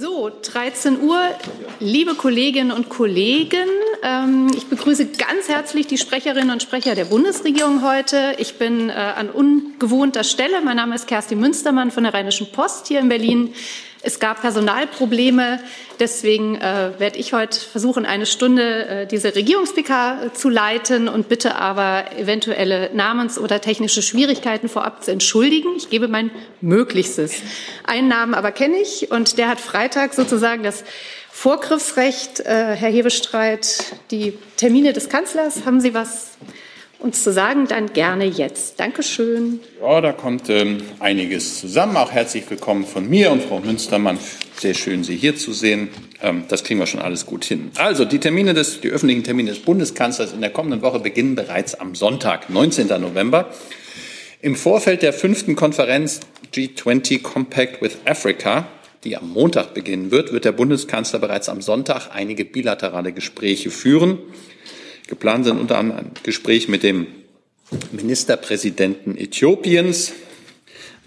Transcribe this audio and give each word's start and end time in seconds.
So, 0.00 0.30
13 0.30 1.02
Uhr, 1.02 1.20
liebe 1.78 2.14
Kolleginnen 2.14 2.70
und 2.70 2.88
Kollegen, 2.88 3.68
ähm, 4.02 4.50
ich 4.56 4.66
begrüße 4.66 5.08
ganz 5.08 5.50
herzlich 5.50 5.88
die 5.88 5.98
Sprecherinnen 5.98 6.50
und 6.50 6.62
Sprecher 6.62 6.94
der 6.94 7.04
Bundesregierung 7.04 7.86
heute. 7.86 8.34
Ich 8.38 8.56
bin 8.56 8.88
äh, 8.88 8.92
an 8.92 9.28
ungewohnter 9.28 10.24
Stelle. 10.24 10.62
Mein 10.62 10.76
Name 10.76 10.94
ist 10.94 11.06
Kerstin 11.06 11.38
Münstermann 11.38 11.90
von 11.90 12.04
der 12.04 12.14
Rheinischen 12.14 12.50
Post 12.50 12.88
hier 12.88 12.98
in 13.00 13.10
Berlin. 13.10 13.52
Es 14.02 14.18
gab 14.18 14.40
Personalprobleme. 14.40 15.60
Deswegen 15.98 16.56
äh, 16.56 16.92
werde 16.98 17.18
ich 17.18 17.34
heute 17.34 17.60
versuchen, 17.60 18.06
eine 18.06 18.24
Stunde 18.24 18.86
äh, 18.86 19.06
diese 19.06 19.34
Regierungs-PK 19.34 20.24
äh, 20.24 20.32
zu 20.32 20.48
leiten 20.48 21.08
und 21.08 21.28
bitte 21.28 21.56
aber 21.56 22.16
eventuelle 22.16 22.90
Namens- 22.94 23.38
oder 23.38 23.60
technische 23.60 24.00
Schwierigkeiten 24.00 24.70
vorab 24.70 25.04
zu 25.04 25.12
entschuldigen. 25.12 25.68
Ich 25.76 25.90
gebe 25.90 26.08
mein 26.08 26.30
Möglichstes. 26.62 27.42
Einen 27.84 28.08
Namen 28.08 28.32
aber 28.32 28.52
kenne 28.52 28.78
ich 28.78 29.10
und 29.10 29.36
der 29.36 29.48
hat 29.48 29.60
Freitag 29.60 30.14
sozusagen 30.14 30.62
das 30.62 30.82
Vorgriffsrecht. 31.30 32.40
Äh, 32.40 32.76
Herr 32.76 32.90
Hebestreit, 32.90 33.84
die 34.10 34.32
Termine 34.56 34.94
des 34.94 35.10
Kanzlers, 35.10 35.66
haben 35.66 35.80
Sie 35.80 35.92
was 35.92 36.38
uns 37.00 37.22
zu 37.22 37.32
sagen, 37.32 37.66
dann 37.66 37.92
gerne 37.92 38.26
jetzt. 38.26 38.78
Dankeschön. 38.78 39.60
Ja, 39.80 40.00
da 40.00 40.12
kommt 40.12 40.48
ähm, 40.50 40.82
einiges 40.98 41.58
zusammen. 41.58 41.96
Auch 41.96 42.12
herzlich 42.12 42.48
willkommen 42.48 42.84
von 42.84 43.08
mir 43.08 43.30
und 43.30 43.42
Frau 43.42 43.60
Münstermann. 43.60 44.18
Sehr 44.58 44.74
schön, 44.74 45.02
Sie 45.02 45.16
hier 45.16 45.34
zu 45.36 45.52
sehen. 45.52 45.88
Ähm, 46.22 46.44
das 46.48 46.62
kriegen 46.62 46.78
wir 46.78 46.86
schon 46.86 47.00
alles 47.00 47.24
gut 47.24 47.44
hin. 47.44 47.70
Also, 47.76 48.04
die 48.04 48.18
Termine 48.18 48.52
des, 48.52 48.80
die 48.80 48.90
öffentlichen 48.90 49.24
Termine 49.24 49.50
des 49.50 49.60
Bundeskanzlers 49.60 50.34
in 50.34 50.42
der 50.42 50.50
kommenden 50.50 50.82
Woche 50.82 51.00
beginnen 51.00 51.34
bereits 51.34 51.74
am 51.74 51.94
Sonntag, 51.94 52.50
19. 52.50 52.88
November. 52.88 53.50
Im 54.42 54.54
Vorfeld 54.54 55.02
der 55.02 55.12
fünften 55.12 55.56
Konferenz 55.56 56.20
G20 56.54 57.22
Compact 57.22 57.80
with 57.80 57.98
Africa, 58.04 58.68
die 59.04 59.16
am 59.16 59.30
Montag 59.30 59.72
beginnen 59.72 60.10
wird, 60.10 60.32
wird 60.32 60.44
der 60.44 60.52
Bundeskanzler 60.52 61.18
bereits 61.18 61.48
am 61.48 61.62
Sonntag 61.62 62.10
einige 62.12 62.44
bilaterale 62.44 63.12
Gespräche 63.12 63.70
führen. 63.70 64.18
Geplant 65.10 65.44
sind 65.44 65.58
unter 65.58 65.76
anderem 65.76 66.06
ein 66.06 66.10
Gespräch 66.22 66.68
mit 66.68 66.84
dem 66.84 67.08
Ministerpräsidenten 67.90 69.18
Äthiopiens, 69.18 70.12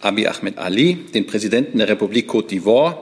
Abiy 0.02 0.28
Ahmed 0.28 0.58
Ali, 0.58 0.96
den 1.14 1.26
Präsidenten 1.26 1.78
der 1.78 1.88
Republik 1.88 2.30
Côte 2.30 2.50
d'Ivoire, 2.50 2.98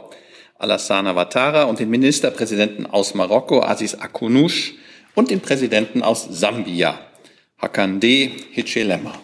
Alassane 0.60 1.16
Ouattara 1.16 1.64
und 1.64 1.80
den 1.80 1.90
Ministerpräsidenten 1.90 2.86
aus 2.86 3.16
Marokko, 3.16 3.64
Aziz 3.64 3.96
Akunouche, 3.96 4.74
und 5.16 5.32
den 5.32 5.42
Präsidenten 5.42 6.04
aus 6.04 6.28
Sambia, 6.30 7.00
Hakande 7.58 8.30
Hichilema. 8.52 9.20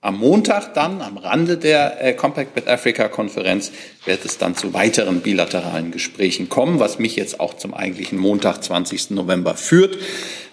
Am 0.00 0.18
Montag 0.18 0.74
dann, 0.74 1.02
am 1.02 1.18
Rande 1.18 1.58
der 1.58 2.02
äh, 2.02 2.14
Compact 2.14 2.54
with 2.54 2.68
Africa 2.68 3.08
Konferenz, 3.08 3.72
wird 4.04 4.24
es 4.24 4.38
dann 4.38 4.54
zu 4.54 4.72
weiteren 4.72 5.20
bilateralen 5.20 5.90
Gesprächen 5.90 6.48
kommen, 6.48 6.78
was 6.78 7.00
mich 7.00 7.16
jetzt 7.16 7.40
auch 7.40 7.54
zum 7.54 7.74
eigentlichen 7.74 8.18
Montag, 8.18 8.62
20. 8.62 9.10
November 9.10 9.56
führt 9.56 9.98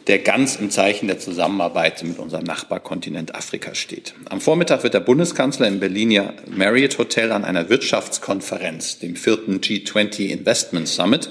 der 0.08 0.20
ganz 0.20 0.56
im 0.56 0.70
Zeichen 0.70 1.08
der 1.08 1.20
Zusammenarbeit 1.20 2.04
mit 2.04 2.20
unserem 2.20 2.44
Nachbarkontinent 2.44 3.34
Afrika 3.34 3.74
steht. 3.74 4.14
Am 4.30 4.40
Vormittag 4.40 4.84
wird 4.84 4.94
der 4.94 5.00
Bundeskanzler 5.00 5.68
im 5.68 5.80
Berliner 5.80 6.36
Marriott 6.48 7.00
Hotel 7.00 7.32
an 7.32 7.44
einer 7.44 7.70
Wirtschaftskonferenz, 7.70 9.00
dem 9.00 9.16
vierten 9.16 9.62
G20 9.62 10.28
Investment 10.28 10.88
Summit, 10.88 11.30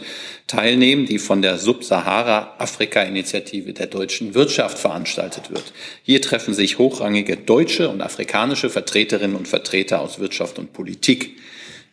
teilnehmen, 0.48 1.06
die 1.06 1.20
von 1.20 1.40
der 1.40 1.58
Subsahara-Afrika-Initiative 1.58 3.72
der 3.72 3.86
deutschen 3.86 4.34
Wirtschaft 4.34 4.78
veranstaltet 4.78 5.50
wird. 5.50 5.72
Hier 6.02 6.20
treffen 6.20 6.52
sich 6.52 6.78
hochrangige 6.78 7.36
deutsche 7.36 7.88
und 7.88 8.02
afrikanische 8.02 8.70
Vertreterinnen 8.70 9.36
und 9.36 9.46
Vertreter 9.46 10.00
aus 10.00 10.18
Wirtschaft 10.18 10.58
und 10.58 10.72
Politik. 10.72 11.36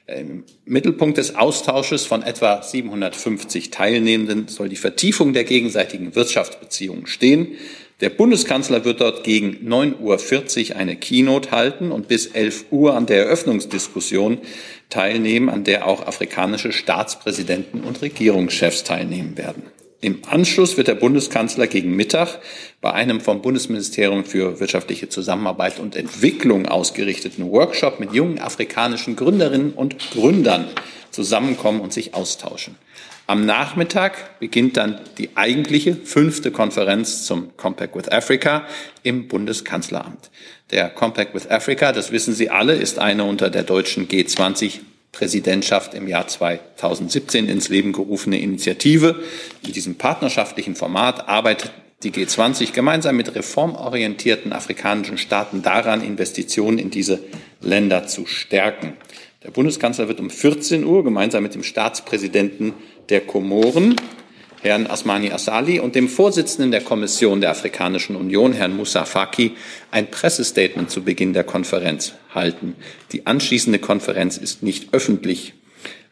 Im 0.07 0.44
Mittelpunkt 0.66 1.17
des 1.17 1.35
Austausches 1.35 2.05
von 2.05 2.23
etwa 2.23 2.61
750 2.61 3.71
Teilnehmenden 3.71 4.47
soll 4.47 4.67
die 4.67 4.75
Vertiefung 4.75 5.33
der 5.33 5.44
gegenseitigen 5.44 6.16
Wirtschaftsbeziehungen 6.16 7.07
stehen. 7.07 7.55
Der 8.02 8.09
Bundeskanzler 8.09 8.83
wird 8.83 8.99
dort 8.99 9.23
gegen 9.23 9.72
9.40 9.72 10.72
Uhr 10.72 10.75
eine 10.75 10.95
Keynote 10.95 11.51
halten 11.51 11.91
und 11.91 12.07
bis 12.07 12.25
11 12.25 12.66
Uhr 12.72 12.95
an 12.95 13.06
der 13.06 13.25
Eröffnungsdiskussion 13.25 14.39
teilnehmen, 14.89 15.50
an 15.50 15.63
der 15.63 15.88
auch 15.88 16.07
afrikanische 16.07 16.72
Staatspräsidenten 16.72 17.81
und 17.81 18.01
Regierungschefs 18.01 18.83
teilnehmen 18.83 19.38
werden. 19.38 19.63
Im 20.03 20.23
Anschluss 20.28 20.78
wird 20.78 20.88
der 20.88 20.95
Bundeskanzler 20.95 21.67
gegen 21.67 21.95
Mittag 21.95 22.39
bei 22.81 22.91
einem 22.91 23.22
vom 23.22 23.44
Bundesministerium 23.44 24.25
für 24.25 24.59
wirtschaftliche 24.59 25.09
Zusammenarbeit 25.09 25.78
und 25.78 25.95
Entwicklung 25.95 26.67
ausgerichteten 26.67 27.51
Workshop 27.51 28.00
mit 28.00 28.12
jungen 28.12 28.39
afrikanischen 28.39 29.16
Gründerinnen 29.16 29.73
und 29.73 29.97
Gründern 30.12 30.66
zusammenkommen 31.12 31.81
und 31.81 31.94
sich 31.94 32.16
austauschen. 32.16 32.78
Am 33.28 33.45
Nachmittag 33.45 34.39
beginnt 34.39 34.75
dann 34.75 35.00
die 35.19 35.29
eigentliche 35.35 35.95
fünfte 35.95 36.50
Konferenz 36.50 37.23
zum 37.25 37.56
Compact 37.56 37.95
with 37.95 38.12
Africa 38.12 38.66
im 39.03 39.28
Bundeskanzleramt. 39.28 40.31
Der 40.72 40.89
Compact 40.89 41.35
with 41.35 41.50
Africa, 41.50 41.91
das 41.91 42.12
wissen 42.12 42.33
Sie 42.33 42.50
alle, 42.50 42.73
ist 42.73 42.97
eine 42.97 43.23
unter 43.23 43.51
der 43.51 43.63
deutschen 43.63 44.07
G20 44.07 44.79
Präsidentschaft 45.11 45.94
im 45.94 46.07
Jahr 46.07 46.27
2017 46.27 47.49
ins 47.49 47.69
Leben 47.69 47.91
gerufene 47.91 48.39
Initiative. 48.39 49.22
In 49.66 49.73
diesem 49.73 49.95
partnerschaftlichen 49.95 50.75
Format 50.75 51.27
arbeitet 51.27 51.72
die 52.03 52.11
G20 52.11 52.73
gemeinsam 52.73 53.16
mit 53.17 53.35
reformorientierten 53.35 54.53
afrikanischen 54.53 55.17
Staaten 55.17 55.61
daran, 55.61 56.03
Investitionen 56.03 56.79
in 56.79 56.89
diese 56.89 57.19
Länder 57.59 58.07
zu 58.07 58.25
stärken. 58.25 58.94
Der 59.44 59.51
Bundeskanzler 59.51 60.07
wird 60.07 60.19
um 60.19 60.29
14 60.29 60.83
Uhr 60.83 61.03
gemeinsam 61.03 61.44
mit 61.44 61.55
dem 61.55 61.63
Staatspräsidenten 61.63 62.73
der 63.09 63.21
Komoren 63.21 63.95
Herrn 64.61 64.85
Asmani 64.85 65.31
Assali 65.31 65.79
und 65.79 65.95
dem 65.95 66.07
Vorsitzenden 66.07 66.72
der 66.72 66.81
Kommission 66.81 67.41
der 67.41 67.49
Afrikanischen 67.49 68.16
Union, 68.16 68.53
Herrn 68.53 68.75
Moussa 68.75 69.05
Faki, 69.05 69.53
ein 69.89 70.11
Pressestatement 70.11 70.91
zu 70.91 71.03
Beginn 71.03 71.33
der 71.33 71.44
Konferenz 71.44 72.13
halten. 72.33 72.75
Die 73.11 73.25
anschließende 73.25 73.79
Konferenz 73.79 74.38
ist 74.38 74.61
nicht 74.61 74.94
öffentlich. 74.94 75.55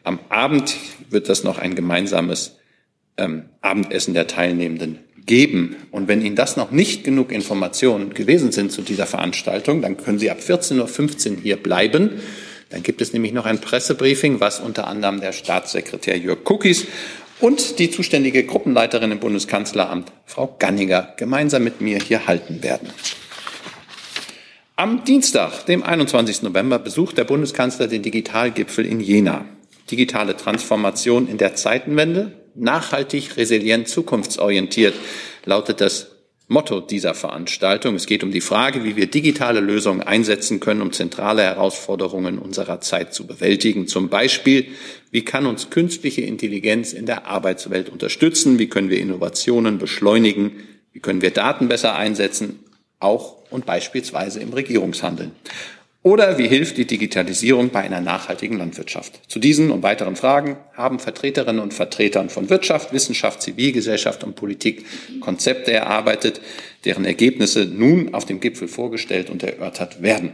Am 0.02 0.18
Abend 0.30 0.76
wird 1.10 1.28
das 1.28 1.44
noch 1.44 1.58
ein 1.58 1.76
gemeinsames 1.76 2.56
ähm, 3.16 3.44
Abendessen 3.60 4.14
der 4.14 4.26
Teilnehmenden 4.26 4.98
geben. 5.26 5.76
Und 5.92 6.08
wenn 6.08 6.20
Ihnen 6.20 6.34
das 6.34 6.56
noch 6.56 6.72
nicht 6.72 7.04
genug 7.04 7.30
Informationen 7.30 8.14
gewesen 8.14 8.50
sind 8.50 8.72
zu 8.72 8.82
dieser 8.82 9.06
Veranstaltung, 9.06 9.82
dann 9.82 9.96
können 9.96 10.18
Sie 10.18 10.30
ab 10.30 10.38
14.15 10.44 11.30
Uhr 11.30 11.36
hier 11.42 11.56
bleiben. 11.56 12.20
Dann 12.70 12.82
gibt 12.82 13.00
es 13.00 13.12
nämlich 13.12 13.32
noch 13.32 13.46
ein 13.46 13.60
Pressebriefing, 13.60 14.40
was 14.40 14.58
unter 14.58 14.86
anderem 14.88 15.20
der 15.20 15.32
Staatssekretär 15.32 16.18
Jörg 16.18 16.38
Cookies 16.44 16.86
und 17.40 17.78
die 17.78 17.90
zuständige 17.90 18.44
Gruppenleiterin 18.44 19.12
im 19.12 19.20
Bundeskanzleramt, 19.20 20.12
Frau 20.26 20.54
Ganniger, 20.58 21.14
gemeinsam 21.16 21.64
mit 21.64 21.80
mir 21.80 21.98
hier 21.98 22.26
halten 22.26 22.62
werden. 22.62 22.90
Am 24.76 25.04
Dienstag, 25.04 25.66
dem 25.66 25.82
21. 25.82 26.42
November, 26.42 26.78
besucht 26.78 27.18
der 27.18 27.24
Bundeskanzler 27.24 27.86
den 27.86 28.02
Digitalgipfel 28.02 28.86
in 28.86 29.00
Jena. 29.00 29.44
Digitale 29.90 30.36
Transformation 30.36 31.28
in 31.28 31.36
der 31.36 31.54
Zeitenwende, 31.54 32.32
nachhaltig, 32.54 33.36
resilient, 33.36 33.88
zukunftsorientiert, 33.88 34.94
lautet 35.44 35.80
das 35.80 36.19
Motto 36.50 36.80
dieser 36.80 37.14
Veranstaltung. 37.14 37.94
Es 37.94 38.06
geht 38.06 38.24
um 38.24 38.32
die 38.32 38.40
Frage, 38.40 38.82
wie 38.82 38.96
wir 38.96 39.06
digitale 39.06 39.60
Lösungen 39.60 40.02
einsetzen 40.02 40.58
können, 40.58 40.82
um 40.82 40.92
zentrale 40.92 41.42
Herausforderungen 41.42 42.40
unserer 42.40 42.80
Zeit 42.80 43.14
zu 43.14 43.24
bewältigen. 43.24 43.86
Zum 43.86 44.08
Beispiel, 44.08 44.66
wie 45.12 45.24
kann 45.24 45.46
uns 45.46 45.70
künstliche 45.70 46.22
Intelligenz 46.22 46.92
in 46.92 47.06
der 47.06 47.28
Arbeitswelt 47.28 47.88
unterstützen? 47.88 48.58
Wie 48.58 48.68
können 48.68 48.90
wir 48.90 48.98
Innovationen 48.98 49.78
beschleunigen? 49.78 50.50
Wie 50.92 50.98
können 50.98 51.22
wir 51.22 51.30
Daten 51.30 51.68
besser 51.68 51.94
einsetzen? 51.94 52.58
Auch 52.98 53.36
und 53.50 53.64
beispielsweise 53.64 54.40
im 54.40 54.52
Regierungshandeln. 54.52 55.30
Oder 56.02 56.38
wie 56.38 56.48
hilft 56.48 56.78
die 56.78 56.86
Digitalisierung 56.86 57.68
bei 57.68 57.80
einer 57.80 58.00
nachhaltigen 58.00 58.56
Landwirtschaft? 58.56 59.20
Zu 59.28 59.38
diesen 59.38 59.70
und 59.70 59.82
weiteren 59.82 60.16
Fragen 60.16 60.56
haben 60.72 60.98
Vertreterinnen 60.98 61.60
und 61.60 61.74
Vertretern 61.74 62.30
von 62.30 62.48
Wirtschaft, 62.48 62.94
Wissenschaft, 62.94 63.42
Zivilgesellschaft 63.42 64.24
und 64.24 64.34
Politik 64.34 64.86
Konzepte 65.20 65.72
erarbeitet, 65.72 66.40
deren 66.86 67.04
Ergebnisse 67.04 67.66
nun 67.66 68.14
auf 68.14 68.24
dem 68.24 68.40
Gipfel 68.40 68.66
vorgestellt 68.66 69.28
und 69.28 69.42
erörtert 69.42 70.00
werden. 70.00 70.32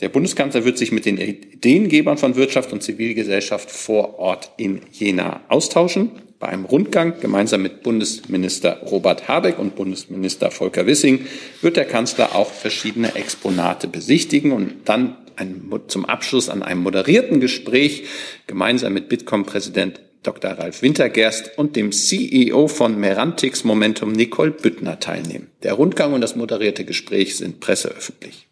Der 0.00 0.10
Bundeskanzler 0.10 0.66
wird 0.66 0.76
sich 0.76 0.92
mit 0.92 1.06
den 1.06 1.16
Ideengebern 1.16 2.18
von 2.18 2.36
Wirtschaft 2.36 2.72
und 2.72 2.82
Zivilgesellschaft 2.82 3.70
vor 3.70 4.18
Ort 4.18 4.52
in 4.58 4.82
Jena 4.92 5.40
austauschen. 5.48 6.10
Bei 6.40 6.48
einem 6.48 6.64
Rundgang 6.64 7.20
gemeinsam 7.20 7.60
mit 7.60 7.82
Bundesminister 7.82 8.78
Robert 8.90 9.28
Habeck 9.28 9.58
und 9.58 9.76
Bundesminister 9.76 10.50
Volker 10.50 10.86
Wissing 10.86 11.26
wird 11.60 11.76
der 11.76 11.84
Kanzler 11.84 12.34
auch 12.34 12.50
verschiedene 12.50 13.14
Exponate 13.14 13.88
besichtigen 13.88 14.52
und 14.52 14.72
dann 14.86 15.18
ein, 15.36 15.70
zum 15.88 16.06
Abschluss 16.06 16.48
an 16.48 16.62
einem 16.62 16.82
moderierten 16.82 17.40
Gespräch 17.40 18.04
gemeinsam 18.46 18.94
mit 18.94 19.10
Bitkom-Präsident 19.10 20.00
Dr. 20.22 20.52
Ralf 20.52 20.80
Wintergerst 20.80 21.58
und 21.58 21.76
dem 21.76 21.92
CEO 21.92 22.68
von 22.68 22.98
Merantix 22.98 23.64
Momentum 23.64 24.12
Nicole 24.12 24.50
Büttner 24.50 24.98
teilnehmen. 24.98 25.48
Der 25.62 25.74
Rundgang 25.74 26.14
und 26.14 26.22
das 26.22 26.36
moderierte 26.36 26.86
Gespräch 26.86 27.36
sind 27.36 27.60
presseöffentlich. 27.60 28.49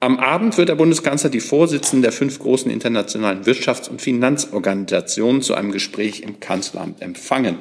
Am 0.00 0.20
Abend 0.20 0.56
wird 0.56 0.68
der 0.68 0.76
Bundeskanzler 0.76 1.28
die 1.28 1.40
Vorsitzenden 1.40 2.02
der 2.02 2.12
fünf 2.12 2.38
großen 2.38 2.70
internationalen 2.70 3.42
Wirtschafts- 3.42 3.88
und 3.88 4.00
Finanzorganisationen 4.00 5.42
zu 5.42 5.54
einem 5.54 5.72
Gespräch 5.72 6.20
im 6.20 6.38
Kanzleramt 6.38 7.02
empfangen. 7.02 7.58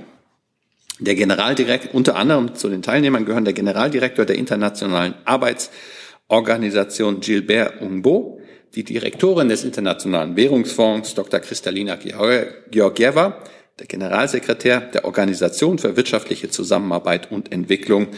Der 1.00 1.16
Generaldirektor, 1.16 1.96
unter 1.96 2.16
anderem 2.16 2.54
zu 2.54 2.70
den 2.70 2.84
Teilnehmern 2.84 3.26
gehören 3.26 3.46
der 3.46 3.56
Generaldirektor 3.56 4.26
der 4.26 4.36
Internationalen 4.36 5.16
Arbeitsorganisation 5.26 7.22
Gilbert 7.22 7.82
Umbo, 7.82 8.40
die 8.76 8.84
Direktorin 8.84 9.50
des 9.50 9.64
Internationalen 9.64 10.36
Währungsfonds 10.36 11.16
Dr. 11.16 11.40
Kristalina 11.40 11.96
Georgieva, 11.96 13.42
der 13.80 13.88
Generalsekretär 13.88 14.82
der 14.82 15.06
Organisation 15.06 15.80
für 15.80 15.98
wirtschaftliche 15.98 16.50
Zusammenarbeit 16.50 17.32
und 17.32 17.52
Entwicklung 17.52 18.10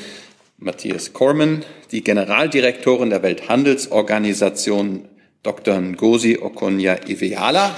Matthias 0.59 1.13
Corman, 1.13 1.63
die 1.91 2.03
Generaldirektorin 2.03 3.09
der 3.09 3.23
Welthandelsorganisation 3.23 5.07
Dr. 5.41 5.79
Ngozi 5.79 6.37
Okonya-Iweala, 6.41 7.73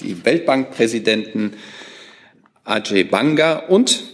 die 0.00 0.24
Weltbankpräsidenten 0.24 1.54
Ajay 2.64 3.02
Banga 3.02 3.56
und 3.56 4.04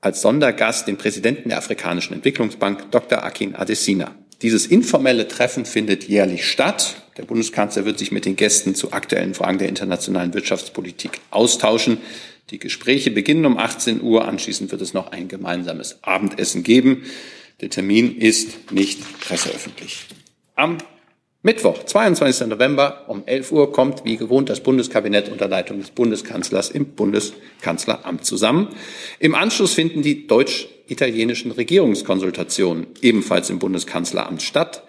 als 0.00 0.22
Sondergast 0.22 0.86
den 0.86 0.98
Präsidenten 0.98 1.48
der 1.48 1.58
Afrikanischen 1.58 2.14
Entwicklungsbank 2.14 2.92
Dr. 2.92 3.24
Akin 3.24 3.56
Adesina. 3.56 4.14
Dieses 4.42 4.66
informelle 4.66 5.26
Treffen 5.26 5.64
findet 5.64 6.04
jährlich 6.04 6.46
statt. 6.48 6.96
Der 7.16 7.24
Bundeskanzler 7.24 7.86
wird 7.86 7.98
sich 7.98 8.12
mit 8.12 8.24
den 8.24 8.36
Gästen 8.36 8.76
zu 8.76 8.92
aktuellen 8.92 9.34
Fragen 9.34 9.58
der 9.58 9.68
internationalen 9.68 10.32
Wirtschaftspolitik 10.32 11.20
austauschen. 11.30 11.98
Die 12.50 12.58
Gespräche 12.58 13.10
beginnen 13.10 13.44
um 13.44 13.58
18 13.58 14.02
Uhr. 14.02 14.26
Anschließend 14.26 14.70
wird 14.70 14.80
es 14.80 14.94
noch 14.94 15.10
ein 15.10 15.26
gemeinsames 15.26 15.98
Abendessen 16.02 16.62
geben. 16.62 17.04
Der 17.60 17.70
Termin 17.70 18.18
ist 18.18 18.70
nicht 18.70 19.20
presseöffentlich. 19.20 20.06
Am 20.54 20.78
Mittwoch, 21.42 21.84
22. 21.84 22.48
November 22.48 23.04
um 23.08 23.24
11 23.26 23.52
Uhr 23.52 23.72
kommt 23.72 24.04
wie 24.04 24.16
gewohnt 24.16 24.48
das 24.48 24.60
Bundeskabinett 24.60 25.28
unter 25.28 25.48
Leitung 25.48 25.80
des 25.80 25.90
Bundeskanzlers 25.90 26.70
im 26.70 26.86
Bundeskanzleramt 26.86 28.24
zusammen. 28.24 28.68
Im 29.18 29.34
Anschluss 29.34 29.74
finden 29.74 30.02
die 30.02 30.26
deutsch-italienischen 30.26 31.52
Regierungskonsultationen 31.52 32.86
ebenfalls 33.00 33.50
im 33.50 33.58
Bundeskanzleramt 33.58 34.42
statt. 34.42 34.82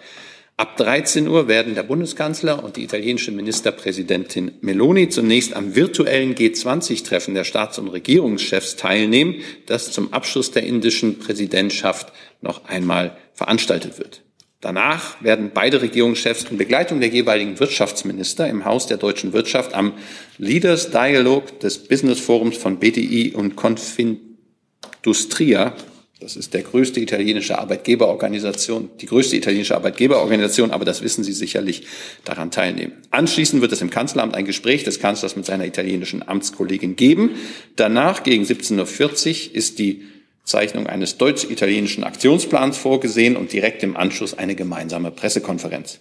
Ab 0.58 0.76
13 0.76 1.26
Uhr 1.28 1.46
werden 1.46 1.76
der 1.76 1.84
Bundeskanzler 1.84 2.64
und 2.64 2.76
die 2.76 2.82
italienische 2.82 3.30
Ministerpräsidentin 3.30 4.54
Meloni 4.60 5.08
zunächst 5.08 5.54
am 5.54 5.76
virtuellen 5.76 6.34
G20-Treffen 6.34 7.34
der 7.34 7.44
Staats- 7.44 7.78
und 7.78 7.86
Regierungschefs 7.86 8.74
teilnehmen, 8.74 9.36
das 9.66 9.92
zum 9.92 10.12
Abschluss 10.12 10.50
der 10.50 10.64
indischen 10.64 11.20
Präsidentschaft 11.20 12.12
noch 12.40 12.64
einmal 12.64 13.16
veranstaltet 13.34 14.00
wird. 14.00 14.22
Danach 14.60 15.22
werden 15.22 15.52
beide 15.54 15.80
Regierungschefs 15.80 16.46
in 16.50 16.58
Begleitung 16.58 16.98
der 16.98 17.10
jeweiligen 17.10 17.60
Wirtschaftsminister 17.60 18.48
im 18.48 18.64
Haus 18.64 18.88
der 18.88 18.96
deutschen 18.96 19.32
Wirtschaft 19.32 19.74
am 19.74 19.92
Leaders 20.38 20.90
Dialog 20.90 21.60
des 21.60 21.86
Business 21.86 22.18
Forums 22.18 22.56
von 22.56 22.80
BDI 22.80 23.32
und 23.32 23.54
Confindustria 23.54 25.74
das 26.20 26.34
ist 26.34 26.52
der 26.52 26.62
größte 26.62 26.98
italienische 27.00 27.58
Arbeitgeberorganisation, 27.58 28.90
die 29.00 29.06
größte 29.06 29.36
italienische 29.36 29.76
Arbeitgeberorganisation, 29.76 30.72
aber 30.72 30.84
das 30.84 31.00
wissen 31.00 31.22
Sie 31.22 31.32
sicherlich, 31.32 31.86
daran 32.24 32.50
teilnehmen. 32.50 32.92
Anschließend 33.10 33.62
wird 33.62 33.70
es 33.70 33.82
im 33.82 33.90
Kanzleramt 33.90 34.34
ein 34.34 34.44
Gespräch 34.44 34.82
des 34.82 34.98
Kanzlers 34.98 35.36
mit 35.36 35.46
seiner 35.46 35.64
italienischen 35.64 36.26
Amtskollegin 36.26 36.96
geben. 36.96 37.36
Danach 37.76 38.24
gegen 38.24 38.42
17.40 38.42 39.50
Uhr 39.50 39.54
ist 39.54 39.78
die 39.78 40.02
Zeichnung 40.42 40.88
eines 40.88 41.18
deutsch-italienischen 41.18 42.02
Aktionsplans 42.02 42.78
vorgesehen 42.78 43.36
und 43.36 43.52
direkt 43.52 43.82
im 43.84 43.96
Anschluss 43.96 44.36
eine 44.36 44.56
gemeinsame 44.56 45.12
Pressekonferenz. 45.12 46.00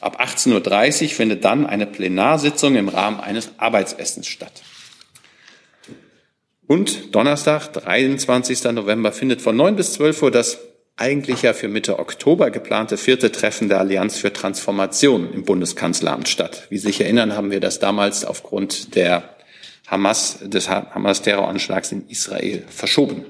Ab 0.00 0.20
18.30 0.20 1.02
Uhr 1.02 1.08
findet 1.08 1.44
dann 1.44 1.66
eine 1.66 1.86
Plenarsitzung 1.86 2.76
im 2.76 2.88
Rahmen 2.88 3.18
eines 3.18 3.50
Arbeitsessens 3.56 4.28
statt. 4.28 4.62
Und 6.66 7.14
Donnerstag, 7.14 7.72
23. 7.72 8.64
November, 8.72 9.12
findet 9.12 9.40
von 9.40 9.56
9 9.56 9.76
bis 9.76 9.92
12 9.94 10.22
Uhr 10.22 10.30
das 10.30 10.58
eigentlich 10.96 11.42
ja 11.42 11.52
für 11.52 11.68
Mitte 11.68 11.98
Oktober 11.98 12.50
geplante 12.50 12.96
vierte 12.96 13.30
Treffen 13.30 13.68
der 13.68 13.80
Allianz 13.80 14.16
für 14.16 14.32
Transformation 14.32 15.32
im 15.32 15.44
Bundeskanzleramt 15.44 16.28
statt. 16.28 16.66
Wie 16.70 16.78
Sie 16.78 16.88
sich 16.88 17.00
erinnern, 17.00 17.36
haben 17.36 17.50
wir 17.50 17.60
das 17.60 17.78
damals 17.78 18.24
aufgrund 18.24 18.94
der 18.96 19.36
Hamas, 19.86 20.38
des 20.42 20.68
Hamas-Terroranschlags 20.68 21.92
in 21.92 22.08
Israel 22.08 22.64
verschoben. 22.68 23.24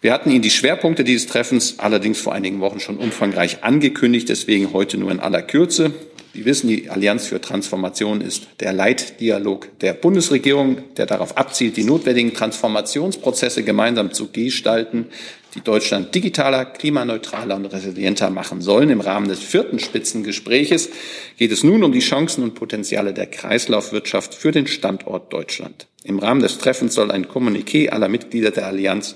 Wir 0.00 0.12
hatten 0.12 0.30
Ihnen 0.30 0.42
die 0.42 0.50
Schwerpunkte 0.50 1.02
dieses 1.02 1.26
Treffens 1.26 1.78
allerdings 1.78 2.20
vor 2.20 2.34
einigen 2.34 2.60
Wochen 2.60 2.78
schon 2.78 2.98
umfangreich 2.98 3.64
angekündigt, 3.64 4.28
deswegen 4.28 4.72
heute 4.72 4.98
nur 4.98 5.10
in 5.10 5.18
aller 5.18 5.42
Kürze. 5.42 5.92
Sie 6.34 6.44
wissen, 6.44 6.66
die 6.66 6.90
Allianz 6.90 7.28
für 7.28 7.40
Transformation 7.40 8.20
ist 8.20 8.48
der 8.58 8.72
Leitdialog 8.72 9.78
der 9.78 9.92
Bundesregierung, 9.92 10.78
der 10.96 11.06
darauf 11.06 11.36
abzielt, 11.36 11.76
die 11.76 11.84
notwendigen 11.84 12.34
Transformationsprozesse 12.34 13.62
gemeinsam 13.62 14.12
zu 14.12 14.32
gestalten, 14.32 15.06
die 15.54 15.60
Deutschland 15.60 16.12
digitaler, 16.12 16.64
klimaneutraler 16.64 17.54
und 17.54 17.66
resilienter 17.66 18.30
machen 18.30 18.62
sollen. 18.62 18.90
Im 18.90 19.00
Rahmen 19.00 19.28
des 19.28 19.38
vierten 19.38 19.78
Spitzengespräches 19.78 20.90
geht 21.36 21.52
es 21.52 21.62
nun 21.62 21.84
um 21.84 21.92
die 21.92 22.00
Chancen 22.00 22.42
und 22.42 22.56
Potenziale 22.56 23.14
der 23.14 23.26
Kreislaufwirtschaft 23.26 24.34
für 24.34 24.50
den 24.50 24.66
Standort 24.66 25.32
Deutschland. 25.32 25.86
Im 26.02 26.18
Rahmen 26.18 26.42
des 26.42 26.58
Treffens 26.58 26.94
soll 26.94 27.12
ein 27.12 27.26
Kommuniqué 27.26 27.90
aller 27.90 28.08
Mitglieder 28.08 28.50
der 28.50 28.66
Allianz 28.66 29.14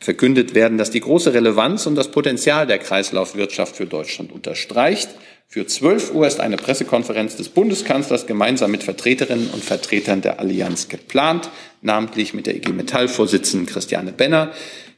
verkündet 0.00 0.56
werden, 0.56 0.78
das 0.78 0.90
die 0.90 1.00
große 1.00 1.32
Relevanz 1.32 1.86
und 1.86 1.94
das 1.94 2.10
Potenzial 2.10 2.66
der 2.66 2.78
Kreislaufwirtschaft 2.78 3.76
für 3.76 3.86
Deutschland 3.86 4.32
unterstreicht 4.32 5.10
für 5.48 5.66
12 5.66 6.12
Uhr 6.12 6.26
ist 6.26 6.40
eine 6.40 6.56
Pressekonferenz 6.56 7.36
des 7.36 7.48
Bundeskanzlers 7.48 8.26
gemeinsam 8.26 8.72
mit 8.72 8.82
Vertreterinnen 8.82 9.50
und 9.50 9.62
Vertretern 9.62 10.20
der 10.20 10.40
Allianz 10.40 10.88
geplant, 10.88 11.48
namentlich 11.80 12.34
mit 12.34 12.46
der 12.46 12.56
IG 12.56 12.72
Metall-Vorsitzenden 12.72 13.66
Christiane 13.66 14.12
Benner, 14.12 14.52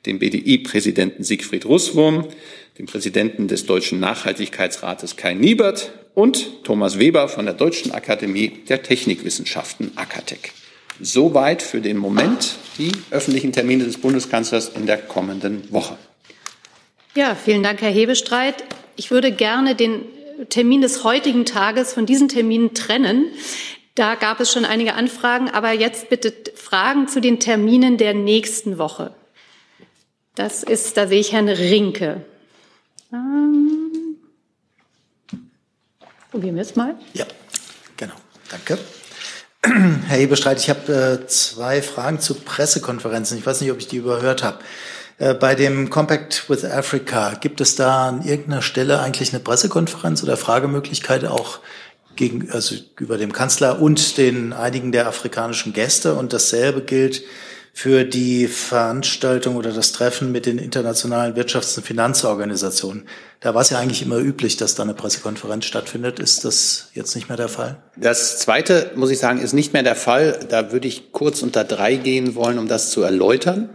dem 0.06 0.18
BDI-Präsidenten 0.18 1.24
Siegfried 1.24 1.66
Russwurm, 1.66 2.28
dem 2.78 2.86
Präsidenten 2.86 3.48
des 3.48 3.66
Deutschen 3.66 4.00
Nachhaltigkeitsrates 4.00 5.16
Kai 5.16 5.34
Niebert 5.34 5.90
und 6.14 6.64
Thomas 6.64 6.98
Weber 6.98 7.28
von 7.28 7.44
der 7.44 7.54
Deutschen 7.54 7.92
Akademie 7.92 8.48
der 8.68 8.82
Technikwissenschaften 8.82 9.92
AKTEC. 9.96 10.52
Soweit 11.00 11.60
für 11.60 11.82
den 11.82 11.98
Moment 11.98 12.56
die 12.78 12.92
öffentlichen 13.10 13.52
Termine 13.52 13.84
des 13.84 13.98
Bundeskanzlers 13.98 14.70
in 14.70 14.86
der 14.86 14.96
kommenden 14.96 15.70
Woche. 15.70 15.98
Ja, 17.14 17.34
vielen 17.34 17.62
Dank, 17.62 17.82
Herr 17.82 17.90
Hebestreit. 17.90 18.64
Ich 18.96 19.10
würde 19.10 19.32
gerne 19.32 19.74
den 19.74 20.02
Termin 20.48 20.80
des 20.80 21.04
heutigen 21.04 21.44
Tages 21.44 21.92
von 21.92 22.06
diesen 22.06 22.28
Terminen 22.28 22.74
trennen. 22.74 23.26
Da 23.94 24.14
gab 24.14 24.40
es 24.40 24.52
schon 24.52 24.64
einige 24.64 24.94
Anfragen, 24.94 25.48
aber 25.50 25.72
jetzt 25.72 26.10
bitte 26.10 26.32
Fragen 26.54 27.08
zu 27.08 27.20
den 27.20 27.40
Terminen 27.40 27.96
der 27.96 28.12
nächsten 28.12 28.78
Woche. 28.78 29.14
Das 30.34 30.62
ist, 30.62 30.96
da 30.98 31.08
sehe 31.08 31.20
ich 31.20 31.32
Herrn 31.32 31.48
Rinke. 31.48 32.22
Ähm, 33.10 34.18
probieren 36.30 36.56
wir 36.56 36.62
es 36.62 36.76
mal. 36.76 36.94
Ja, 37.14 37.24
genau. 37.96 38.14
Danke. 38.50 38.78
Herr 39.64 40.18
Hebestreit, 40.18 40.60
ich 40.60 40.68
habe 40.68 41.22
äh, 41.24 41.26
zwei 41.26 41.80
Fragen 41.80 42.20
zu 42.20 42.34
Pressekonferenzen. 42.34 43.38
Ich 43.38 43.46
weiß 43.46 43.62
nicht, 43.62 43.70
ob 43.70 43.78
ich 43.78 43.88
die 43.88 43.96
überhört 43.96 44.42
habe. 44.42 44.58
Äh, 45.18 45.34
bei 45.34 45.54
dem 45.54 45.90
Compact 45.90 46.48
with 46.48 46.64
Africa, 46.64 47.34
gibt 47.40 47.60
es 47.60 47.74
da 47.74 48.08
an 48.08 48.22
irgendeiner 48.22 48.62
Stelle 48.62 49.00
eigentlich 49.00 49.32
eine 49.32 49.40
Pressekonferenz 49.40 50.22
oder 50.22 50.36
Fragemöglichkeit 50.36 51.24
auch 51.24 51.60
gegen, 52.16 52.50
also 52.50 52.74
über 52.98 53.18
dem 53.18 53.32
Kanzler 53.32 53.80
und 53.80 54.18
den 54.18 54.52
einigen 54.52 54.92
der 54.92 55.06
afrikanischen 55.06 55.72
Gäste? 55.72 56.14
Und 56.14 56.32
dasselbe 56.32 56.82
gilt 56.82 57.22
für 57.72 58.04
die 58.04 58.48
Veranstaltung 58.48 59.56
oder 59.56 59.70
das 59.70 59.92
Treffen 59.92 60.32
mit 60.32 60.46
den 60.46 60.56
internationalen 60.56 61.34
Wirtschafts- 61.34 61.76
und 61.76 61.84
Finanzorganisationen. 61.84 63.06
Da 63.40 63.54
war 63.54 63.60
es 63.60 63.68
ja 63.68 63.78
eigentlich 63.78 64.00
immer 64.00 64.16
üblich, 64.16 64.56
dass 64.56 64.74
da 64.76 64.82
eine 64.82 64.94
Pressekonferenz 64.94 65.66
stattfindet. 65.66 66.18
Ist 66.18 66.46
das 66.46 66.88
jetzt 66.94 67.14
nicht 67.14 67.28
mehr 67.28 67.36
der 67.36 67.48
Fall? 67.48 67.76
Das 67.96 68.38
Zweite, 68.38 68.92
muss 68.96 69.10
ich 69.10 69.18
sagen, 69.18 69.40
ist 69.40 69.52
nicht 69.52 69.74
mehr 69.74 69.82
der 69.82 69.94
Fall. 69.94 70.40
Da 70.48 70.72
würde 70.72 70.88
ich 70.88 71.12
kurz 71.12 71.42
unter 71.42 71.64
drei 71.64 71.96
gehen 71.96 72.34
wollen, 72.34 72.58
um 72.58 72.66
das 72.66 72.90
zu 72.90 73.02
erläutern. 73.02 73.68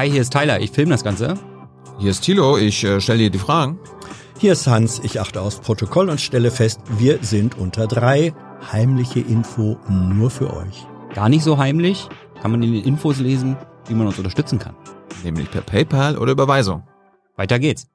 Hi, 0.00 0.10
hier 0.10 0.22
ist 0.22 0.32
Tyler, 0.32 0.60
ich 0.60 0.70
filme 0.70 0.92
das 0.92 1.04
Ganze. 1.04 1.34
Hier 1.98 2.10
ist 2.10 2.22
Thilo, 2.22 2.56
ich 2.56 2.82
äh, 2.84 3.02
stelle 3.02 3.18
dir 3.18 3.28
die 3.28 3.38
Fragen. 3.38 3.78
Hier 4.38 4.52
ist 4.52 4.66
Hans, 4.66 4.98
ich 5.04 5.20
achte 5.20 5.42
aufs 5.42 5.60
Protokoll 5.60 6.08
und 6.08 6.18
stelle 6.18 6.50
fest, 6.50 6.80
wir 6.96 7.18
sind 7.20 7.58
unter 7.58 7.86
drei. 7.86 8.32
Heimliche 8.72 9.20
Info 9.20 9.76
nur 9.90 10.30
für 10.30 10.54
euch. 10.54 10.86
Gar 11.14 11.28
nicht 11.28 11.44
so 11.44 11.58
heimlich, 11.58 12.08
kann 12.40 12.50
man 12.50 12.62
in 12.62 12.72
den 12.72 12.84
Infos 12.84 13.18
lesen, 13.18 13.58
wie 13.88 13.94
man 13.94 14.06
uns 14.06 14.16
unterstützen 14.16 14.58
kann. 14.58 14.74
Nämlich 15.22 15.50
per 15.50 15.60
PayPal 15.60 16.16
oder 16.16 16.32
Überweisung. 16.32 16.82
Weiter 17.36 17.58
geht's. 17.58 17.86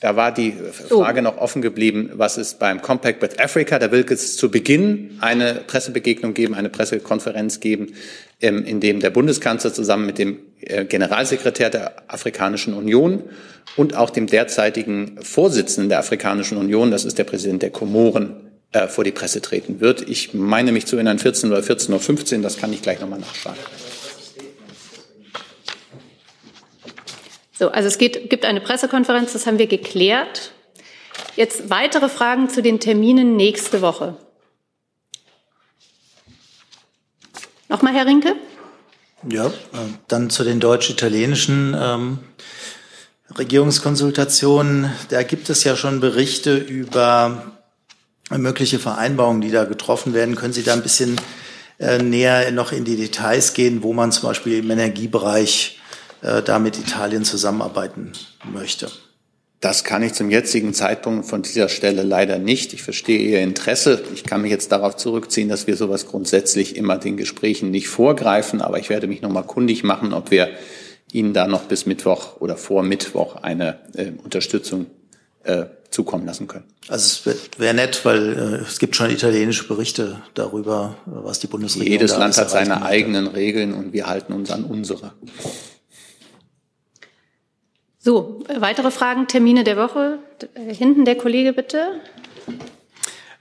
Da 0.00 0.16
war 0.16 0.32
die 0.32 0.52
Frage 0.52 1.20
noch 1.20 1.36
offen 1.36 1.60
geblieben, 1.60 2.12
was 2.14 2.38
ist 2.38 2.58
beim 2.58 2.80
Compact 2.80 3.20
with 3.20 3.38
Africa? 3.38 3.78
Da 3.78 3.92
will 3.92 4.06
es 4.08 4.38
zu 4.38 4.50
Beginn 4.50 5.18
eine 5.20 5.64
Pressebegegnung 5.66 6.32
geben, 6.32 6.54
eine 6.54 6.70
Pressekonferenz 6.70 7.60
geben, 7.60 7.92
ähm, 8.40 8.64
in 8.64 8.80
dem 8.80 9.00
der 9.00 9.10
Bundeskanzler 9.10 9.74
zusammen 9.74 10.06
mit 10.06 10.16
dem 10.16 10.38
Generalsekretär 10.60 11.70
der 11.70 12.02
Afrikanischen 12.08 12.74
Union 12.74 13.24
und 13.76 13.96
auch 13.96 14.10
dem 14.10 14.26
derzeitigen 14.26 15.18
Vorsitzenden 15.22 15.88
der 15.88 15.98
Afrikanischen 15.98 16.58
Union, 16.58 16.90
das 16.90 17.04
ist 17.04 17.18
der 17.18 17.24
Präsident 17.24 17.62
der 17.62 17.70
Komoren, 17.70 18.50
äh, 18.72 18.86
vor 18.86 19.04
die 19.04 19.10
Presse 19.10 19.40
treten 19.40 19.80
wird. 19.80 20.08
Ich 20.08 20.34
meine 20.34 20.72
mich 20.72 20.86
zu 20.86 20.96
erinnern, 20.96 21.18
14 21.18 21.50
oder 21.50 21.60
14.15 21.60 22.36
Uhr, 22.36 22.42
das 22.42 22.56
kann 22.58 22.72
ich 22.72 22.82
gleich 22.82 23.00
nochmal 23.00 23.20
nachschlagen. 23.20 23.60
So, 27.58 27.68
also 27.68 27.88
es 27.88 27.98
geht, 27.98 28.30
gibt 28.30 28.44
eine 28.44 28.60
Pressekonferenz, 28.60 29.32
das 29.32 29.46
haben 29.46 29.58
wir 29.58 29.66
geklärt. 29.66 30.52
Jetzt 31.36 31.68
weitere 31.68 32.08
Fragen 32.08 32.48
zu 32.48 32.62
den 32.62 32.80
Terminen 32.80 33.36
nächste 33.36 33.82
Woche. 33.82 34.16
Nochmal, 37.68 37.94
Herr 37.94 38.06
Rinke? 38.06 38.34
Ja, 39.28 39.48
äh, 39.48 39.50
dann 40.08 40.30
zu 40.30 40.44
den 40.44 40.60
deutsch-italienischen 40.60 41.76
ähm, 41.78 42.18
Regierungskonsultationen. 43.36 44.90
Da 45.10 45.22
gibt 45.22 45.50
es 45.50 45.64
ja 45.64 45.76
schon 45.76 46.00
Berichte 46.00 46.56
über 46.56 47.52
mögliche 48.30 48.78
Vereinbarungen, 48.78 49.40
die 49.40 49.50
da 49.50 49.64
getroffen 49.64 50.14
werden. 50.14 50.36
Können 50.36 50.52
Sie 50.52 50.62
da 50.62 50.72
ein 50.72 50.82
bisschen 50.82 51.20
äh, 51.78 51.98
näher 51.98 52.50
noch 52.52 52.72
in 52.72 52.84
die 52.84 52.96
Details 52.96 53.52
gehen, 53.52 53.82
wo 53.82 53.92
man 53.92 54.12
zum 54.12 54.28
Beispiel 54.28 54.58
im 54.58 54.70
Energiebereich 54.70 55.80
äh, 56.22 56.42
da 56.42 56.58
mit 56.58 56.78
Italien 56.78 57.24
zusammenarbeiten 57.24 58.12
möchte. 58.44 58.90
Das 59.60 59.84
kann 59.84 60.02
ich 60.02 60.14
zum 60.14 60.30
jetzigen 60.30 60.72
Zeitpunkt 60.72 61.26
von 61.26 61.42
dieser 61.42 61.68
Stelle 61.68 62.02
leider 62.02 62.38
nicht. 62.38 62.72
Ich 62.72 62.82
verstehe 62.82 63.18
Ihr 63.18 63.40
Interesse. 63.40 64.02
Ich 64.14 64.24
kann 64.24 64.40
mich 64.40 64.50
jetzt 64.50 64.72
darauf 64.72 64.96
zurückziehen, 64.96 65.50
dass 65.50 65.66
wir 65.66 65.76
sowas 65.76 66.06
grundsätzlich 66.06 66.76
immer 66.76 66.96
den 66.96 67.18
Gesprächen 67.18 67.70
nicht 67.70 67.88
vorgreifen. 67.88 68.62
Aber 68.62 68.78
ich 68.78 68.88
werde 68.88 69.06
mich 69.06 69.20
noch 69.20 69.30
mal 69.30 69.42
kundig 69.42 69.84
machen, 69.84 70.14
ob 70.14 70.30
wir 70.30 70.48
Ihnen 71.12 71.34
da 71.34 71.46
noch 71.46 71.64
bis 71.64 71.84
Mittwoch 71.84 72.40
oder 72.40 72.56
vor 72.56 72.82
Mittwoch 72.82 73.36
eine 73.36 73.80
äh, 73.94 74.12
Unterstützung 74.24 74.86
äh, 75.44 75.64
zukommen 75.90 76.24
lassen 76.24 76.46
können. 76.46 76.64
Also 76.88 77.30
es 77.30 77.58
wäre 77.58 77.74
nett, 77.74 78.04
weil 78.04 78.32
äh, 78.32 78.66
es 78.66 78.78
gibt 78.78 78.96
schon 78.96 79.10
italienische 79.10 79.68
Berichte 79.68 80.22
darüber, 80.34 80.96
was 81.04 81.38
die 81.40 81.48
Bundesregierung. 81.48 81.92
Jedes 81.92 82.16
Land 82.16 82.38
hat 82.38 82.48
seine 82.48 82.82
eigenen 82.82 83.26
Regeln 83.26 83.74
und 83.74 83.92
wir 83.92 84.06
halten 84.06 84.32
uns 84.32 84.50
an 84.50 84.64
unsere. 84.64 85.12
So, 88.02 88.42
weitere 88.48 88.90
Fragen, 88.90 89.26
Termine 89.26 89.62
der 89.62 89.76
Woche. 89.76 90.20
Äh, 90.54 90.74
hinten 90.74 91.04
der 91.04 91.16
Kollege 91.16 91.52
bitte. 91.52 92.00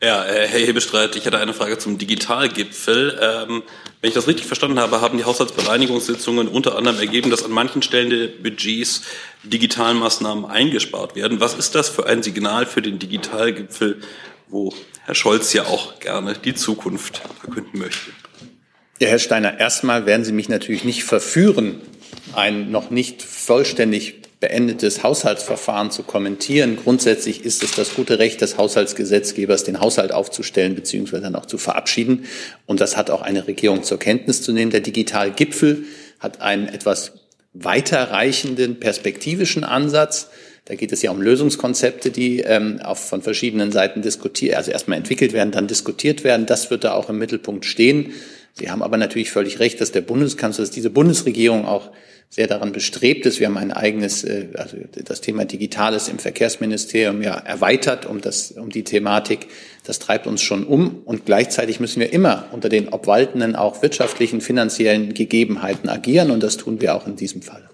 Ja, 0.04 0.25
äh, 0.25 0.48
Herr 0.48 0.60
Hebestreit, 0.60 1.16
ich 1.16 1.25
hatte 1.25 1.38
eine 1.38 1.54
Frage 1.54 1.78
zum 1.78 1.98
Digitalgipfel. 1.98 3.18
Ähm, 3.22 3.63
wenn 4.01 4.08
ich 4.10 4.13
das 4.13 4.28
richtig 4.28 4.48
verstanden 4.48 4.78
habe, 4.78 5.00
haben 5.00 5.18
die 5.18 5.24
Haushaltsbereinigungssitzungen 5.24 6.50
unter 6.50 6.78
anderem 6.78 7.00
ergeben, 7.00 7.30
dass 7.30 7.46
an 7.46 7.51
manchen 7.51 7.82
Stellen 7.82 8.10
der 8.10 8.28
Budgets 8.28 9.04
Digitalmaßnahmen 9.44 10.44
eingespart 10.44 11.16
werden. 11.16 11.39
Was 11.39 11.54
ist 11.54 11.75
das 11.75 11.88
für 11.88 12.06
ein 12.06 12.22
Signal 12.22 12.66
für 12.66 12.82
den 12.82 13.00
Digitalgipfel, 13.00 14.01
wo 14.50 14.74
Herr 15.06 15.16
Scholz 15.16 15.54
ja 15.54 15.68
auch 15.68 16.01
gerne 16.01 16.34
die 16.34 16.54
Zukunft 16.54 17.22
verkünden 17.39 17.80
möchte? 17.80 18.12
Ja, 19.00 19.08
Herr 19.08 19.20
Steiner, 19.20 19.58
erstmal 19.58 20.06
werden 20.06 20.25
Sie 20.25 20.34
mich 20.34 20.50
natürlich 20.50 20.84
nicht 20.84 21.06
verführen, 21.06 21.82
ein 22.34 22.72
noch 22.72 22.89
nicht 22.89 23.22
vollständig 23.22 24.20
beendetes 24.39 25.03
Haushaltsverfahren 25.03 25.91
zu 25.91 26.03
kommentieren. 26.03 26.77
Grundsätzlich 26.81 27.43
ist 27.43 27.62
es 27.63 27.72
das 27.72 27.93
gute 27.93 28.19
Recht 28.19 28.39
des 28.39 28.58
Haushaltsgesetzgebers, 28.58 29.65
den 29.65 29.81
Haushalt 29.81 30.13
aufzustellen 30.13 30.75
bzw. 30.75 31.19
dann 31.19 31.36
auch 31.36 31.46
zu 31.46 31.58
verabschieden. 31.58 32.25
Und 32.65 32.79
das 32.79 32.96
hat 32.96 33.10
auch 33.10 33.22
eine 33.22 33.48
Regierung 33.48 33.84
zur 33.84 34.00
Kenntnis 34.00 34.41
zu 34.41 34.53
nehmen. 34.53 34.72
Der 34.72 34.79
Digitalgipfel 34.79 35.84
hat 36.19 36.41
einen 36.41 36.67
etwas 36.69 37.13
weiterreichenden 37.53 38.79
perspektivischen 38.79 39.65
Ansatz. 39.65 40.29
Da 40.65 40.75
geht 40.75 40.91
es 40.91 41.01
ja 41.01 41.12
um 41.12 41.22
Lösungskonzepte, 41.22 42.12
die 42.12 42.41
ähm, 42.41 42.79
auch 42.81 42.98
von 42.98 43.22
verschiedenen 43.22 43.72
Seiten 43.72 44.01
diskutiert, 44.01 44.55
also 44.55 44.72
erstmal 44.72 45.00
entwickelt 45.00 45.34
werden, 45.34 45.51
dann 45.51 45.67
diskutiert 45.67 46.24
werden. 46.24 46.46
Das 46.46 46.69
wird 46.69 46.84
da 46.84 46.93
auch 46.93 47.10
im 47.10 47.17
Mittelpunkt 47.17 47.65
stehen. 47.65 48.13
Sie 48.60 48.70
haben 48.70 48.84
aber 48.84 48.98
natürlich 48.98 49.32
völlig 49.32 49.60
recht, 49.60 49.80
dass 49.82 49.92
der 49.92 50.01
Bundeskanzler, 50.01 50.63
dass 50.63 50.72
diese 50.72 50.89
Bundesregierung 50.89 51.66
auch 51.66 51.92
sehr 52.32 52.46
daran 52.46 52.72
bestrebt 52.72 53.25
ist. 53.25 53.39
Wir 53.39 53.48
haben 53.48 53.58
ein 53.58 53.72
eigenes, 53.72 54.24
äh, 54.24 54.50
also 54.54 54.78
das 55.04 55.22
Thema 55.22 55.46
Digitales 55.46 56.10
im 56.10 56.20
Verkehrsministerium 56.20 57.24
ja 57.24 57.34
erweitert 57.34 58.06
um 58.06 58.22
das, 58.22 58.51
um 58.51 58.70
die 58.70 58.84
Thematik. 58.84 59.48
Das 59.84 59.98
treibt 59.98 60.28
uns 60.28 60.42
schon 60.42 60.66
um 60.66 61.01
und 61.06 61.25
gleichzeitig 61.25 61.80
müssen 61.80 62.00
wir 62.00 62.13
immer 62.13 62.46
unter 62.51 62.70
den 62.70 62.89
obwaltenden 62.89 63.56
auch 63.56 63.82
wirtschaftlichen, 63.82 64.42
finanziellen 64.42 65.16
Gegebenheiten 65.16 65.89
agieren 65.89 66.30
und 66.30 66.44
das 66.44 66.58
tun 66.58 66.82
wir 66.82 66.96
auch 66.96 67.08
in 67.08 67.16
diesem 67.16 67.42
Fall. 67.42 67.68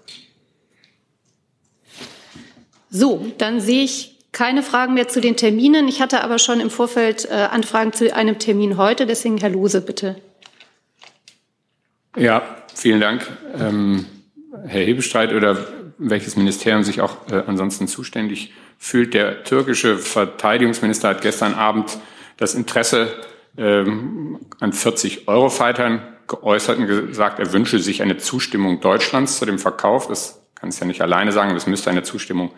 So, 2.88 3.26
dann 3.36 3.60
sehe 3.60 3.84
ich 3.84 4.16
keine 4.32 4.62
Fragen 4.62 4.94
mehr 4.94 5.08
zu 5.08 5.20
den 5.20 5.36
Terminen. 5.36 5.86
Ich 5.88 6.00
hatte 6.00 6.22
aber 6.22 6.38
schon 6.38 6.60
im 6.60 6.70
Vorfeld 6.70 7.26
äh, 7.26 7.34
Anfragen 7.34 7.92
zu 7.92 8.14
einem 8.14 8.38
Termin 8.38 8.78
heute. 8.78 9.06
Deswegen, 9.06 9.38
Herr 9.38 9.50
Lose, 9.50 9.82
bitte. 9.82 10.16
Ja, 12.16 12.42
vielen 12.74 13.00
Dank. 13.00 13.26
Ähm 13.58 14.06
Herr 14.66 14.84
Hebestreit 14.84 15.32
oder 15.32 15.66
welches 15.98 16.36
Ministerium 16.36 16.82
sich 16.82 17.00
auch 17.00 17.28
äh, 17.30 17.42
ansonsten 17.46 17.88
zuständig 17.88 18.52
fühlt. 18.78 19.14
Der 19.14 19.44
türkische 19.44 19.98
Verteidigungsminister 19.98 21.08
hat 21.08 21.22
gestern 21.22 21.54
Abend 21.54 21.98
das 22.36 22.54
Interesse 22.54 23.14
ähm, 23.56 24.40
an 24.60 24.72
40 24.72 25.28
Eurofightern 25.28 26.02
geäußert 26.26 26.78
und 26.78 26.86
gesagt, 26.86 27.38
er 27.38 27.52
wünsche 27.52 27.78
sich 27.78 28.02
eine 28.02 28.16
Zustimmung 28.16 28.80
Deutschlands 28.80 29.38
zu 29.38 29.46
dem 29.46 29.58
Verkauf. 29.58 30.08
Das 30.08 30.42
kann 30.54 30.68
es 30.68 30.80
ja 30.80 30.86
nicht 30.86 31.00
alleine 31.00 31.32
sagen, 31.32 31.50
aber 31.50 31.58
es 31.58 31.66
müsste 31.66 31.90
eine 31.90 32.02
Zustimmung 32.02 32.50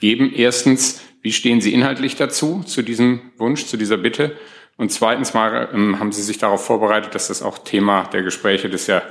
geben. 0.00 0.32
Erstens, 0.34 1.02
wie 1.22 1.32
stehen 1.32 1.60
Sie 1.60 1.72
inhaltlich 1.72 2.16
dazu, 2.16 2.62
zu 2.66 2.82
diesem 2.82 3.20
Wunsch, 3.38 3.66
zu 3.66 3.76
dieser 3.76 3.96
Bitte? 3.96 4.36
Und 4.76 4.90
zweitens 4.92 5.34
mal, 5.34 5.68
ähm, 5.72 6.00
haben 6.00 6.12
Sie 6.12 6.22
sich 6.22 6.38
darauf 6.38 6.64
vorbereitet, 6.64 7.14
dass 7.14 7.28
das 7.28 7.42
auch 7.42 7.58
Thema 7.58 8.04
der 8.12 8.22
Gespräche 8.22 8.68
des 8.68 8.86
ja 8.86 9.02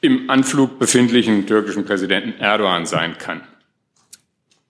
im 0.00 0.30
Anflug 0.30 0.78
befindlichen 0.78 1.46
türkischen 1.46 1.84
Präsidenten 1.84 2.40
Erdogan 2.40 2.86
sein 2.86 3.16
kann? 3.18 3.42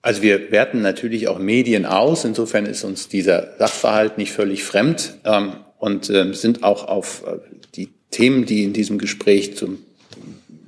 Also 0.01 0.21
wir 0.21 0.51
werten 0.51 0.81
natürlich 0.81 1.27
auch 1.27 1.39
Medien 1.39 1.85
aus. 1.85 2.23
Insofern 2.23 2.65
ist 2.65 2.83
uns 2.83 3.09
dieser 3.09 3.57
Sachverhalt 3.57 4.17
nicht 4.17 4.31
völlig 4.31 4.63
fremd 4.63 5.15
ähm, 5.25 5.53
und 5.77 6.09
ähm, 6.09 6.33
sind 6.33 6.63
auch 6.63 6.87
auf 6.87 7.23
äh, 7.27 7.39
die 7.75 7.89
Themen, 8.11 8.45
die 8.45 8.63
in 8.63 8.73
diesem 8.73 8.97
Gespräch 8.97 9.57
zum, 9.57 9.79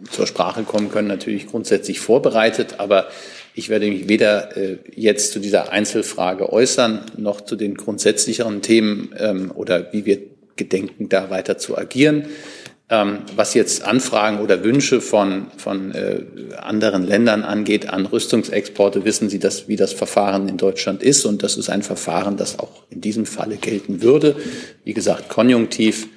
zur 0.10 0.27
Sprache 0.27 0.63
kommen 0.63 0.91
können, 0.91 1.08
natürlich 1.08 1.48
grundsätzlich 1.48 2.00
vorbereitet. 2.00 2.75
Aber 2.80 3.08
ich 3.53 3.70
werde 3.70 3.89
mich 3.89 4.08
weder 4.08 4.55
äh, 4.55 4.77
jetzt 4.96 5.34
zu 5.34 5.39
dieser 5.39 5.72
Einzelfrage 5.72 6.51
äußern, 6.51 7.05
noch 7.17 7.41
zu 7.41 7.55
den 7.55 7.75
grundsätzlicheren 7.75 8.62
Themen 8.62 9.13
ähm, 9.17 9.51
oder 9.53 9.91
wie 9.91 10.05
wir 10.05 10.20
gedenken, 10.55 11.10
da 11.10 11.29
weiter 11.29 11.58
zu 11.58 11.77
agieren. 11.77 12.25
Ähm, 12.89 13.20
was 13.36 13.53
jetzt 13.53 13.84
Anfragen 13.84 14.39
oder 14.39 14.63
Wünsche 14.63 15.00
von, 15.00 15.48
von 15.55 15.93
äh, 15.93 16.24
anderen 16.58 17.03
Ländern 17.03 17.43
angeht 17.43 17.89
an 17.89 18.05
Rüstungsexporte, 18.05 19.05
wissen 19.05 19.29
Sie, 19.29 19.39
dass, 19.39 19.70
wie 19.70 19.77
das 19.77 19.93
Verfahren 19.93 20.50
in 20.50 20.58
Deutschland 20.58 21.01
ist. 21.01 21.25
Und 21.25 21.41
das 21.41 21.55
ist 21.55 21.70
ein 21.70 21.84
Verfahren, 21.84 22.36
das 22.36 22.60
auch 22.60 22.84
in 22.89 23.00
diesem 23.00 23.25
Falle 23.25 23.55
gelten 23.55 24.01
würde. 24.01 24.36
Wie 24.84 24.93
gesagt, 24.93 25.29
konjunktiv. 25.29 26.08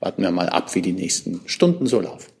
Warten 0.00 0.22
wir 0.22 0.32
mal 0.32 0.48
ab, 0.48 0.74
wie 0.74 0.82
die 0.82 0.92
nächsten 0.92 1.40
Stunden 1.46 1.86
so 1.86 2.00
laufen. 2.00 2.33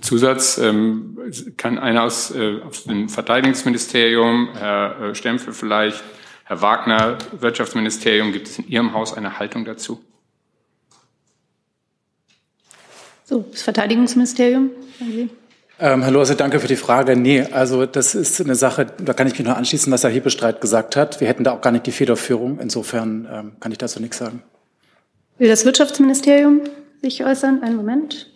Zusatz, 0.00 0.58
ähm, 0.58 1.18
kann 1.56 1.78
einer 1.78 2.04
aus, 2.04 2.30
äh, 2.30 2.60
aus 2.66 2.84
dem 2.84 3.08
Verteidigungsministerium, 3.08 4.50
Herr 4.54 5.00
äh, 5.00 5.14
Stempfel 5.14 5.52
vielleicht, 5.52 6.02
Herr 6.44 6.60
Wagner, 6.62 7.18
Wirtschaftsministerium, 7.38 8.32
gibt 8.32 8.48
es 8.48 8.58
in 8.58 8.68
Ihrem 8.68 8.92
Haus 8.92 9.14
eine 9.14 9.38
Haltung 9.38 9.64
dazu? 9.64 10.00
So, 13.24 13.46
das 13.50 13.62
Verteidigungsministerium. 13.62 14.70
Ähm, 15.78 16.02
Herr 16.02 16.10
Lose, 16.10 16.36
danke 16.36 16.60
für 16.60 16.68
die 16.68 16.76
Frage. 16.76 17.16
Nee, 17.16 17.42
also 17.42 17.86
das 17.86 18.14
ist 18.14 18.40
eine 18.40 18.54
Sache, 18.54 18.86
da 19.02 19.14
kann 19.14 19.26
ich 19.26 19.32
mich 19.32 19.46
nur 19.46 19.56
anschließen, 19.56 19.92
was 19.92 20.04
Herr 20.04 20.10
Hebestreit 20.10 20.60
gesagt 20.60 20.96
hat. 20.96 21.20
Wir 21.20 21.28
hätten 21.28 21.44
da 21.44 21.52
auch 21.52 21.60
gar 21.60 21.70
nicht 21.72 21.86
die 21.86 21.92
Federführung. 21.92 22.58
Insofern 22.60 23.28
ähm, 23.32 23.52
kann 23.60 23.72
ich 23.72 23.78
dazu 23.78 24.00
nichts 24.00 24.18
sagen. 24.18 24.42
Will 25.38 25.48
das 25.48 25.64
Wirtschaftsministerium 25.64 26.60
sich 27.00 27.24
äußern? 27.24 27.62
Einen 27.62 27.76
Moment. 27.76 28.31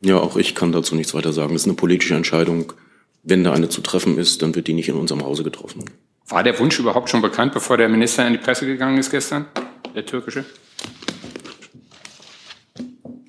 Ja, 0.00 0.18
auch 0.18 0.36
ich 0.36 0.54
kann 0.54 0.72
dazu 0.72 0.94
nichts 0.94 1.14
weiter 1.14 1.32
sagen. 1.32 1.52
Das 1.52 1.62
ist 1.62 1.68
eine 1.68 1.76
politische 1.76 2.14
Entscheidung. 2.14 2.72
Wenn 3.22 3.44
da 3.44 3.52
eine 3.52 3.68
zu 3.68 3.80
treffen 3.80 4.16
ist, 4.16 4.42
dann 4.42 4.54
wird 4.54 4.68
die 4.68 4.72
nicht 4.72 4.88
in 4.88 4.94
unserem 4.94 5.24
Hause 5.24 5.42
getroffen. 5.42 5.84
War 6.28 6.42
der 6.42 6.58
Wunsch 6.58 6.78
überhaupt 6.78 7.10
schon 7.10 7.20
bekannt, 7.20 7.52
bevor 7.52 7.76
der 7.76 7.88
Minister 7.88 8.26
in 8.26 8.34
die 8.34 8.38
Presse 8.38 8.66
gegangen 8.66 8.98
ist 8.98 9.10
gestern, 9.10 9.46
der 9.94 10.06
türkische? 10.06 10.44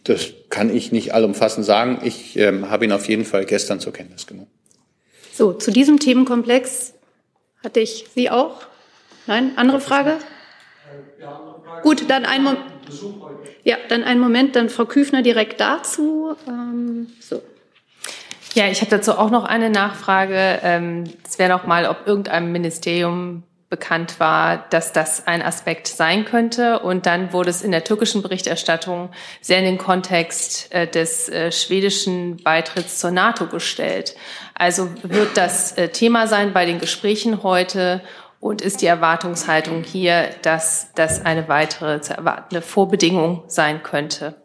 Das 0.04 0.28
kann 0.50 0.76
ich 0.76 0.92
nicht 0.92 1.14
allumfassend 1.14 1.66
sagen. 1.66 2.00
Ich 2.04 2.38
ähm, 2.38 2.70
habe 2.70 2.86
ihn 2.86 2.92
auf 2.92 3.08
jeden 3.08 3.26
Fall 3.26 3.46
gestern 3.46 3.80
zur 3.80 3.94
Kenntnis 3.94 4.28
genommen. 4.28 4.50
So, 5.34 5.54
zu 5.54 5.72
diesem 5.72 6.00
Themenkomplex 6.00 6.94
hatte 7.64 7.80
ich 7.80 8.06
Sie 8.14 8.30
auch? 8.30 8.62
Nein? 9.28 9.54
Andere 9.56 9.80
Frage? 9.80 10.18
Gut, 11.84 12.10
dann 12.10 12.26
ein 12.26 12.44
Moment. 12.44 12.64
Ja, 13.64 13.78
dann 13.88 14.04
einen 14.04 14.20
Moment, 14.20 14.56
dann 14.56 14.70
Frau 14.70 14.86
Küfner 14.86 15.22
direkt 15.22 15.60
dazu. 15.60 16.36
Ähm, 16.48 17.08
so. 17.20 17.42
Ja, 18.54 18.68
ich 18.68 18.82
habe 18.82 18.92
dazu 18.92 19.14
auch 19.14 19.30
noch 19.30 19.44
eine 19.46 19.70
Nachfrage. 19.70 20.60
Ähm, 20.64 21.04
es 21.28 21.38
wäre 21.38 21.50
noch 21.50 21.66
mal, 21.66 21.86
ob 21.86 22.08
irgendeinem 22.08 22.52
Ministerium 22.52 23.44
bekannt 23.70 24.20
war, 24.20 24.66
dass 24.72 24.94
das 24.94 25.28
ein 25.28 25.44
Aspekt 25.44 25.88
sein 25.88 26.26
könnte. 26.26 26.80
Und 26.80 27.06
dann 27.06 27.34
wurde 27.34 27.52
es 27.52 27.62
in 27.62 27.72
der 27.72 27.84
türkischen 27.84 28.24
Berichterstattung 28.24 29.10
sehr 29.42 29.60
in 29.60 29.66
den 29.66 29.78
Kontext 29.78 30.74
äh, 30.74 30.88
des 30.88 31.30
äh, 31.30 31.52
schwedischen 31.52 32.38
Beitritts 32.38 32.98
zur 32.98 33.12
NATO 33.12 33.46
gestellt. 33.46 34.16
Also 34.56 34.90
wird 35.04 35.38
das 35.38 35.78
äh, 35.78 35.90
Thema 35.90 36.26
sein 36.26 36.52
bei 36.52 36.66
den 36.66 36.80
Gesprächen 36.80 37.44
heute 37.44 38.02
und 38.40 38.62
ist 38.62 38.82
die 38.82 38.86
Erwartungshaltung 38.86 39.84
hier, 39.84 40.30
dass 40.42 40.90
das 40.96 41.26
eine 41.26 41.48
weitere 41.48 42.02
zu 42.02 42.14
erwartende 42.14 42.62
Vorbedingung 42.62 43.44
sein 43.48 43.84
könnte? 43.84 44.36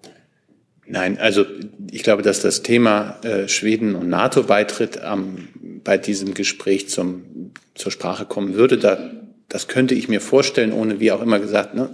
Nein, 0.87 1.19
also 1.19 1.47
ich 1.91 2.03
glaube, 2.03 2.23
dass 2.23 2.41
das 2.41 2.63
Thema 2.63 3.19
äh, 3.23 3.49
Schweden 3.49 3.95
und 3.95 4.09
NATO-Beitritt 4.09 5.01
bei 5.83 5.97
diesem 5.97 6.35
Gespräch 6.35 6.89
zum, 6.89 7.53
zur 7.75 7.91
Sprache 7.91 8.27
kommen 8.27 8.55
würde. 8.55 8.77
Da, 8.77 8.99
das 9.49 9.69
könnte 9.69 9.95
ich 9.95 10.09
mir 10.09 10.21
vorstellen, 10.21 10.73
ohne 10.73 11.01
wie 11.01 11.13
auch 11.13 11.23
immer 11.23 11.39
gesagt, 11.39 11.75
ne, 11.75 11.89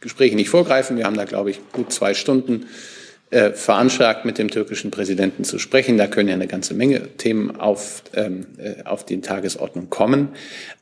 Gespräche 0.00 0.34
nicht 0.34 0.48
vorgreifen. 0.48 0.96
Wir 0.96 1.04
haben 1.04 1.16
da, 1.16 1.24
glaube 1.24 1.50
ich, 1.50 1.60
gut 1.72 1.92
zwei 1.92 2.14
Stunden 2.14 2.66
äh, 3.32 3.52
veranschlagt, 3.52 4.24
mit 4.26 4.36
dem 4.36 4.50
türkischen 4.50 4.90
Präsidenten 4.90 5.44
zu 5.44 5.58
sprechen. 5.58 5.96
Da 5.96 6.06
können 6.06 6.28
ja 6.28 6.34
eine 6.34 6.46
ganze 6.46 6.74
Menge 6.74 7.16
Themen 7.16 7.58
auf, 7.58 8.02
ähm, 8.14 8.46
äh, 8.58 8.82
auf 8.84 9.06
die 9.06 9.22
Tagesordnung 9.22 9.88
kommen. 9.88 10.28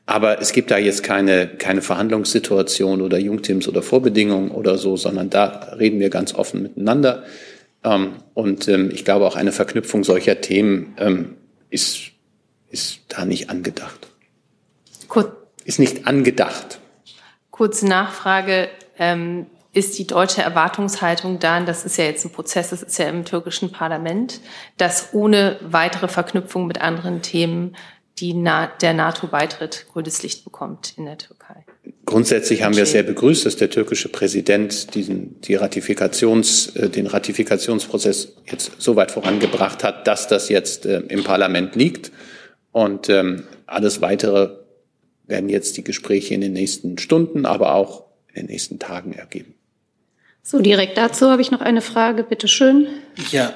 Aber 0.05 0.41
es 0.41 0.51
gibt 0.51 0.69
da 0.69 0.77
jetzt 0.77 1.01
keine, 1.01 1.47
keine 1.47 1.81
Verhandlungssituation 1.81 3.01
oder 3.01 3.17
Jungteams 3.17 3.69
oder 3.69 3.81
Vorbedingungen 3.81 4.51
oder 4.51 4.77
so, 4.77 4.97
sondern 4.97 5.29
da 5.29 5.75
reden 5.79 6.01
wir 6.01 6.09
ganz 6.09 6.35
offen 6.35 6.63
miteinander. 6.63 7.23
Ähm, 7.85 8.15
und 8.33 8.67
ähm, 8.67 8.91
ich 8.93 9.05
glaube, 9.05 9.25
auch 9.25 9.37
eine 9.37 9.53
Verknüpfung 9.53 10.03
solcher 10.03 10.41
Themen 10.41 10.93
ähm, 10.97 11.37
ist, 11.69 12.11
ist 12.69 12.99
da 13.07 13.23
nicht 13.23 13.49
angedacht. 13.49 14.09
Kur 15.07 15.37
ist 15.63 15.79
nicht 15.79 16.05
angedacht. 16.05 16.79
Kurze 17.49 17.87
Nachfrage. 17.87 18.67
Ähm, 18.99 19.45
ist 19.73 19.97
die 19.97 20.05
deutsche 20.07 20.41
Erwartungshaltung 20.41 21.39
dann, 21.39 21.65
das 21.65 21.85
ist 21.85 21.97
ja 21.97 22.03
jetzt 22.03 22.25
ein 22.25 22.31
Prozess, 22.31 22.71
das 22.71 22.83
ist 22.83 22.97
ja 22.99 23.07
im 23.07 23.23
türkischen 23.23 23.71
Parlament, 23.71 24.41
dass 24.77 25.13
ohne 25.13 25.57
weitere 25.61 26.07
Verknüpfung 26.07 26.67
mit 26.67 26.81
anderen 26.81 27.21
Themen 27.21 27.75
die 28.17 28.33
Na 28.33 28.67
der 28.81 28.93
NATO-Beitritt 28.93 29.87
grünes 29.91 30.21
Licht 30.23 30.43
bekommt 30.43 30.93
in 30.97 31.05
der 31.05 31.17
Türkei? 31.17 31.65
Grundsätzlich 32.05 32.63
haben 32.63 32.75
wir 32.75 32.83
es 32.83 32.91
sehr 32.91 33.03
begrüßt, 33.03 33.45
dass 33.45 33.55
der 33.55 33.69
türkische 33.69 34.09
Präsident 34.09 34.93
diesen, 34.93 35.39
die 35.41 35.55
Ratifikations, 35.55 36.75
äh, 36.75 36.89
den 36.89 37.07
Ratifikationsprozess 37.07 38.35
jetzt 38.45 38.73
so 38.77 38.95
weit 38.95 39.11
vorangebracht 39.11 39.83
hat, 39.83 40.07
dass 40.07 40.27
das 40.27 40.49
jetzt 40.49 40.85
äh, 40.85 40.99
im 41.07 41.23
Parlament 41.23 41.75
liegt. 41.75 42.11
Und 42.71 43.09
ähm, 43.09 43.43
alles 43.65 44.01
weitere 44.01 44.57
werden 45.25 45.49
jetzt 45.49 45.77
die 45.77 45.83
Gespräche 45.83 46.33
in 46.33 46.41
den 46.41 46.53
nächsten 46.53 46.97
Stunden, 46.97 47.45
aber 47.45 47.73
auch 47.73 48.05
in 48.27 48.43
den 48.43 48.45
nächsten 48.47 48.79
Tagen 48.79 49.13
ergeben. 49.13 49.55
So, 50.43 50.59
direkt 50.59 50.97
dazu 50.97 51.29
habe 51.29 51.41
ich 51.41 51.51
noch 51.51 51.61
eine 51.61 51.81
Frage, 51.81 52.23
bitte 52.23 52.47
schön. 52.47 52.87
Ja, 53.31 53.53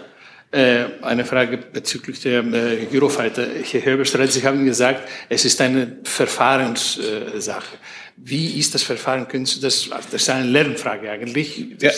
äh, 0.51 0.84
eine 1.01 1.25
Frage 1.25 1.58
bezüglich 1.58 2.20
der 2.22 2.44
äh, 2.44 2.86
Eurofighter. 2.94 3.48
Herr 3.63 3.82
Herberstreit, 3.82 4.32
Sie 4.32 4.44
haben 4.44 4.63
gesagt, 4.65 5.10
es 5.27 5.44
ist 5.44 5.60
eine 5.60 5.98
Verfahrenssache. 6.04 7.77
Wie 8.18 8.58
ist 8.58 8.74
das 8.74 8.84
Verfahren? 8.84 9.27
Können 9.27 9.46
Sie 9.46 9.60
das, 9.60 9.89
das 9.89 10.22
ist 10.22 10.30
eine 10.30 10.48
Lernfrage 10.48 11.12
eigentlich. 11.12 11.65
Ja, 11.82 11.92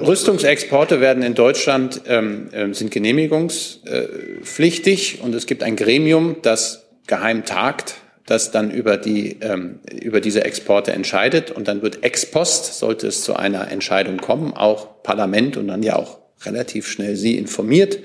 Rüstungsexporte 0.00 1.00
werden 1.00 1.24
in 1.24 1.34
Deutschland 1.34 2.02
ähm, 2.06 2.48
ähm, 2.52 2.74
sind 2.74 2.92
genehmigungspflichtig 2.92 5.20
und 5.22 5.34
es 5.34 5.46
gibt 5.46 5.64
ein 5.64 5.74
Gremium, 5.74 6.36
das 6.42 6.84
geheim 7.06 7.44
tagt 7.44 7.96
das 8.26 8.50
dann 8.50 8.70
über, 8.70 8.96
die, 8.96 9.38
ähm, 9.40 9.80
über 9.92 10.20
diese 10.20 10.44
Exporte 10.44 10.92
entscheidet. 10.92 11.50
Und 11.50 11.68
dann 11.68 11.82
wird 11.82 12.02
ex 12.04 12.26
post, 12.26 12.78
sollte 12.78 13.06
es 13.06 13.22
zu 13.22 13.36
einer 13.36 13.70
Entscheidung 13.70 14.16
kommen, 14.18 14.54
auch 14.54 15.02
Parlament 15.02 15.56
und 15.56 15.68
dann 15.68 15.82
ja 15.82 15.96
auch 15.96 16.18
relativ 16.44 16.88
schnell 16.88 17.16
Sie 17.16 17.36
informiert. 17.36 17.98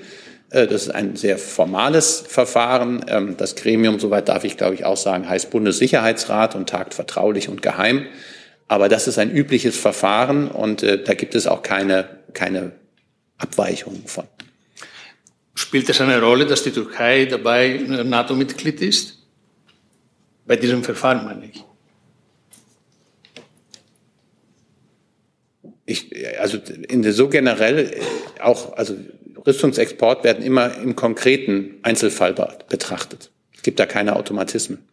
Äh, 0.50 0.66
das 0.66 0.82
ist 0.82 0.90
ein 0.90 1.16
sehr 1.16 1.38
formales 1.38 2.22
Verfahren. 2.26 3.04
Ähm, 3.08 3.36
das 3.38 3.56
Gremium, 3.56 3.98
soweit 3.98 4.28
darf 4.28 4.44
ich 4.44 4.56
glaube 4.56 4.74
ich 4.74 4.84
auch 4.84 4.96
sagen, 4.96 5.28
heißt 5.28 5.50
Bundessicherheitsrat 5.50 6.54
und 6.54 6.68
tagt 6.68 6.94
vertraulich 6.94 7.48
und 7.48 7.62
geheim. 7.62 8.06
Aber 8.68 8.88
das 8.88 9.08
ist 9.08 9.18
ein 9.18 9.34
übliches 9.34 9.76
Verfahren 9.76 10.48
und 10.48 10.82
äh, 10.82 11.02
da 11.02 11.14
gibt 11.14 11.34
es 11.34 11.46
auch 11.46 11.62
keine, 11.62 12.08
keine 12.34 12.72
Abweichungen 13.38 14.06
von. 14.06 14.24
Spielt 15.54 15.88
es 15.88 16.00
eine 16.00 16.20
Rolle, 16.20 16.46
dass 16.46 16.62
die 16.62 16.70
Türkei 16.70 17.24
dabei 17.24 17.80
NATO-Mitglied 17.86 18.80
ist? 18.80 19.19
Bei 20.46 20.56
diesem 20.56 20.82
Verfahren 20.82 21.24
meine 21.24 21.46
ich. 21.46 21.64
Ich, 25.86 26.38
also 26.38 26.58
in 26.88 27.02
der 27.02 27.12
so 27.12 27.28
generell 27.28 28.00
auch, 28.40 28.74
also 28.74 28.96
Rüstungsexport 29.46 30.24
werden 30.24 30.44
immer 30.44 30.76
im 30.76 30.94
konkreten 30.94 31.78
Einzelfall 31.82 32.34
betrachtet. 32.68 33.30
Es 33.56 33.62
gibt 33.62 33.80
da 33.80 33.86
keine 33.86 34.16
Automatismen. 34.16 34.86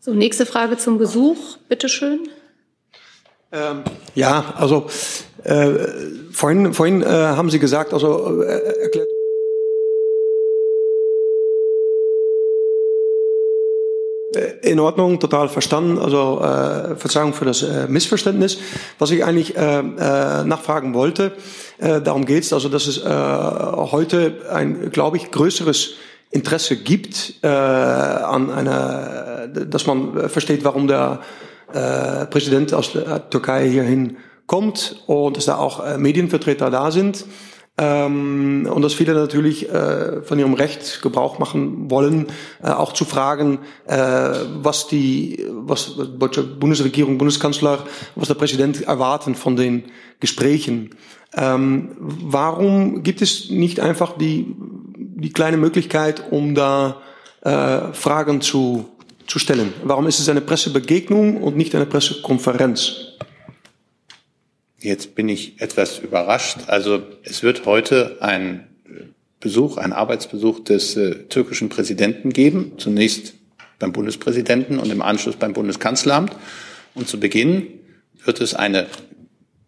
So, 0.00 0.14
nächste 0.14 0.46
Frage 0.46 0.76
zum 0.76 0.98
Besuch, 0.98 1.56
bitteschön. 1.68 2.28
Ähm, 3.52 3.82
ja, 4.14 4.54
also 4.56 4.88
äh, 5.44 5.70
vorhin, 6.30 6.72
vorhin 6.74 7.02
äh, 7.02 7.06
haben 7.06 7.50
Sie 7.50 7.58
gesagt, 7.58 7.92
also 7.92 8.42
äh, 8.42 8.82
erklärt 8.82 9.08
in 14.62 14.80
Ordnung, 14.80 15.20
total 15.20 15.48
verstanden. 15.48 15.98
Also 15.98 16.40
äh, 16.40 16.96
Verzeihung 16.96 17.32
für 17.32 17.44
das 17.44 17.62
äh, 17.62 17.86
Missverständnis. 17.88 18.58
Was 18.98 19.10
ich 19.10 19.24
eigentlich 19.24 19.56
äh, 19.56 19.78
äh, 19.78 19.82
nachfragen 20.44 20.94
wollte, 20.94 21.32
äh, 21.78 22.00
darum 22.00 22.24
geht 22.26 22.44
es, 22.44 22.52
also 22.52 22.68
dass 22.68 22.86
es 22.86 22.98
äh, 22.98 23.08
heute 23.08 24.46
ein, 24.52 24.90
glaube 24.90 25.16
ich, 25.16 25.30
größeres 25.30 25.94
Interesse 26.30 26.76
gibt 26.76 27.34
äh, 27.42 27.48
an 27.48 28.50
einer, 28.50 29.48
dass 29.48 29.86
man 29.86 30.28
versteht, 30.28 30.62
warum 30.64 30.86
der 30.86 31.20
äh, 31.72 32.26
Präsident 32.26 32.74
aus 32.74 32.92
der 32.92 33.30
Türkei 33.30 33.68
hierhin 33.68 34.18
kommt 34.46 35.02
und 35.06 35.36
dass 35.36 35.46
da 35.46 35.56
auch 35.56 35.84
äh, 35.84 35.98
Medienvertreter 35.98 36.70
da 36.70 36.90
sind. 36.90 37.24
Ähm, 37.80 38.68
und 38.72 38.82
dass 38.82 38.92
viele 38.92 39.14
natürlich 39.14 39.68
äh, 39.68 40.22
von 40.22 40.36
ihrem 40.38 40.54
Recht 40.54 41.00
Gebrauch 41.00 41.38
machen 41.38 41.88
wollen, 41.90 42.26
äh, 42.60 42.70
auch 42.70 42.92
zu 42.92 43.04
fragen, 43.04 43.60
äh, 43.86 43.96
was 43.96 44.88
die, 44.88 45.46
was 45.48 45.94
deutsche 46.18 46.42
Bundesregierung, 46.42 47.18
Bundeskanzler, 47.18 47.84
was 48.16 48.26
der 48.26 48.34
Präsident 48.34 48.82
erwarten 48.82 49.36
von 49.36 49.54
den 49.54 49.84
Gesprächen. 50.18 50.90
Ähm, 51.36 51.90
warum 51.98 53.04
gibt 53.04 53.22
es 53.22 53.48
nicht 53.48 53.78
einfach 53.78 54.18
die, 54.18 54.56
die 54.96 55.30
kleine 55.30 55.56
Möglichkeit, 55.56 56.24
um 56.32 56.56
da 56.56 57.00
äh, 57.42 57.92
Fragen 57.92 58.40
zu, 58.40 58.88
zu 59.28 59.38
stellen? 59.38 59.72
Warum 59.84 60.08
ist 60.08 60.18
es 60.18 60.28
eine 60.28 60.40
Pressebegegnung 60.40 61.40
und 61.40 61.56
nicht 61.56 61.76
eine 61.76 61.86
Pressekonferenz? 61.86 63.18
Jetzt 64.80 65.14
bin 65.14 65.28
ich 65.28 65.60
etwas 65.60 65.98
überrascht. 65.98 66.58
Also 66.68 67.02
es 67.24 67.42
wird 67.42 67.66
heute 67.66 68.18
ein 68.20 68.68
Besuch, 69.40 69.76
ein 69.76 69.92
Arbeitsbesuch 69.92 70.60
des 70.60 70.96
äh, 70.96 71.24
türkischen 71.28 71.68
Präsidenten 71.68 72.32
geben. 72.32 72.72
Zunächst 72.78 73.34
beim 73.78 73.92
Bundespräsidenten 73.92 74.78
und 74.78 74.90
im 74.90 75.02
Anschluss 75.02 75.36
beim 75.36 75.52
Bundeskanzleramt. 75.52 76.34
Und 76.94 77.08
zu 77.08 77.20
Beginn 77.20 77.66
wird 78.24 78.40
es 78.40 78.54
eine 78.54 78.86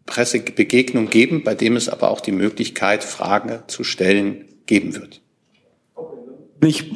Pressebegegnung 0.06 1.08
geben, 1.10 1.44
bei 1.44 1.54
dem 1.54 1.76
es 1.76 1.88
aber 1.88 2.10
auch 2.10 2.20
die 2.20 2.32
Möglichkeit, 2.32 3.04
Fragen 3.04 3.60
zu 3.68 3.84
stellen, 3.84 4.44
geben 4.66 4.94
wird. 4.94 5.20
Bin 6.58 6.70
ich 6.70 6.92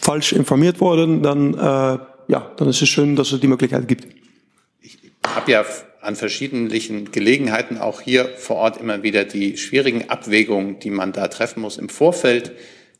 falsch 0.00 0.32
informiert 0.32 0.80
worden, 0.80 1.22
dann, 1.22 1.54
äh, 1.54 1.58
ja, 2.28 2.52
dann 2.56 2.68
ist 2.68 2.82
es 2.82 2.88
schön, 2.88 3.16
dass 3.16 3.32
es 3.32 3.40
die 3.40 3.48
Möglichkeit 3.48 3.88
gibt. 3.88 4.06
Ich 4.80 4.98
habe 5.26 5.50
ja 5.50 5.64
an 6.04 6.16
verschiedenen 6.16 6.68
Gelegenheiten 7.10 7.78
auch 7.78 8.00
hier 8.00 8.28
vor 8.36 8.56
Ort 8.56 8.80
immer 8.80 9.02
wieder 9.02 9.24
die 9.24 9.56
schwierigen 9.56 10.10
Abwägungen, 10.10 10.78
die 10.78 10.90
man 10.90 11.12
da 11.12 11.28
treffen 11.28 11.60
muss 11.60 11.78
im 11.78 11.88
Vorfeld 11.88 12.52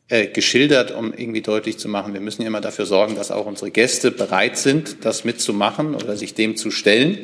äh, 0.07 0.27
geschildert, 0.27 0.91
um 0.91 1.13
irgendwie 1.13 1.41
deutlich 1.41 1.79
zu 1.79 1.89
machen, 1.89 2.13
wir 2.13 2.21
müssen 2.21 2.43
immer 2.43 2.61
dafür 2.61 2.85
sorgen, 2.85 3.15
dass 3.15 3.31
auch 3.31 3.45
unsere 3.45 3.71
Gäste 3.71 4.11
bereit 4.11 4.57
sind, 4.57 5.03
das 5.03 5.23
mitzumachen 5.23 5.95
oder 5.95 6.15
sich 6.15 6.35
dem 6.35 6.57
zu 6.57 6.69
stellen. 6.69 7.17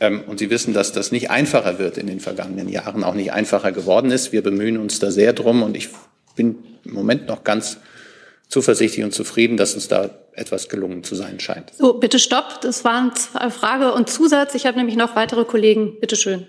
Ähm, 0.00 0.22
und 0.26 0.38
Sie 0.38 0.48
wissen, 0.48 0.72
dass 0.72 0.92
das 0.92 1.12
nicht 1.12 1.30
einfacher 1.30 1.78
wird 1.78 1.98
in 1.98 2.06
den 2.06 2.20
vergangenen 2.20 2.68
Jahren, 2.68 3.04
auch 3.04 3.14
nicht 3.14 3.32
einfacher 3.32 3.72
geworden 3.72 4.10
ist. 4.10 4.32
Wir 4.32 4.42
bemühen 4.42 4.78
uns 4.78 4.98
da 4.98 5.10
sehr 5.10 5.32
drum 5.34 5.62
und 5.62 5.76
ich 5.76 5.90
bin 6.34 6.56
im 6.84 6.94
Moment 6.94 7.28
noch 7.28 7.44
ganz 7.44 7.78
zuversichtlich 8.54 9.04
und 9.04 9.12
zufrieden, 9.12 9.56
dass 9.56 9.74
uns 9.74 9.88
da 9.88 10.10
etwas 10.32 10.68
gelungen 10.68 11.02
zu 11.02 11.16
sein 11.16 11.40
scheint. 11.40 11.72
So, 11.76 11.94
bitte 11.94 12.20
stopp. 12.20 12.60
Das 12.60 12.84
waren 12.84 13.14
zwei 13.16 13.50
Frage 13.50 13.92
und 13.92 14.08
Zusatz. 14.08 14.54
Ich 14.54 14.64
habe 14.64 14.78
nämlich 14.78 14.96
noch 14.96 15.16
weitere 15.16 15.44
Kollegen. 15.44 15.98
Bitte 15.98 16.14
schön. 16.14 16.46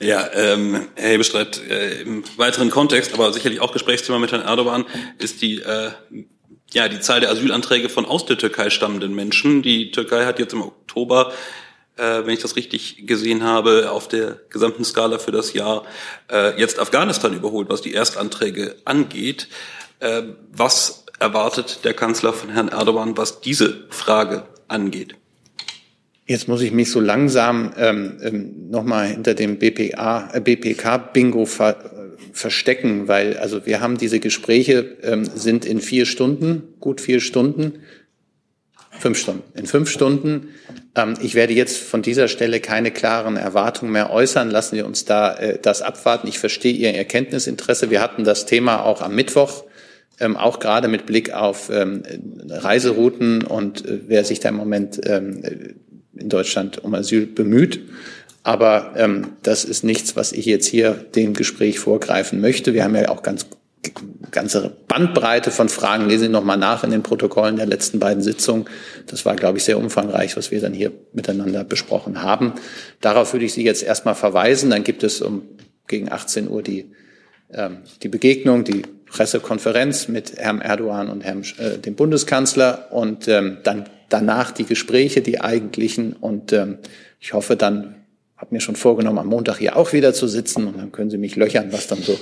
Ja, 0.00 0.28
ähm, 0.34 0.88
Herr 0.96 1.12
Hebestreit, 1.12 1.62
äh, 1.66 2.02
im 2.02 2.24
weiteren 2.36 2.68
Kontext, 2.68 3.14
aber 3.14 3.32
sicherlich 3.32 3.60
auch 3.60 3.72
Gesprächsthema 3.72 4.18
mit 4.18 4.32
Herrn 4.32 4.42
Erdogan, 4.42 4.84
ist 5.18 5.40
die, 5.40 5.60
äh, 5.60 5.92
ja, 6.74 6.88
die 6.88 7.00
Zahl 7.00 7.20
der 7.20 7.30
Asylanträge 7.30 7.88
von 7.88 8.04
aus 8.04 8.26
der 8.26 8.36
Türkei 8.36 8.68
stammenden 8.68 9.14
Menschen. 9.14 9.62
Die 9.62 9.90
Türkei 9.92 10.26
hat 10.26 10.38
jetzt 10.38 10.52
im 10.52 10.62
Oktober 10.62 11.32
äh, 11.96 12.24
wenn 12.24 12.34
ich 12.34 12.40
das 12.40 12.56
richtig 12.56 13.06
gesehen 13.06 13.44
habe, 13.44 13.90
auf 13.90 14.08
der 14.08 14.38
gesamten 14.48 14.84
Skala 14.84 15.18
für 15.18 15.32
das 15.32 15.52
Jahr 15.52 15.84
äh, 16.30 16.58
jetzt 16.58 16.78
Afghanistan 16.78 17.34
überholt, 17.34 17.68
was 17.68 17.82
die 17.82 17.92
Erstanträge 17.92 18.76
angeht. 18.86 19.48
Äh, 20.00 20.22
was 20.52 21.04
erwartet 21.18 21.80
der 21.84 21.94
Kanzler 21.94 22.32
von 22.32 22.50
Herrn 22.50 22.68
Erdogan, 22.68 23.16
was 23.16 23.40
diese 23.40 23.84
Frage 23.90 24.44
angeht? 24.68 25.14
Jetzt 26.26 26.48
muss 26.48 26.62
ich 26.62 26.72
mich 26.72 26.90
so 26.90 27.00
langsam 27.00 27.72
ähm, 27.76 28.18
ähm, 28.22 28.70
nochmal 28.70 29.08
hinter 29.08 29.34
dem 29.34 29.58
BPA, 29.58 30.30
äh, 30.32 30.40
BPK-Bingo 30.40 31.44
ver, 31.44 31.70
äh, 31.70 32.32
verstecken, 32.32 33.08
weil 33.08 33.36
also 33.36 33.66
wir 33.66 33.80
haben 33.80 33.98
diese 33.98 34.20
Gespräche 34.20 34.96
ähm, 35.02 35.24
sind 35.24 35.66
in 35.66 35.80
vier 35.80 36.06
Stunden, 36.06 36.74
gut 36.78 37.00
vier 37.00 37.20
Stunden, 37.20 37.80
fünf 39.00 39.18
Stunden. 39.18 39.42
In 39.58 39.66
fünf 39.66 39.90
Stunden. 39.90 40.54
Ähm, 40.94 41.14
ich 41.20 41.34
werde 41.34 41.52
jetzt 41.52 41.78
von 41.78 42.00
dieser 42.00 42.28
Stelle 42.28 42.60
keine 42.60 42.92
klaren 42.92 43.36
Erwartungen 43.36 43.92
mehr 43.92 44.10
äußern. 44.10 44.50
Lassen 44.50 44.76
wir 44.76 44.86
uns 44.86 45.04
da 45.04 45.34
äh, 45.36 45.58
das 45.60 45.82
abwarten. 45.82 46.28
Ich 46.28 46.38
verstehe 46.38 46.72
Ihr 46.72 46.94
Erkenntnisinteresse. 46.94 47.90
Wir 47.90 48.00
hatten 48.00 48.24
das 48.24 48.46
Thema 48.46 48.84
auch 48.84 49.02
am 49.02 49.14
Mittwoch 49.14 49.64
ähm, 50.20 50.36
auch 50.36 50.60
gerade 50.60 50.88
mit 50.88 51.06
Blick 51.06 51.32
auf 51.32 51.70
ähm, 51.72 52.02
Reiserouten 52.48 53.42
und 53.42 53.84
äh, 53.84 54.00
wer 54.06 54.24
sich 54.24 54.40
da 54.40 54.50
im 54.50 54.56
Moment 54.56 55.00
ähm, 55.04 55.42
in 56.14 56.28
Deutschland 56.28 56.84
um 56.84 56.94
Asyl 56.94 57.26
bemüht. 57.26 57.80
Aber 58.42 58.94
ähm, 58.96 59.28
das 59.42 59.64
ist 59.64 59.84
nichts, 59.84 60.16
was 60.16 60.32
ich 60.32 60.46
jetzt 60.46 60.66
hier 60.66 60.92
dem 60.92 61.34
Gespräch 61.34 61.78
vorgreifen 61.78 62.40
möchte. 62.40 62.72
Wir 62.72 62.84
haben 62.84 62.94
ja 62.94 63.08
auch 63.08 63.22
ganz 63.22 63.46
ganze 64.30 64.76
Bandbreite 64.88 65.50
von 65.50 65.68
Fragen. 65.68 66.06
Lesen 66.06 66.24
Sie 66.24 66.28
nochmal 66.28 66.58
nach 66.58 66.84
in 66.84 66.90
den 66.90 67.02
Protokollen 67.02 67.56
der 67.56 67.66
letzten 67.66 67.98
beiden 67.98 68.22
Sitzungen. 68.22 68.66
Das 69.06 69.24
war, 69.24 69.36
glaube 69.36 69.58
ich, 69.58 69.64
sehr 69.64 69.78
umfangreich, 69.78 70.36
was 70.36 70.50
wir 70.50 70.60
dann 70.60 70.74
hier 70.74 70.92
miteinander 71.12 71.64
besprochen 71.64 72.22
haben. 72.22 72.54
Darauf 73.00 73.32
würde 73.32 73.46
ich 73.46 73.54
Sie 73.54 73.64
jetzt 73.64 73.82
erstmal 73.82 74.14
verweisen. 74.14 74.70
Dann 74.70 74.84
gibt 74.84 75.02
es 75.02 75.22
um 75.22 75.42
gegen 75.86 76.12
18 76.12 76.48
Uhr 76.48 76.62
die, 76.62 76.92
ähm, 77.52 77.78
die 78.02 78.08
Begegnung, 78.08 78.64
die 78.64 78.82
Pressekonferenz 79.10 80.08
mit 80.08 80.36
Herrn 80.36 80.60
Erdogan 80.60 81.08
und 81.08 81.22
Herrn, 81.22 81.44
äh, 81.58 81.78
dem 81.78 81.94
Bundeskanzler 81.94 82.88
und 82.92 83.28
ähm, 83.28 83.58
dann 83.64 83.88
danach 84.08 84.52
die 84.52 84.64
Gespräche, 84.64 85.20
die 85.20 85.40
eigentlichen. 85.40 86.14
Und 86.14 86.52
ähm, 86.52 86.78
ich 87.18 87.32
hoffe 87.32 87.56
dann, 87.56 87.96
habe 88.36 88.54
mir 88.54 88.60
schon 88.60 88.76
vorgenommen, 88.76 89.18
am 89.18 89.26
Montag 89.26 89.58
hier 89.58 89.76
auch 89.76 89.92
wieder 89.92 90.14
zu 90.14 90.28
sitzen 90.28 90.66
und 90.66 90.78
dann 90.78 90.92
können 90.92 91.10
Sie 91.10 91.18
mich 91.18 91.36
löchern, 91.36 91.72
was 91.72 91.86
dann 91.88 92.02
so 92.02 92.18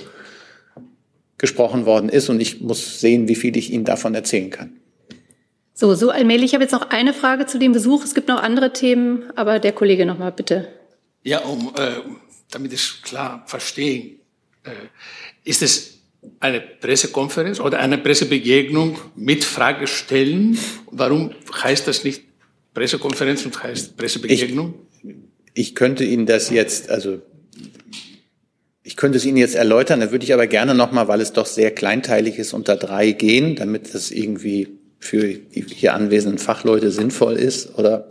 gesprochen 1.37 1.87
worden 1.87 2.09
ist. 2.09 2.29
Und 2.29 2.41
ich 2.41 2.61
muss 2.61 3.01
sehen, 3.01 3.29
wie 3.29 3.37
viel 3.37 3.57
ich 3.57 3.73
Ihnen 3.73 3.85
davon 3.85 4.15
erzählen 4.15 4.51
kann. 4.51 4.73
So, 5.75 5.95
so 5.95 6.11
allmählich. 6.11 6.47
Ich 6.47 6.55
habe 6.55 6.65
jetzt 6.65 6.73
noch 6.73 6.91
eine 6.91 7.13
Frage 7.13 7.47
zu 7.47 7.59
dem 7.59 7.73
Besuch. 7.73 8.03
Es 8.05 8.15
gibt 8.15 8.29
noch 8.29 8.43
andere 8.43 8.73
Themen, 8.73 9.25
aber 9.37 9.61
der 9.61 9.73
Kollege 9.73 10.07
noch 10.07 10.19
mal 10.19 10.33
bitte. 10.33 10.67
Ja, 11.23 11.39
um, 11.41 11.73
äh, 11.77 12.01
damit 12.51 12.73
ich 12.73 13.03
klar 13.03 13.45
verstehe, 13.47 14.17
äh, 14.65 14.71
ist 15.45 15.63
es 15.63 15.98
eine 16.41 16.61
Pressekonferenz 16.61 17.61
oder 17.61 17.79
eine 17.79 17.99
Pressebegegnung 17.99 18.99
mit 19.17 19.45
Fragestellen. 19.45 20.59
Warum 20.91 21.33
heißt 21.63 21.87
das 21.87 22.05
nicht 22.05 22.23
Pressekonferenz 22.75 23.45
und 23.45 23.63
heißt 23.63 23.97
Pressebegegnung? 23.97 24.75
Ich, 25.03 25.15
ich 25.55 25.75
könnte 25.75 26.05
Ihnen 26.05 26.27
das 26.27 26.51
jetzt, 26.51 26.91
also 26.91 27.21
ich 28.83 28.97
könnte 28.97 29.19
es 29.19 29.25
Ihnen 29.25 29.37
jetzt 29.37 29.55
erläutern, 29.55 30.01
da 30.01 30.11
würde 30.11 30.25
ich 30.25 30.33
aber 30.33 30.47
gerne 30.47 30.75
nochmal, 30.75 31.09
weil 31.09 31.21
es 31.21 31.33
doch 31.33 31.47
sehr 31.47 31.71
kleinteilig 31.71 32.39
ist, 32.39 32.53
unter 32.53 32.77
drei 32.77 33.13
gehen, 33.13 33.57
damit 33.57 33.95
das 33.95 34.11
irgendwie 34.11 34.69
für 34.99 35.35
die 35.35 35.65
hier 35.69 35.95
anwesenden 35.95 36.39
Fachleute 36.39 36.91
sinnvoll 36.91 37.35
ist 37.35 37.79
oder 37.79 38.09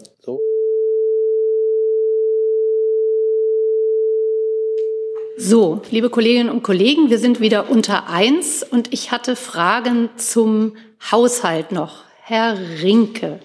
So, 5.40 5.84
liebe 5.92 6.10
Kolleginnen 6.10 6.50
und 6.50 6.64
Kollegen, 6.64 7.12
wir 7.12 7.20
sind 7.20 7.40
wieder 7.40 7.70
unter 7.70 8.10
eins 8.10 8.64
und 8.64 8.92
ich 8.92 9.12
hatte 9.12 9.36
Fragen 9.36 10.10
zum 10.18 10.76
Haushalt 11.12 11.72
noch. 11.72 12.06
Herr 12.24 12.58
Rinke. 12.82 13.40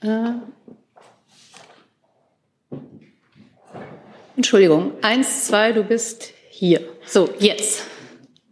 Äh, 0.00 0.30
Entschuldigung, 4.34 4.94
eins, 5.00 5.44
zwei, 5.44 5.70
du 5.70 5.84
bist 5.84 6.32
hier. 6.50 6.80
So, 7.06 7.32
jetzt. 7.38 7.84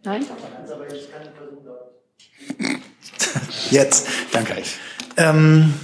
Nein? 0.05 0.25
Jetzt, 3.71 4.07
danke. 4.31 4.63
Ähm, 5.17 5.75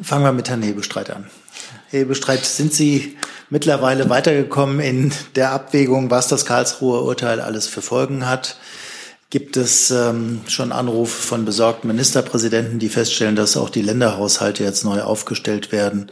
fangen 0.00 0.24
wir 0.24 0.30
mit 0.30 0.48
Herrn 0.48 0.60
Nebestreit 0.60 1.10
an. 1.10 1.28
Herr 1.90 2.04
Bestreit, 2.04 2.44
sind 2.44 2.72
Sie 2.72 3.16
mittlerweile 3.48 4.10
weitergekommen 4.10 4.80
in 4.80 5.12
der 5.36 5.52
Abwägung, 5.52 6.10
was 6.10 6.26
das 6.26 6.44
Karlsruher 6.44 7.04
Urteil 7.04 7.40
alles 7.40 7.68
für 7.68 7.80
Folgen 7.80 8.26
hat? 8.26 8.56
Gibt 9.30 9.56
es 9.56 9.92
ähm, 9.92 10.40
schon 10.48 10.72
Anrufe 10.72 11.22
von 11.22 11.44
besorgten 11.44 11.86
Ministerpräsidenten, 11.86 12.80
die 12.80 12.88
feststellen, 12.88 13.36
dass 13.36 13.56
auch 13.56 13.70
die 13.70 13.82
Länderhaushalte 13.82 14.64
jetzt 14.64 14.84
neu 14.84 15.02
aufgestellt 15.02 15.70
werden? 15.70 16.10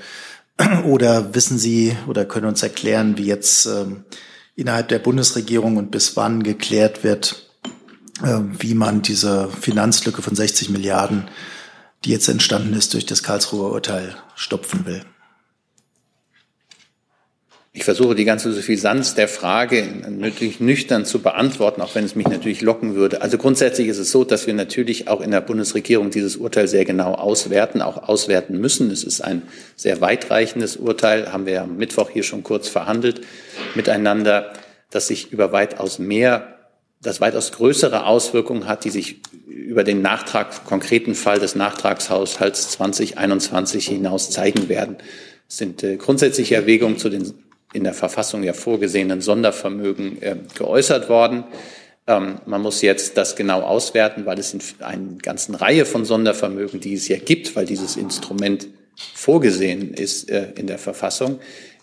Oder 0.85 1.35
wissen 1.35 1.59
Sie 1.59 1.97
oder 2.07 2.25
können 2.25 2.47
uns 2.47 2.63
erklären, 2.63 3.19
wie 3.19 3.27
jetzt 3.27 3.67
ähm, 3.67 4.05
innerhalb 4.55 4.89
der 4.89 5.01
Bundesregierung 5.01 5.77
und 5.77 5.91
bis 5.91 6.17
wann 6.17 6.45
geklärt 6.45 7.03
wird, 7.03 7.51
äh, 8.23 8.39
wie 8.59 8.75
man 8.75 9.03
diese 9.03 9.49
Finanzlücke 9.49 10.23
von 10.23 10.37
60 10.37 10.71
Milliarden, 10.71 11.29
die 12.05 12.11
jetzt 12.11 12.29
entstanden 12.29 12.75
ist 12.75 12.95
durch 12.95 13.07
das 13.07 13.25
Karlsruher 13.25 13.73
Urteil, 13.73 14.15
stopfen 14.37 14.87
will? 14.87 15.05
Ich 17.77 17.83
versuche 17.83 18.15
die 18.15 18.25
ganze 18.25 18.53
Suffisanz 18.53 19.17
der 19.17 19.27
Frage 19.27 19.85
natürlich 20.09 20.61
nüchtern 20.61 21.05
zu 21.05 21.19
beantworten, 21.19 21.83
auch 21.83 21.97
wenn 21.97 22.05
es 22.05 22.15
mich 22.15 22.29
natürlich 22.29 22.61
locken 22.61 22.95
würde. 22.95 23.21
Also 23.21 23.37
grundsätzlich 23.37 23.89
ist 23.89 23.99
es 23.99 24.13
so, 24.13 24.23
dass 24.23 24.47
wir 24.47 24.55
natürlich 24.55 25.09
auch 25.09 25.21
in 25.21 25.33
der 25.33 25.41
Bundesregierung 25.41 26.11
dieses 26.11 26.37
Urteil 26.37 26.69
sehr 26.69 26.85
genau 26.85 27.15
auswerten, 27.15 27.83
auch 27.83 28.09
auswerten 28.09 28.61
müssen. 28.61 28.93
Es 28.93 29.03
ist 29.03 29.23
ein 29.23 29.43
sehr 29.75 30.01
weitreichendes 30.01 30.77
Urteil, 30.77 31.33
haben 31.33 31.47
wir 31.47 31.63
am 31.63 31.77
Mittwoch 31.77 32.11
hier 32.11 32.23
schon 32.23 32.45
kurz 32.45 32.69
verhandelt 32.69 33.23
miteinander, 33.75 34.53
das 34.91 35.09
sich 35.09 35.33
über 35.33 35.51
weitaus 35.51 35.99
mehr, 35.99 36.59
das 37.03 37.21
weitaus 37.21 37.51
größere 37.51 38.07
Auswirkungen 38.07 38.69
hat, 38.69 38.85
die 38.85 38.91
sich 38.91 39.21
über 39.49 39.83
den 39.83 40.01
Nachtrag, 40.01 40.65
konkreten 40.65 41.17
Fall 41.17 41.41
des 41.41 41.57
Nachtragshaushalts 41.57 42.71
2021 42.71 43.89
hinaus 43.89 44.31
zeigen 44.31 44.69
werden. 44.69 44.97
Es 45.49 45.59
sind 45.59 45.83
äh, 45.83 45.97
grundsätzliche 45.97 46.55
Erwägungen 46.55 46.99
zu 46.99 47.09
den 47.11 47.44
in 47.75 47.85
der 47.85 47.93
Verfassung 47.93 48.43
ja 48.43 48.55
vorgesehenen 48.55 49.21
Sondervermögen 49.21 50.23
äh, 50.23 50.37
geäußert 50.55 51.09
worden. 51.09 51.45
Ähm, 52.07 52.37
man 52.47 52.63
muss 52.63 52.81
jetzt 52.83 53.17
das 53.17 53.37
genau 53.37 53.63
auswerten, 53.63 54.25
weil 54.27 54.39
es 54.39 54.55
in 54.55 54.61
einer 54.81 55.19
ganzen 55.21 55.55
Reihe 55.55 55.85
von 55.85 56.05
Sondervermögen, 56.05 56.81
die 56.81 56.95
es 56.95 57.09
ja 57.09 57.19
gibt, 57.19 57.57
weil 57.57 57.67
dieses 57.67 57.97
Instrument 57.97 58.69
vorgesehen 59.15 59.93
ist 59.93 60.31
äh, 60.31 60.53
in 60.57 60.67
der 60.67 60.79
Verfassung, 60.79 61.41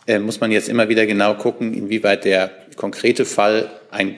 äh, 0.08 0.18
muss 0.18 0.40
man 0.40 0.52
jetzt 0.52 0.70
immer 0.70 0.90
wieder 0.90 1.06
genau 1.06 1.36
gucken, 1.36 1.74
inwieweit 1.74 2.24
der 2.24 2.52
konkrete 2.78 3.26
Fall 3.26 3.70
ein, 3.92 4.16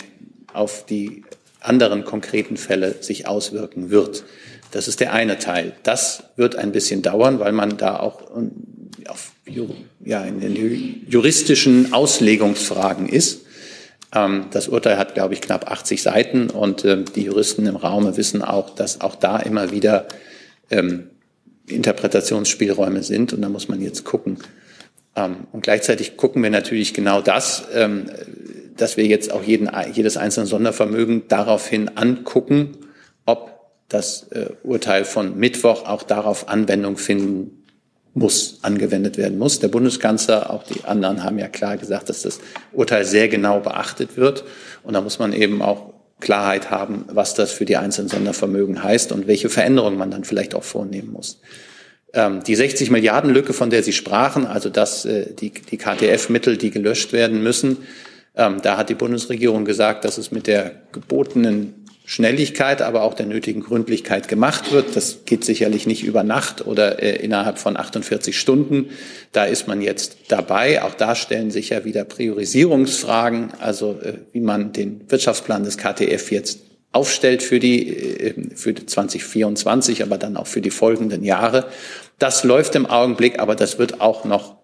auf 0.54 0.86
die 0.86 1.24
anderen 1.60 2.06
konkreten 2.06 2.56
Fälle 2.56 3.02
sich 3.02 3.28
auswirken 3.28 3.90
wird. 3.90 4.24
Das 4.72 4.88
ist 4.88 5.00
der 5.00 5.14
eine 5.14 5.40
Teil. 5.40 5.74
Das 5.84 6.24
wird 6.36 6.56
ein 6.56 6.72
bisschen 6.72 7.02
dauern, 7.02 7.40
weil 7.40 7.52
man 7.52 7.78
da 7.78 8.00
auch 8.00 8.22
ja, 10.04 10.24
in 10.24 10.40
den 10.40 11.06
juristischen 11.08 11.94
Auslegungsfragen 11.94 13.10
ist. 13.10 13.46
Ähm, 14.14 14.46
das 14.52 14.68
Urteil 14.68 14.98
hat, 14.98 15.14
glaube 15.14 15.34
ich, 15.34 15.42
knapp 15.42 15.70
80 15.70 16.02
Seiten 16.02 16.50
und 16.50 16.86
ähm, 16.86 17.06
die 17.14 17.24
Juristen 17.24 17.66
im 17.66 17.76
Raume 17.76 18.18
wissen 18.18 18.42
auch, 18.42 18.70
dass 18.70 19.02
auch 19.02 19.16
da 19.16 19.40
immer 19.40 19.72
wieder 19.72 20.08
ähm, 20.70 21.10
Interpretationsspielräume 21.68 23.04
sind 23.04 23.34
und 23.34 23.42
da 23.42 23.50
muss 23.50 23.70
man 23.70 23.82
jetzt 23.82 24.04
gucken. 24.04 24.40
und 25.16 25.62
gleichzeitig 25.62 26.18
gucken 26.18 26.44
wir 26.44 26.50
natürlich 26.50 26.94
genau 26.94 27.22
das, 27.22 27.64
dass 28.76 28.98
wir 28.98 29.06
jetzt 29.06 29.32
auch 29.32 29.44
jeden, 29.44 29.70
jedes 29.94 30.18
einzelne 30.18 30.46
Sondervermögen 30.46 31.30
daraufhin 31.30 31.96
angucken, 31.96 32.76
ob 33.26 33.54
das 33.88 34.24
äh, 34.32 34.50
Urteil 34.64 35.06
von 35.06 35.38
Mittwoch 35.38 35.86
auch 35.86 36.04
darauf 36.04 36.50
Anwendung 36.50 36.98
finden 36.98 37.63
muss, 38.14 38.60
angewendet 38.62 39.18
werden 39.18 39.38
muss. 39.38 39.60
Der 39.60 39.70
Bundeskanzler, 39.70 40.52
auch 40.52 40.64
die 40.64 40.84
anderen 40.86 41.24
haben 41.24 41.40
ja 41.40 41.48
klar 41.48 41.78
gesagt, 41.78 42.10
dass 42.10 42.22
das 42.22 42.40
Urteil 42.72 43.06
sehr 43.06 43.28
genau 43.28 43.60
beachtet 43.60 44.18
wird. 44.18 44.44
Und 44.84 44.94
da 44.94 45.02
muss 45.02 45.20
man 45.20 45.34
eben 45.34 45.62
auch 45.62 45.94
Klarheit 46.20 46.72
haben, 46.72 47.06
was 47.08 47.34
das 47.34 47.52
für 47.52 47.66
die 47.66 47.78
einzelnen 47.78 48.10
Sondervermögen 48.10 48.84
heißt 48.84 49.12
und 49.12 49.28
welche 49.28 49.50
Veränderungen 49.50 49.98
man 49.98 50.12
dann 50.12 50.24
vielleicht 50.24 50.56
auch 50.56 50.64
vornehmen 50.64 51.12
muss. 51.12 51.42
Ähm, 52.14 52.44
die 52.44 52.56
60 52.56 52.92
Milliarden 52.92 53.32
Lücke, 53.32 53.54
von 53.54 53.70
der 53.70 53.84
Sie 53.84 53.94
sprachen, 53.94 54.46
also 54.46 54.70
dass 54.70 55.06
äh, 55.06 55.34
die, 55.34 55.52
die 55.52 55.78
KTF-Mittel, 55.78 56.58
die 56.58 56.70
gelöscht 56.70 57.12
werden 57.12 57.42
müssen, 57.42 57.78
ähm, 58.36 58.62
da 58.62 58.78
hat 58.78 58.90
die 58.90 58.96
Bundesregierung 58.96 59.66
gesagt, 59.66 60.06
dass 60.06 60.18
es 60.18 60.32
mit 60.32 60.48
der 60.48 60.72
gebotenen 60.92 61.83
Schnelligkeit, 62.14 62.84
aber 62.84 63.02
auch 63.02 63.16
der 63.16 63.26
nötigen 63.26 63.62
Gründlichkeit 63.62 64.28
gemacht 64.28 64.72
wird. 64.72 64.96
Das 64.96 65.26
geht 65.26 65.44
sicherlich 65.44 65.88
nicht 65.88 66.04
über 66.04 66.24
Nacht 66.24 66.64
oder 66.64 67.02
äh, 67.02 67.16
innerhalb 67.16 67.58
von 67.58 67.76
48 67.76 68.40
Stunden. 68.40 68.92
Da 69.32 69.46
ist 69.46 69.68
man 69.68 69.82
jetzt 69.82 70.18
dabei. 70.28 70.84
Auch 70.84 70.94
da 70.94 71.16
stellen 71.16 71.50
sich 71.50 71.70
ja 71.70 71.86
wieder 71.86 72.04
Priorisierungsfragen, 72.04 73.54
also 73.60 74.00
äh, 74.04 74.20
wie 74.32 74.42
man 74.42 74.74
den 74.74 75.10
Wirtschaftsplan 75.10 75.64
des 75.64 75.80
KTF 75.80 76.32
jetzt 76.32 76.60
aufstellt 76.92 77.42
für 77.42 77.60
die 77.60 77.90
äh, 77.90 78.56
für 78.56 78.76
2024, 78.76 80.04
aber 80.04 80.20
dann 80.20 80.38
auch 80.38 80.46
für 80.46 80.62
die 80.62 80.70
folgenden 80.70 81.24
Jahre. 81.24 81.66
Das 82.20 82.44
läuft 82.44 82.76
im 82.76 82.86
Augenblick, 82.86 83.40
aber 83.40 83.56
das 83.56 83.80
wird 83.80 84.02
auch 84.02 84.24
noch 84.24 84.58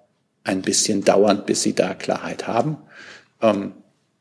ein 0.43 0.61
bisschen 0.61 1.03
dauern, 1.03 1.41
bis 1.47 1.63
Sie 1.63 1.73
da 1.73 1.95
Klarheit 1.95 2.45
haben. 2.45 2.77
Ähm, 3.41 3.71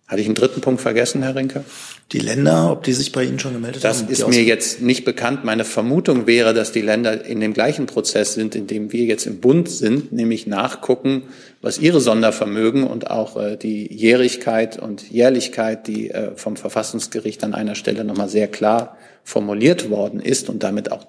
hatte 0.09 0.23
ich 0.23 0.27
einen 0.27 0.35
dritten 0.35 0.63
Punkt 0.63 0.81
vergessen, 0.81 1.23
Herr 1.23 1.37
Rinke? 1.37 1.65
Die 2.13 2.19
Länder, 2.19 2.73
ob 2.73 2.83
die 2.83 2.95
sich 2.95 3.13
bei 3.13 3.25
Ihnen 3.25 3.39
schon 3.39 3.53
gemeldet 3.53 3.85
das 3.85 3.99
haben? 3.99 4.09
Das 4.09 4.21
ist 4.21 4.29
mir 4.29 4.43
jetzt 4.43 4.81
nicht 4.81 5.05
bekannt. 5.05 5.45
Meine 5.45 5.67
Vermutung 5.67 6.27
wäre, 6.27 6.55
dass 6.55 6.73
die 6.73 6.81
Länder 6.81 7.27
in 7.27 7.41
dem 7.41 7.53
gleichen 7.53 7.85
Prozess 7.85 8.33
sind, 8.33 8.55
in 8.55 8.67
dem 8.67 8.91
wir 8.91 9.05
jetzt 9.05 9.27
im 9.27 9.41
Bund 9.41 9.69
sind, 9.69 10.11
nämlich 10.11 10.47
nachgucken, 10.47 11.25
was 11.61 11.79
ihre 11.79 12.01
Sondervermögen 12.01 12.85
und 12.85 13.11
auch 13.11 13.37
äh, 13.37 13.59
die 13.59 13.93
Jährigkeit 13.93 14.79
und 14.79 15.11
Jährlichkeit, 15.11 15.87
die 15.87 16.11
äh, 16.11 16.35
vom 16.37 16.57
Verfassungsgericht 16.57 17.45
an 17.45 17.53
einer 17.53 17.75
Stelle 17.75 18.03
nochmal 18.03 18.31
sehr 18.31 18.49
klar 18.49 18.97
formuliert 19.25 19.91
worden 19.91 20.21
ist 20.21 20.49
und 20.49 20.63
damit 20.63 20.91
auch 20.91 21.07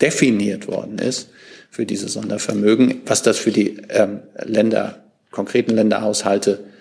definiert 0.00 0.68
worden 0.68 0.98
ist 0.98 1.28
für 1.70 1.84
diese 1.84 2.08
Sondervermögen, 2.08 3.02
was 3.04 3.22
das 3.22 3.38
für 3.38 3.50
die 3.50 3.76
ähm, 3.90 4.20
Länder, 4.42 5.04
konkreten 5.30 5.72
Länderhaushalte 5.72 6.71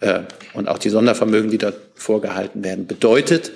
äh, 0.00 0.20
und 0.54 0.68
auch 0.68 0.78
die 0.78 0.90
Sondervermögen, 0.90 1.50
die 1.50 1.58
dort 1.58 1.76
vorgehalten 1.94 2.62
werden, 2.64 2.86
bedeutet. 2.86 3.52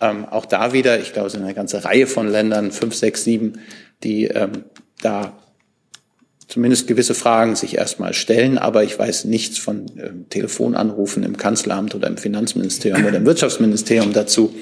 Ähm, 0.00 0.24
auch 0.24 0.46
da 0.46 0.72
wieder, 0.72 1.00
ich 1.00 1.12
glaube, 1.12 1.28
es 1.28 1.32
sind 1.32 1.42
eine 1.42 1.54
ganze 1.54 1.84
Reihe 1.84 2.06
von 2.06 2.28
Ländern, 2.28 2.72
fünf, 2.72 2.94
sechs, 2.94 3.24
sieben, 3.24 3.60
die 4.02 4.26
ähm, 4.26 4.64
da 5.00 5.32
zumindest 6.48 6.86
gewisse 6.86 7.14
Fragen 7.14 7.56
sich 7.56 7.76
erstmal 7.76 8.14
stellen, 8.14 8.58
aber 8.58 8.84
ich 8.84 8.98
weiß 8.98 9.24
nichts 9.24 9.58
von 9.58 9.86
ähm, 9.96 10.26
Telefonanrufen 10.30 11.22
im 11.22 11.36
Kanzleramt 11.36 11.94
oder 11.94 12.08
im 12.08 12.16
Finanzministerium 12.16 13.06
oder 13.06 13.16
im 13.16 13.26
Wirtschaftsministerium 13.26 14.12
dazu. 14.12 14.54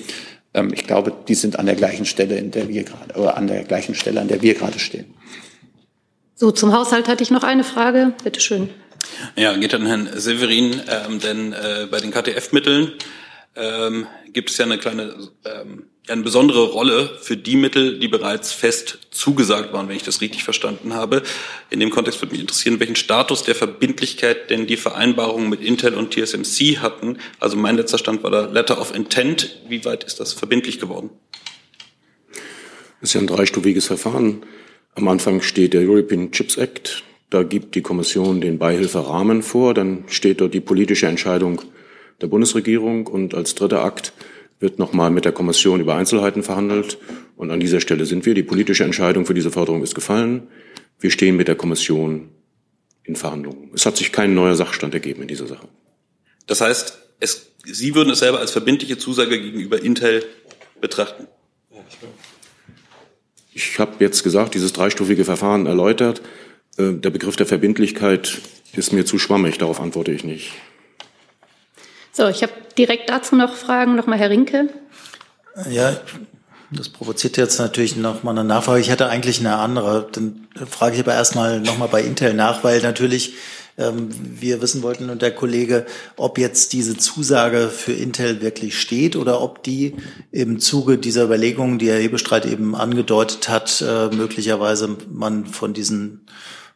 Ähm, 0.55 0.71
ich 0.73 0.87
glaube, 0.87 1.13
die 1.29 1.35
sind 1.35 1.59
an 1.59 1.67
der 1.67 1.75
gleichen 1.75 2.05
Stelle, 2.05 2.37
in 2.37 2.51
der 2.51 2.69
wir 2.69 2.85
gerade, 2.85 3.15
oder 3.15 3.37
an 3.37 3.47
der 3.47 3.65
gleichen 3.65 3.95
Stelle, 3.95 4.21
an 4.21 4.29
der 4.29 4.43
wir 4.43 4.55
gerade 4.55 4.79
stehen. 4.79 5.07
So, 6.35 6.51
zum 6.51 6.73
Haushalt 6.73 7.09
hatte 7.09 7.23
ich 7.23 7.31
noch 7.31 7.45
eine 7.45 7.65
Frage. 7.65 8.13
Bitte 8.25 8.41
schön. 8.41 8.69
Ja, 9.37 9.57
geht 9.57 9.75
an 9.75 9.87
Herrn 9.87 10.09
Severin, 10.15 10.81
ähm, 10.89 11.21
denn 11.21 11.53
äh, 11.53 11.87
bei 11.91 11.99
den 11.99 12.11
KTF-Mitteln 12.11 12.93
ähm, 13.57 14.07
gibt 14.33 14.51
es 14.51 14.59
ja 14.59 14.65
eine 14.65 14.79
kleine, 14.79 15.15
ähm, 15.45 15.87
eine 16.09 16.23
besondere 16.23 16.65
Rolle 16.65 17.11
für 17.21 17.37
die 17.37 17.57
Mittel, 17.57 17.99
die 17.99 18.09
bereits 18.09 18.53
fest 18.53 18.99
zugesagt 19.11 19.73
waren, 19.73 19.89
wenn 19.89 19.97
ich 19.97 20.03
das 20.03 20.21
richtig 20.21 20.43
verstanden 20.43 20.95
habe. 20.95 21.23
In 21.71 21.81
dem 21.81 21.91
Kontext 21.91 22.21
würde 22.21 22.33
mich 22.33 22.41
interessieren, 22.41 22.81
welchen 22.81 22.97
Status 22.97 23.45
der 23.45 23.55
Verbindlichkeit 23.55 24.51
denn 24.51 24.67
die 24.67 24.77
Vereinbarungen 24.77 25.49
mit 25.49 25.61
Intel 25.61 25.95
und 25.95 26.13
TSMC 26.13 26.79
hatten. 26.79 27.19
Also 27.39 27.57
mein 27.57 27.77
letzter 27.77 27.99
Stand 27.99 28.23
war 28.23 28.31
der 28.31 28.49
Letter 28.49 28.81
of 28.81 28.95
Intent. 28.95 29.61
Wie 29.69 29.85
weit 29.85 30.05
ist 30.05 30.19
das 30.19 30.33
verbindlich 30.33 30.81
geworden? 30.81 31.11
Das 33.01 33.11
ist 33.11 33.15
ja 33.15 33.21
ein 33.21 33.27
dreistufiges 33.27 33.87
Verfahren. 33.87 34.45
Am 34.95 35.09
Anfang 35.09 35.41
steht 35.43 35.73
der 35.73 35.83
European 35.83 36.33
Chips 36.33 36.57
Act. 36.57 37.03
Da 37.33 37.45
gibt 37.45 37.77
die 37.77 37.81
Kommission 37.81 38.43
den 38.43 38.59
Beihilferahmen 38.59 39.43
vor, 39.43 39.73
dann 39.73 40.05
steht 40.09 40.43
dort 40.43 40.53
die 40.53 40.61
politische 40.61 41.07
Entscheidung 41.07 41.63
der 42.21 42.27
Bundesregierung 42.27 43.07
und 43.07 43.35
als 43.35 43.55
dritter 43.55 43.83
Akt 43.83 44.13
wird 44.61 44.79
nochmal 44.79 45.11
mit 45.11 45.25
der 45.25 45.33
Kommission 45.33 45.81
über 45.81 45.95
Einzelheiten 45.95 46.43
verhandelt. 46.43 46.99
Und 47.37 47.51
an 47.51 47.59
dieser 47.59 47.81
Stelle 47.81 48.05
sind 48.05 48.27
wir. 48.27 48.35
Die 48.35 48.43
politische 48.43 48.85
Entscheidung 48.85 49.25
für 49.25 49.33
diese 49.33 49.51
Förderung 49.51 49.83
ist 49.83 49.95
gefallen. 49.95 50.43
Wir 51.01 51.11
stehen 51.11 51.39
mit 51.39 51.49
der 51.49 51.55
Kommission 51.55 52.29
in 53.03 53.17
Verhandlungen. 53.17 53.71
Es 53.73 53.87
hat 53.87 53.97
sich 53.97 54.13
kein 54.13 54.35
neuer 54.35 54.55
Sachstand 54.55 54.93
ergeben 54.93 55.23
in 55.23 55.29
dieser 55.29 55.47
Sache. 55.47 55.67
Das 56.47 56.61
heißt, 56.61 56.99
es, 57.19 57.55
Sie 57.65 57.95
würden 57.95 58.11
es 58.11 58.19
selber 58.19 58.41
als 58.41 58.51
verbindliche 58.51 58.99
Zusage 58.99 59.41
gegenüber 59.41 59.83
Intel 59.83 60.23
betrachten? 60.83 61.29
Ich 63.55 63.79
habe 63.79 63.93
jetzt 64.01 64.23
gesagt, 64.23 64.53
dieses 64.53 64.75
dreistufige 64.75 65.25
Verfahren 65.25 65.65
erläutert. 65.65 66.21
Äh, 66.77 66.93
der 66.95 67.11
Begriff 67.11 67.37
der 67.37 67.47
Verbindlichkeit 67.47 68.41
ist 68.75 68.93
mir 68.93 69.05
zu 69.05 69.19
schwammig, 69.19 69.59
darauf 69.59 69.81
antworte 69.81 70.13
ich 70.13 70.25
nicht. 70.25 70.53
So, 72.13 72.29
ich 72.29 72.43
habe 72.43 72.53
direkt 72.77 73.11
dazu 73.11 73.37
noch 73.37 73.55
Fragen. 73.55 73.97
Nochmal 73.97 74.19
Herr 74.19 74.31
Rinke. 74.31 74.69
Ja, 75.71 76.01
das 76.71 76.89
provoziert 76.89 77.37
jetzt 77.37 77.59
natürlich 77.59 77.97
noch 77.97 78.23
mal 78.23 78.31
eine 78.33 78.45
Nachfrage. 78.45 78.81
Ich 78.81 78.91
hätte 78.91 79.09
eigentlich 79.09 79.41
eine 79.41 79.57
andere. 79.57 80.09
Dann 80.13 80.49
frage 80.69 80.95
ich 80.95 81.01
aber 81.01 81.15
erstmal 81.15 81.61
noch 81.61 81.79
mal 81.79 81.89
bei 81.89 82.03
Intel 82.03 82.35
nach, 82.35 82.65
weil 82.65 82.81
natürlich 82.81 83.35
ähm, 83.79 84.09
wir 84.13 84.61
wissen 84.63 84.83
wollten 84.83 85.11
und 85.11 85.23
der 85.23 85.35
Kollege, 85.35 85.87
ob 86.17 86.39
jetzt 86.39 86.73
diese 86.73 86.97
Zusage 86.97 87.69
für 87.69 87.93
Intel 87.93 88.41
wirklich 88.41 88.79
steht 88.79 89.17
oder 89.17 89.41
ob 89.41 89.63
die 89.63 89.97
im 90.31 90.61
Zuge 90.61 90.99
dieser 90.99 91.25
Überlegungen, 91.25 91.79
die 91.79 91.91
Herr 91.91 91.99
Hebestreit 91.99 92.47
eben 92.47 92.75
angedeutet 92.75 93.49
hat, 93.49 93.83
äh, 93.87 94.09
möglicherweise 94.15 94.97
man 95.11 95.47
von 95.47 95.75
diesen 95.75 96.27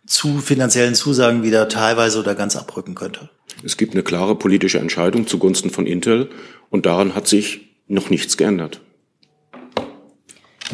zu 0.06 0.38
finanziellen 0.38 0.94
Zusagen 0.94 1.42
wieder 1.42 1.68
teilweise 1.68 2.20
oder 2.20 2.34
ganz 2.34 2.56
abrücken 2.56 2.94
könnte. 2.94 3.28
Es 3.64 3.76
gibt 3.76 3.92
eine 3.94 4.02
klare 4.02 4.36
politische 4.36 4.78
Entscheidung 4.78 5.26
zugunsten 5.26 5.70
von 5.70 5.86
Intel 5.86 6.30
und 6.70 6.86
daran 6.86 7.14
hat 7.14 7.26
sich 7.26 7.74
noch 7.88 8.08
nichts 8.10 8.36
geändert. 8.36 8.80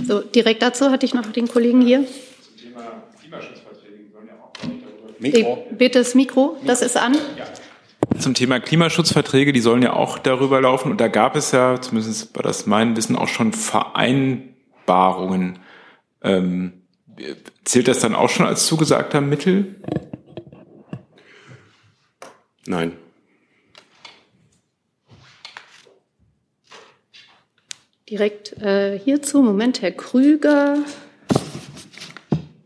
So, 0.07 0.21
direkt 0.21 0.63
dazu 0.63 0.91
hatte 0.91 1.07
ich 1.07 1.15
noch 1.15 1.33
den 1.33 1.49
Kollegen 1.49 1.81
hier. 1.83 2.05
Zum 2.05 2.73
Thema 2.73 3.03
Klimaschutzverträge 3.21 4.11
sollen 4.13 4.29
ja 4.29 4.35
auch 4.35 4.53
Mikro. 5.21 5.67
Bitte 5.77 5.99
das 5.99 6.15
Mikro, 6.15 6.57
das 6.67 6.83
ist 6.83 6.97
an. 6.97 7.17
Zum 8.19 8.35
Thema 8.35 8.61
Klimaschutzverträge, 8.61 9.53
die 9.53 9.61
sollen 9.61 9.83
ja 9.83 9.93
auch 9.93 10.19
darüber 10.19 10.61
laufen. 10.61 10.91
Und 10.91 11.01
da 11.01 11.07
gab 11.09 11.37
es 11.37 11.53
ja, 11.53 11.81
zumindest 11.81 12.35
war 12.35 12.43
das 12.43 12.67
mein 12.67 12.97
Wissen, 12.97 13.17
auch 13.17 13.29
schon 13.29 13.53
Vereinbarungen. 13.53 15.61
Ähm, 16.23 16.82
Zählt 17.65 17.89
das 17.89 18.01
dann 18.01 18.15
auch 18.15 18.31
schon 18.31 18.47
als 18.47 18.67
zugesagter 18.67 19.21
Mittel? 19.21 19.77
Nein. 22.67 22.93
Direkt 28.09 28.61
äh, 28.61 28.99
hierzu, 28.99 29.43
Moment, 29.43 29.81
Herr 29.81 29.93
Krüger. 29.93 30.79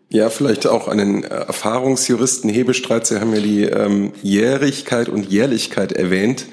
Ja, 0.08 0.30
vielleicht 0.30 0.66
auch 0.66 0.88
einen 0.88 1.24
äh, 1.24 1.28
Erfahrungsjuristen 1.28 2.50
Hebestreit. 2.50 3.06
Sie 3.06 3.20
haben 3.20 3.34
ja 3.34 3.40
die 3.40 3.62
ähm, 3.64 4.12
Jährigkeit 4.22 5.08
und 5.08 5.30
Jährlichkeit 5.30 5.92
erwähnt. 5.92 6.46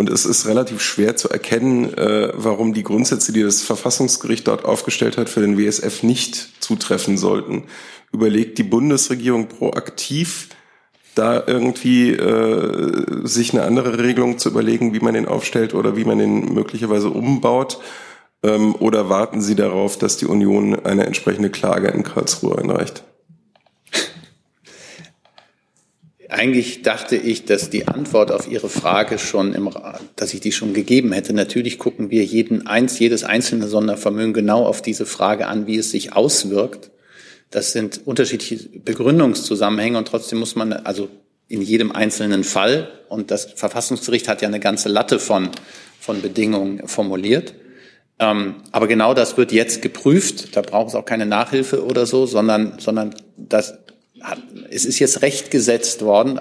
Und 0.00 0.08
es 0.08 0.24
ist 0.24 0.46
relativ 0.46 0.80
schwer 0.80 1.16
zu 1.16 1.28
erkennen, 1.28 1.92
äh, 1.92 2.32
warum 2.34 2.72
die 2.72 2.84
Grundsätze, 2.84 3.34
die 3.34 3.42
das 3.42 3.60
Verfassungsgericht 3.60 4.48
dort 4.48 4.64
aufgestellt 4.64 5.18
hat, 5.18 5.28
für 5.28 5.42
den 5.42 5.58
WSF 5.58 6.02
nicht 6.04 6.54
zutreffen 6.60 7.18
sollten. 7.18 7.64
Überlegt 8.10 8.56
die 8.56 8.62
Bundesregierung 8.62 9.48
proaktiv, 9.48 10.48
da 11.14 11.44
irgendwie 11.46 12.12
äh, 12.12 13.26
sich 13.26 13.52
eine 13.52 13.64
andere 13.64 14.02
Regelung 14.02 14.38
zu 14.38 14.48
überlegen, 14.48 14.94
wie 14.94 15.00
man 15.00 15.12
den 15.12 15.28
aufstellt 15.28 15.74
oder 15.74 15.98
wie 15.98 16.06
man 16.06 16.16
den 16.16 16.54
möglicherweise 16.54 17.10
umbaut? 17.10 17.78
Ähm, 18.42 18.74
oder 18.76 19.10
warten 19.10 19.42
Sie 19.42 19.54
darauf, 19.54 19.98
dass 19.98 20.16
die 20.16 20.24
Union 20.24 20.82
eine 20.82 21.04
entsprechende 21.04 21.50
Klage 21.50 21.88
in 21.88 22.04
Karlsruhe 22.04 22.56
einreicht? 22.56 23.04
Eigentlich 26.30 26.82
dachte 26.82 27.16
ich, 27.16 27.44
dass 27.44 27.70
die 27.70 27.88
Antwort 27.88 28.30
auf 28.30 28.48
Ihre 28.48 28.68
Frage 28.68 29.18
schon 29.18 29.52
im, 29.52 29.68
dass 30.16 30.32
ich 30.32 30.40
die 30.40 30.52
schon 30.52 30.74
gegeben 30.74 31.12
hätte. 31.12 31.32
Natürlich 31.32 31.78
gucken 31.78 32.10
wir 32.10 32.24
jeden 32.24 32.66
eins, 32.66 32.98
jedes 32.98 33.24
einzelne 33.24 33.66
Sondervermögen 33.66 34.32
genau 34.32 34.64
auf 34.64 34.80
diese 34.80 35.06
Frage 35.06 35.48
an, 35.48 35.66
wie 35.66 35.76
es 35.76 35.90
sich 35.90 36.12
auswirkt. 36.12 36.90
Das 37.50 37.72
sind 37.72 38.00
unterschiedliche 38.04 38.68
Begründungszusammenhänge 38.78 39.98
und 39.98 40.06
trotzdem 40.06 40.38
muss 40.38 40.54
man 40.54 40.72
also 40.72 41.08
in 41.48 41.62
jedem 41.62 41.90
einzelnen 41.90 42.44
Fall 42.44 42.88
und 43.08 43.32
das 43.32 43.46
Verfassungsgericht 43.56 44.28
hat 44.28 44.40
ja 44.40 44.46
eine 44.46 44.60
ganze 44.60 44.88
Latte 44.88 45.18
von, 45.18 45.50
von 45.98 46.22
Bedingungen 46.22 46.86
formuliert. 46.86 47.54
Ähm, 48.20 48.56
aber 48.70 48.86
genau 48.86 49.14
das 49.14 49.36
wird 49.36 49.50
jetzt 49.50 49.82
geprüft. 49.82 50.54
Da 50.54 50.62
braucht 50.62 50.90
es 50.90 50.94
auch 50.94 51.04
keine 51.04 51.26
Nachhilfe 51.26 51.84
oder 51.84 52.06
so, 52.06 52.26
sondern, 52.26 52.78
sondern 52.78 53.14
das 53.36 53.78
es 54.70 54.84
ist 54.84 54.98
jetzt 54.98 55.22
Recht 55.22 55.50
gesetzt 55.50 56.02
worden 56.02 56.38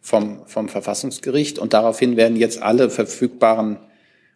vom, 0.00 0.40
vom 0.46 0.68
Verfassungsgericht 0.68 1.58
und 1.58 1.72
daraufhin 1.72 2.16
werden 2.16 2.36
jetzt 2.36 2.62
alle 2.62 2.90
verfügbaren 2.90 3.78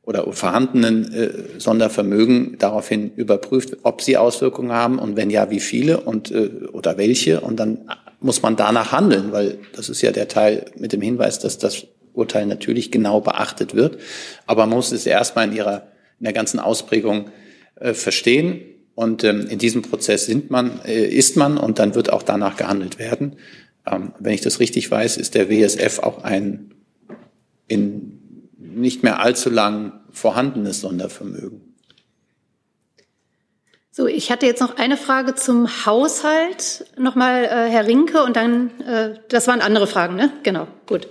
oder 0.05 0.31
vorhandenen 0.33 1.13
äh, 1.13 1.31
Sondervermögen 1.59 2.57
daraufhin 2.59 3.13
überprüft, 3.15 3.79
ob 3.85 4.03
sie 4.03 4.19
Auswirkungen 4.19 4.73
haben 4.73 4.99
und 4.99 5.17
wenn 5.17 5.31
ja, 5.31 5.51
wie 5.51 5.61
viele 5.61 6.01
und 6.01 6.31
äh, 6.31 6.51
oder 6.73 6.99
welche. 6.99 7.41
Und 7.41 7.59
dann 7.59 7.91
muss 8.21 8.43
man 8.43 8.57
danach 8.57 8.93
handeln, 8.93 9.33
weil 9.33 9.59
das 9.75 9.89
ist 9.89 10.03
ja 10.03 10.13
der 10.13 10.29
Teil 10.29 10.67
mit 10.77 10.93
dem 10.93 11.01
Hinweis, 11.01 11.39
dass 11.39 11.57
das 11.57 11.87
Urteil 12.13 12.47
natürlich 12.47 12.93
genau 12.93 13.21
beachtet 13.21 13.75
wird, 13.75 13.99
aber 14.47 14.67
man 14.67 14.77
muss 14.77 14.93
es 14.93 15.07
erstmal 15.07 15.49
in 15.49 15.57
ihrer 15.57 15.89
in 16.21 16.25
der 16.25 16.33
ganzen 16.33 16.61
Ausprägung 16.61 17.31
äh, 17.81 17.93
verstehen 17.93 18.61
und 18.95 19.25
ähm, 19.25 19.47
in 19.49 19.59
diesem 19.59 19.83
Prozess 19.83 20.27
sind 20.27 20.51
man, 20.51 20.81
äh, 20.85 21.07
ist 21.07 21.37
man 21.37 21.59
und 21.59 21.79
dann 21.79 21.95
wird 21.95 22.13
auch 22.13 22.23
danach 22.23 22.57
gehandelt 22.57 22.99
werden. 22.99 23.37
Ähm, 23.87 24.13
wenn 24.19 24.33
ich 24.33 24.41
das 24.41 24.61
richtig 24.61 24.91
weiß, 24.91 25.17
ist 25.17 25.35
der 25.35 25.51
WSF 25.51 25.99
auch 25.99 26.23
ein 26.23 26.75
in 27.67 28.21
nicht 28.57 29.03
mehr 29.03 29.21
allzu 29.21 29.51
lang 29.51 30.01
vorhandenes 30.11 30.81
Sondervermögen. 30.81 31.75
So, 33.91 34.07
ich 34.07 34.33
hatte 34.33 34.47
jetzt 34.47 34.61
noch 34.61 34.77
eine 34.77 34.97
Frage 34.97 35.37
zum 35.37 35.87
Haushalt. 35.87 36.85
Nochmal 36.99 37.45
äh, 37.45 37.71
Herr 37.71 37.87
Rinke 37.87 38.25
und 38.25 38.35
dann, 38.35 38.71
äh, 38.81 39.15
das 39.29 39.47
waren 39.47 39.61
andere 39.61 39.87
Fragen, 39.87 40.17
ne? 40.17 40.33
Genau, 40.43 40.67
gut. 40.87 41.09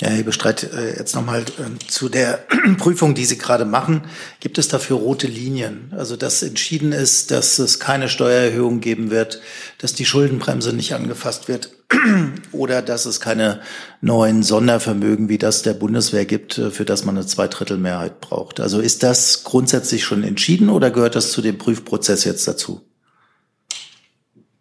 Ja, 0.00 0.08
Herr 0.08 0.24
Bestreit, 0.24 0.64
äh, 0.64 0.96
jetzt 0.98 1.14
nochmal 1.14 1.42
äh, 1.42 1.86
zu 1.86 2.08
der 2.08 2.44
Prüfung, 2.78 3.14
die 3.14 3.24
Sie 3.24 3.38
gerade 3.38 3.64
machen. 3.64 4.02
Gibt 4.40 4.58
es 4.58 4.66
dafür 4.66 4.96
rote 4.96 5.28
Linien? 5.28 5.92
Also, 5.96 6.16
dass 6.16 6.42
entschieden 6.42 6.90
ist, 6.90 7.30
dass 7.30 7.60
es 7.60 7.78
keine 7.78 8.08
Steuererhöhung 8.08 8.80
geben 8.80 9.12
wird, 9.12 9.40
dass 9.78 9.94
die 9.94 10.04
Schuldenbremse 10.04 10.72
nicht 10.72 10.94
angefasst 10.94 11.46
wird 11.46 11.70
oder 12.52 12.82
dass 12.82 13.06
es 13.06 13.20
keine 13.20 13.60
neuen 14.00 14.42
Sondervermögen 14.42 15.28
wie 15.28 15.38
das 15.38 15.62
der 15.62 15.74
Bundeswehr 15.74 16.24
gibt, 16.24 16.58
äh, 16.58 16.72
für 16.72 16.84
das 16.84 17.04
man 17.04 17.16
eine 17.16 17.26
Zweidrittelmehrheit 17.26 18.20
braucht. 18.20 18.58
Also 18.58 18.80
ist 18.80 19.04
das 19.04 19.44
grundsätzlich 19.44 20.02
schon 20.02 20.24
entschieden 20.24 20.70
oder 20.70 20.90
gehört 20.90 21.14
das 21.14 21.30
zu 21.30 21.40
dem 21.40 21.56
Prüfprozess 21.56 22.24
jetzt 22.24 22.48
dazu? 22.48 22.82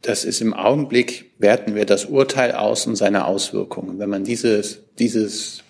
Das 0.03 0.25
ist 0.25 0.41
im 0.41 0.53
Augenblick, 0.53 1.31
werten 1.39 1.75
wir 1.75 1.85
das 1.85 2.05
Urteil 2.05 2.51
aus 2.51 2.85
und 2.85 2.97
seine 2.97 3.25
Auswirkungen. 3.25 3.99
Wenn 3.99 4.09
man 4.09 4.25
dieses, 4.25 4.81
dieses, 4.99 5.63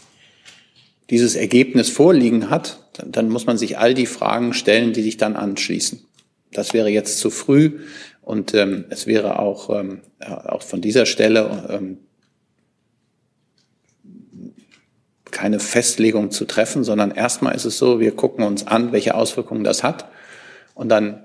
dieses 1.12 1.36
Ergebnis 1.36 1.90
vorliegen 1.90 2.50
hat, 2.50 2.90
dann, 2.94 3.12
dann 3.12 3.30
muss 3.30 3.46
man 3.46 3.60
sich 3.60 3.78
all 3.78 3.94
die 3.94 4.08
Fragen 4.08 4.54
stellen, 4.54 4.92
die 4.92 5.04
sich 5.04 5.18
dann 5.18 5.36
anschließen. 5.36 6.04
Das 6.52 6.74
wäre 6.74 6.90
jetzt 6.90 7.20
zu 7.20 7.30
früh 7.30 7.82
und 8.22 8.56
ähm, 8.56 8.86
es 8.90 9.06
wäre 9.06 9.38
auch, 9.38 9.70
ähm, 9.70 10.02
auch 10.20 10.64
von 10.64 10.82
dieser 10.82 11.06
Stelle 11.06 11.70
ähm, 11.70 11.98
keine 15.30 15.60
Festlegung 15.60 16.32
zu 16.32 16.46
treffen, 16.46 16.84
sondern 16.84 17.12
erstmal 17.12 17.54
ist 17.54 17.66
es 17.66 17.78
so, 17.78 18.00
wir 18.00 18.16
gucken 18.16 18.44
uns 18.44 18.66
an, 18.66 18.92
welche 18.92 19.14
Auswirkungen 19.14 19.64
das 19.64 19.84
hat 19.84 20.10
und 20.74 20.90
dann 20.90 21.24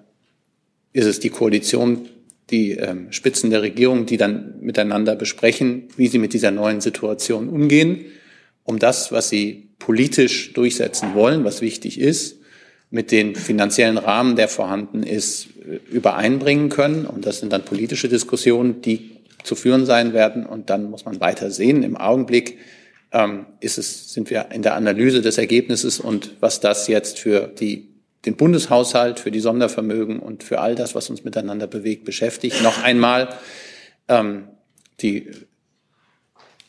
ist 0.92 1.06
es 1.06 1.20
die 1.20 1.30
Koalition, 1.30 2.08
die 2.50 2.72
ähm, 2.72 3.12
Spitzen 3.12 3.50
der 3.50 3.62
Regierung, 3.62 4.06
die 4.06 4.16
dann 4.16 4.54
miteinander 4.60 5.16
besprechen, 5.16 5.88
wie 5.96 6.08
sie 6.08 6.18
mit 6.18 6.32
dieser 6.32 6.50
neuen 6.50 6.80
Situation 6.80 7.48
umgehen, 7.48 8.06
um 8.64 8.78
das, 8.78 9.12
was 9.12 9.28
sie 9.28 9.68
politisch 9.78 10.52
durchsetzen 10.54 11.14
wollen, 11.14 11.44
was 11.44 11.60
wichtig 11.60 12.00
ist, 12.00 12.38
mit 12.90 13.12
den 13.12 13.34
finanziellen 13.34 13.98
Rahmen, 13.98 14.36
der 14.36 14.48
vorhanden 14.48 15.02
ist, 15.02 15.48
äh, 15.60 15.78
übereinbringen 15.94 16.70
können. 16.70 17.04
Und 17.04 17.26
das 17.26 17.40
sind 17.40 17.52
dann 17.52 17.64
politische 17.64 18.08
Diskussionen, 18.08 18.80
die 18.80 19.10
zu 19.44 19.54
führen 19.54 19.84
sein 19.84 20.14
werden. 20.14 20.46
Und 20.46 20.70
dann 20.70 20.90
muss 20.90 21.04
man 21.04 21.20
weiter 21.20 21.50
sehen. 21.50 21.82
Im 21.82 21.96
Augenblick 21.96 22.58
ähm, 23.12 23.46
ist 23.60 23.78
es, 23.78 24.12
sind 24.12 24.30
wir 24.30 24.48
in 24.52 24.62
der 24.62 24.74
Analyse 24.74 25.20
des 25.20 25.38
Ergebnisses 25.38 26.00
und 26.00 26.36
was 26.40 26.60
das 26.60 26.88
jetzt 26.88 27.18
für 27.18 27.46
die 27.46 27.88
den 28.28 28.36
Bundeshaushalt, 28.36 29.20
für 29.20 29.30
die 29.30 29.40
Sondervermögen 29.40 30.20
und 30.20 30.44
für 30.44 30.60
all 30.60 30.74
das, 30.74 30.94
was 30.94 31.08
uns 31.08 31.24
miteinander 31.24 31.66
bewegt, 31.66 32.04
beschäftigt. 32.04 32.62
Noch 32.62 32.82
einmal, 32.82 33.28
ähm, 34.06 34.48
die 35.00 35.30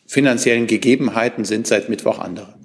finanziellen 0.08 0.68
Gegebenheiten 0.68 1.44
sind 1.44 1.68
seit 1.68 1.90
Mittwoch 1.90 2.20
andere. 2.20 2.56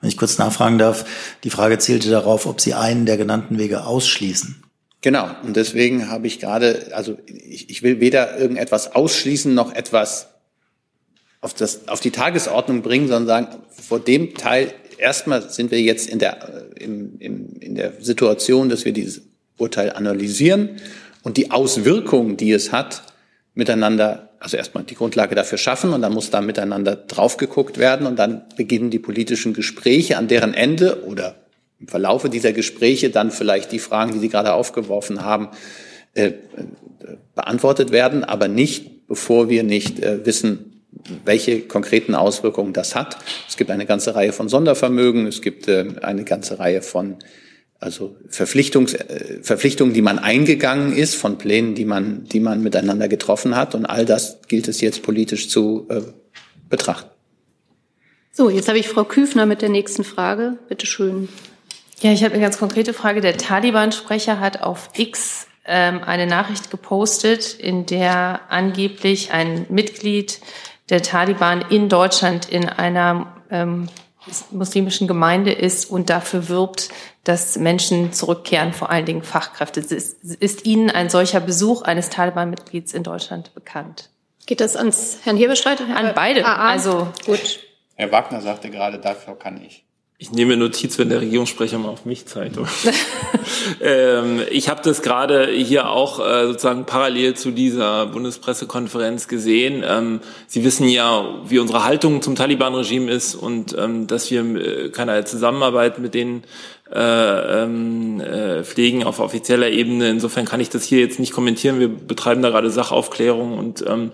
Wenn 0.00 0.08
ich 0.08 0.16
kurz 0.16 0.38
nachfragen 0.38 0.78
darf, 0.78 1.04
die 1.44 1.50
Frage 1.50 1.78
zielte 1.78 2.10
darauf, 2.10 2.46
ob 2.46 2.60
Sie 2.60 2.74
einen 2.74 3.06
der 3.06 3.16
genannten 3.16 3.58
Wege 3.58 3.84
ausschließen. 3.84 4.62
Genau, 5.00 5.30
und 5.42 5.56
deswegen 5.56 6.10
habe 6.10 6.26
ich 6.26 6.38
gerade, 6.40 6.90
also 6.92 7.18
ich, 7.26 7.70
ich 7.70 7.82
will 7.82 8.00
weder 8.00 8.38
irgendetwas 8.38 8.94
ausschließen 8.94 9.52
noch 9.52 9.72
etwas 9.72 10.28
auf, 11.40 11.54
das, 11.54 11.88
auf 11.88 12.00
die 12.00 12.10
Tagesordnung 12.12 12.82
bringen, 12.82 13.08
sondern 13.08 13.46
sagen, 13.46 13.62
vor 13.68 14.00
dem 14.00 14.34
Teil 14.34 14.72
erstmal 15.02 15.50
sind 15.50 15.70
wir 15.70 15.80
jetzt 15.80 16.08
in 16.08 16.18
der, 16.18 16.68
äh, 16.78 16.84
im, 16.84 17.18
im, 17.18 17.56
in 17.60 17.74
der 17.74 17.92
Situation, 18.00 18.68
dass 18.68 18.84
wir 18.84 18.92
dieses 18.92 19.22
Urteil 19.58 19.92
analysieren 19.92 20.76
und 21.22 21.36
die 21.36 21.50
Auswirkungen, 21.50 22.36
die 22.36 22.52
es 22.52 22.72
hat, 22.72 23.02
miteinander, 23.54 24.30
also 24.38 24.56
erstmal 24.56 24.84
die 24.84 24.94
Grundlage 24.94 25.34
dafür 25.34 25.58
schaffen 25.58 25.92
und 25.92 26.02
dann 26.02 26.14
muss 26.14 26.30
da 26.30 26.40
miteinander 26.40 26.96
drauf 26.96 27.36
geguckt 27.36 27.78
werden 27.78 28.06
und 28.06 28.18
dann 28.18 28.44
beginnen 28.56 28.90
die 28.90 28.98
politischen 28.98 29.52
Gespräche, 29.52 30.16
an 30.16 30.28
deren 30.28 30.54
Ende 30.54 31.04
oder 31.04 31.36
im 31.78 31.88
Verlaufe 31.88 32.30
dieser 32.30 32.52
Gespräche 32.52 33.10
dann 33.10 33.30
vielleicht 33.30 33.72
die 33.72 33.78
Fragen, 33.80 34.12
die 34.12 34.20
Sie 34.20 34.28
gerade 34.28 34.54
aufgeworfen 34.54 35.22
haben, 35.22 35.48
äh, 36.14 36.26
äh 36.26 36.34
beantwortet 37.34 37.90
werden, 37.90 38.22
aber 38.22 38.46
nicht, 38.46 39.08
bevor 39.08 39.48
wir 39.48 39.64
nicht 39.64 39.98
äh, 40.00 40.24
wissen, 40.24 40.81
welche 41.24 41.60
konkreten 41.62 42.14
Auswirkungen 42.14 42.72
das 42.72 42.94
hat. 42.94 43.18
Es 43.48 43.56
gibt 43.56 43.70
eine 43.70 43.86
ganze 43.86 44.14
Reihe 44.14 44.32
von 44.32 44.48
Sondervermögen, 44.48 45.26
es 45.26 45.42
gibt 45.42 45.68
äh, 45.68 45.86
eine 46.02 46.24
ganze 46.24 46.58
Reihe 46.58 46.82
von 46.82 47.16
also 47.82 48.16
Verpflichtungs, 48.28 48.94
äh, 48.94 49.42
Verpflichtungen, 49.42 49.92
die 49.92 50.02
man 50.02 50.20
eingegangen 50.20 50.94
ist, 50.94 51.16
von 51.16 51.36
Plänen, 51.36 51.74
die 51.74 51.84
man, 51.84 52.24
die 52.24 52.38
man 52.38 52.62
miteinander 52.62 53.08
getroffen 53.08 53.56
hat. 53.56 53.74
Und 53.74 53.86
all 53.86 54.04
das 54.04 54.38
gilt 54.46 54.68
es 54.68 54.80
jetzt 54.80 55.02
politisch 55.02 55.48
zu 55.48 55.86
äh, 55.90 56.00
betrachten. 56.70 57.10
So, 58.30 58.48
jetzt 58.48 58.68
habe 58.68 58.78
ich 58.78 58.88
Frau 58.88 59.04
Küfner 59.04 59.46
mit 59.46 59.62
der 59.62 59.68
nächsten 59.68 60.04
Frage. 60.04 60.58
Bitte 60.68 60.86
schön. 60.86 61.28
Ja, 62.00 62.12
ich 62.12 62.22
habe 62.24 62.34
eine 62.34 62.42
ganz 62.42 62.58
konkrete 62.58 62.94
Frage. 62.94 63.20
Der 63.20 63.36
Taliban-Sprecher 63.36 64.40
hat 64.40 64.62
auf 64.62 64.90
X 64.96 65.48
ähm, 65.64 66.00
eine 66.04 66.26
Nachricht 66.26 66.70
gepostet, 66.70 67.54
in 67.54 67.84
der 67.86 68.40
angeblich 68.48 69.32
ein 69.32 69.66
Mitglied 69.68 70.40
der 70.88 71.02
Taliban 71.02 71.64
in 71.70 71.88
Deutschland 71.88 72.48
in 72.48 72.68
einer 72.68 73.34
ähm, 73.50 73.88
muslimischen 74.50 75.08
Gemeinde 75.08 75.52
ist 75.52 75.90
und 75.90 76.10
dafür 76.10 76.48
wirbt, 76.48 76.90
dass 77.24 77.56
Menschen 77.56 78.12
zurückkehren, 78.12 78.72
vor 78.72 78.90
allen 78.90 79.04
Dingen 79.04 79.22
Fachkräfte. 79.22 79.80
Ist, 79.80 80.22
ist 80.24 80.64
Ihnen 80.64 80.90
ein 80.90 81.08
solcher 81.08 81.40
Besuch 81.40 81.82
eines 81.82 82.10
Taliban-Mitglieds 82.10 82.92
in 82.94 83.02
Deutschland 83.02 83.54
bekannt? 83.54 84.10
Geht 84.46 84.60
das 84.60 84.76
ans 84.76 85.18
Herrn 85.24 85.36
Hebestreit? 85.36 85.80
An 85.80 86.12
beide. 86.14 86.44
Ah, 86.44 86.56
ah. 86.56 86.70
Also 86.70 87.08
gut. 87.26 87.60
Herr 87.94 88.10
Wagner 88.10 88.40
sagte 88.40 88.70
gerade, 88.70 88.98
dafür 88.98 89.38
kann 89.38 89.62
ich. 89.62 89.84
Ich 90.22 90.30
nehme 90.30 90.56
Notiz, 90.56 91.00
wenn 91.00 91.08
der 91.08 91.20
Regierungssprecher 91.20 91.78
mal 91.78 91.88
auf 91.88 92.04
mich 92.04 92.26
zeigt. 92.26 92.56
ähm, 93.80 94.40
ich 94.52 94.68
habe 94.68 94.80
das 94.84 95.02
gerade 95.02 95.48
hier 95.48 95.90
auch 95.90 96.20
äh, 96.20 96.46
sozusagen 96.46 96.86
parallel 96.86 97.34
zu 97.34 97.50
dieser 97.50 98.06
Bundespressekonferenz 98.06 99.26
gesehen. 99.26 99.82
Ähm, 99.84 100.20
Sie 100.46 100.62
wissen 100.62 100.88
ja, 100.88 101.24
wie 101.48 101.58
unsere 101.58 101.82
Haltung 101.82 102.22
zum 102.22 102.36
Taliban-Regime 102.36 103.10
ist 103.10 103.34
und 103.34 103.76
ähm, 103.76 104.06
dass 104.06 104.30
wir 104.30 104.44
äh, 104.44 104.90
keine 104.90 105.24
Zusammenarbeit 105.24 105.98
mit 105.98 106.14
denen 106.14 106.44
äh, 106.94 107.64
ähm, 107.64 108.20
äh, 108.20 108.62
pflegen 108.62 109.02
auf 109.02 109.18
offizieller 109.18 109.70
Ebene. 109.70 110.08
Insofern 110.08 110.44
kann 110.44 110.60
ich 110.60 110.70
das 110.70 110.84
hier 110.84 111.00
jetzt 111.00 111.18
nicht 111.18 111.32
kommentieren. 111.32 111.80
Wir 111.80 111.88
betreiben 111.88 112.42
da 112.42 112.50
gerade 112.50 112.70
Sachaufklärung 112.70 113.58
und 113.58 113.84
ähm, 113.88 114.12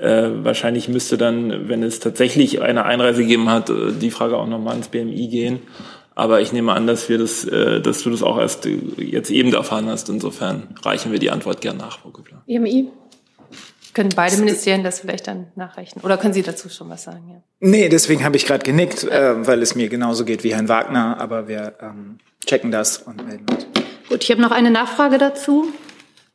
äh, 0.00 0.44
wahrscheinlich 0.44 0.88
müsste 0.88 1.18
dann, 1.18 1.68
wenn 1.68 1.82
es 1.82 2.00
tatsächlich 2.00 2.60
eine 2.60 2.84
Einreise 2.84 3.22
gegeben 3.22 3.50
hat, 3.50 3.70
äh, 3.70 3.92
die 3.92 4.10
Frage 4.10 4.36
auch 4.36 4.46
nochmal 4.46 4.76
ins 4.76 4.88
BMI 4.88 5.28
gehen. 5.28 5.60
Aber 6.14 6.40
ich 6.40 6.52
nehme 6.52 6.72
an, 6.72 6.86
dass 6.86 7.08
wir 7.08 7.18
das, 7.18 7.44
äh, 7.44 7.80
dass 7.80 8.02
du 8.02 8.10
das 8.10 8.22
auch 8.22 8.38
erst 8.38 8.66
jetzt 8.96 9.30
eben 9.30 9.52
erfahren 9.52 9.86
hast. 9.88 10.08
Insofern 10.08 10.74
reichen 10.82 11.12
wir 11.12 11.18
die 11.18 11.30
Antwort 11.30 11.60
gern 11.60 11.76
nach, 11.76 11.98
Frau 11.98 12.10
Kübler. 12.10 12.42
BMI? 12.46 12.88
Können 13.92 14.10
beide 14.14 14.36
Ministerien 14.36 14.84
das 14.84 15.00
vielleicht 15.00 15.26
dann 15.26 15.46
nachreichen? 15.56 16.00
Oder 16.02 16.18
können 16.18 16.34
Sie 16.34 16.42
dazu 16.42 16.68
schon 16.68 16.90
was 16.90 17.04
sagen? 17.04 17.30
Ja. 17.30 17.42
Nee, 17.60 17.88
deswegen 17.88 18.24
habe 18.24 18.36
ich 18.36 18.44
gerade 18.44 18.64
genickt, 18.64 19.04
äh, 19.04 19.46
weil 19.46 19.62
es 19.62 19.74
mir 19.74 19.88
genauso 19.88 20.24
geht 20.24 20.44
wie 20.44 20.54
Herrn 20.54 20.68
Wagner. 20.68 21.18
Aber 21.18 21.48
wir 21.48 21.76
ähm, 21.80 22.18
checken 22.44 22.70
das 22.70 22.98
und 22.98 23.26
melden 23.26 23.46
uns. 23.50 23.66
Gut, 24.08 24.22
ich 24.22 24.30
habe 24.30 24.40
noch 24.40 24.50
eine 24.50 24.70
Nachfrage 24.70 25.18
dazu. 25.18 25.72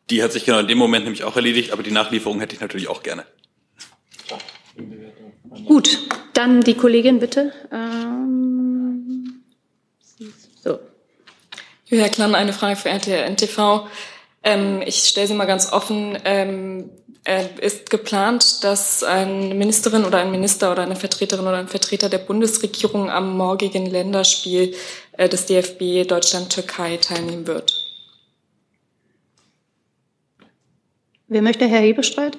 Die 0.10 0.22
hat 0.22 0.32
sich 0.32 0.46
genau 0.46 0.60
in 0.60 0.68
dem 0.68 0.78
Moment 0.78 1.06
nämlich 1.06 1.24
auch 1.24 1.36
erledigt, 1.36 1.72
aber 1.72 1.84
die 1.84 1.92
Nachlieferung 1.92 2.40
hätte 2.40 2.56
ich 2.56 2.62
natürlich 2.62 2.88
auch 2.88 3.04
gerne. 3.04 3.26
Gut, 5.66 6.00
dann 6.34 6.62
die 6.62 6.76
Kollegin 6.76 7.20
bitte. 7.20 7.52
Ähm, 7.72 9.44
so. 10.64 10.80
Julia 11.88 12.08
Klann, 12.08 12.36
eine 12.36 12.54
Frage 12.54 12.78
für 12.78 12.90
RTL 12.90 13.30
NTV. 13.30 13.88
Ähm, 14.44 14.82
ich 14.86 15.04
stelle 15.04 15.28
sie 15.28 15.34
mal 15.34 15.46
ganz 15.46 15.74
offen. 15.74 16.18
Ähm, 16.24 16.90
äh, 17.26 17.44
ist 17.60 17.90
geplant, 17.90 18.64
dass 18.64 19.04
eine 19.04 19.54
Ministerin 19.54 20.06
oder 20.06 20.20
ein 20.20 20.32
Minister 20.32 20.72
oder 20.72 20.84
eine 20.84 20.96
Vertreterin 20.96 21.46
oder 21.46 21.58
ein 21.58 21.68
Vertreter 21.68 22.10
der 22.10 22.18
Bundesregierung 22.18 23.12
am 23.12 23.38
morgigen 23.38 23.86
Länderspiel 23.86 24.74
äh, 25.18 25.30
des 25.30 25.46
DFB 25.46 26.08
Deutschland-Türkei 26.08 26.98
teilnehmen 26.98 27.46
wird? 27.46 27.74
Wer 31.28 31.42
möchte, 31.42 31.68
Herr 31.68 31.82
Hebestreit? 31.82 32.38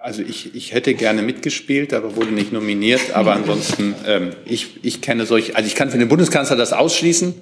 Also 0.00 0.22
ich, 0.22 0.54
ich 0.54 0.72
hätte 0.72 0.94
gerne 0.94 1.22
mitgespielt, 1.22 1.92
aber 1.92 2.14
wurde 2.14 2.30
nicht 2.30 2.52
nominiert. 2.52 3.12
Aber 3.14 3.32
ansonsten, 3.36 3.94
ähm, 4.06 4.30
ich, 4.44 4.84
ich 4.84 5.00
kenne 5.00 5.26
solche, 5.26 5.56
also 5.56 5.66
ich 5.66 5.74
kann 5.74 5.90
für 5.90 5.98
den 5.98 6.08
Bundeskanzler 6.08 6.56
das 6.56 6.72
ausschließen. 6.72 7.34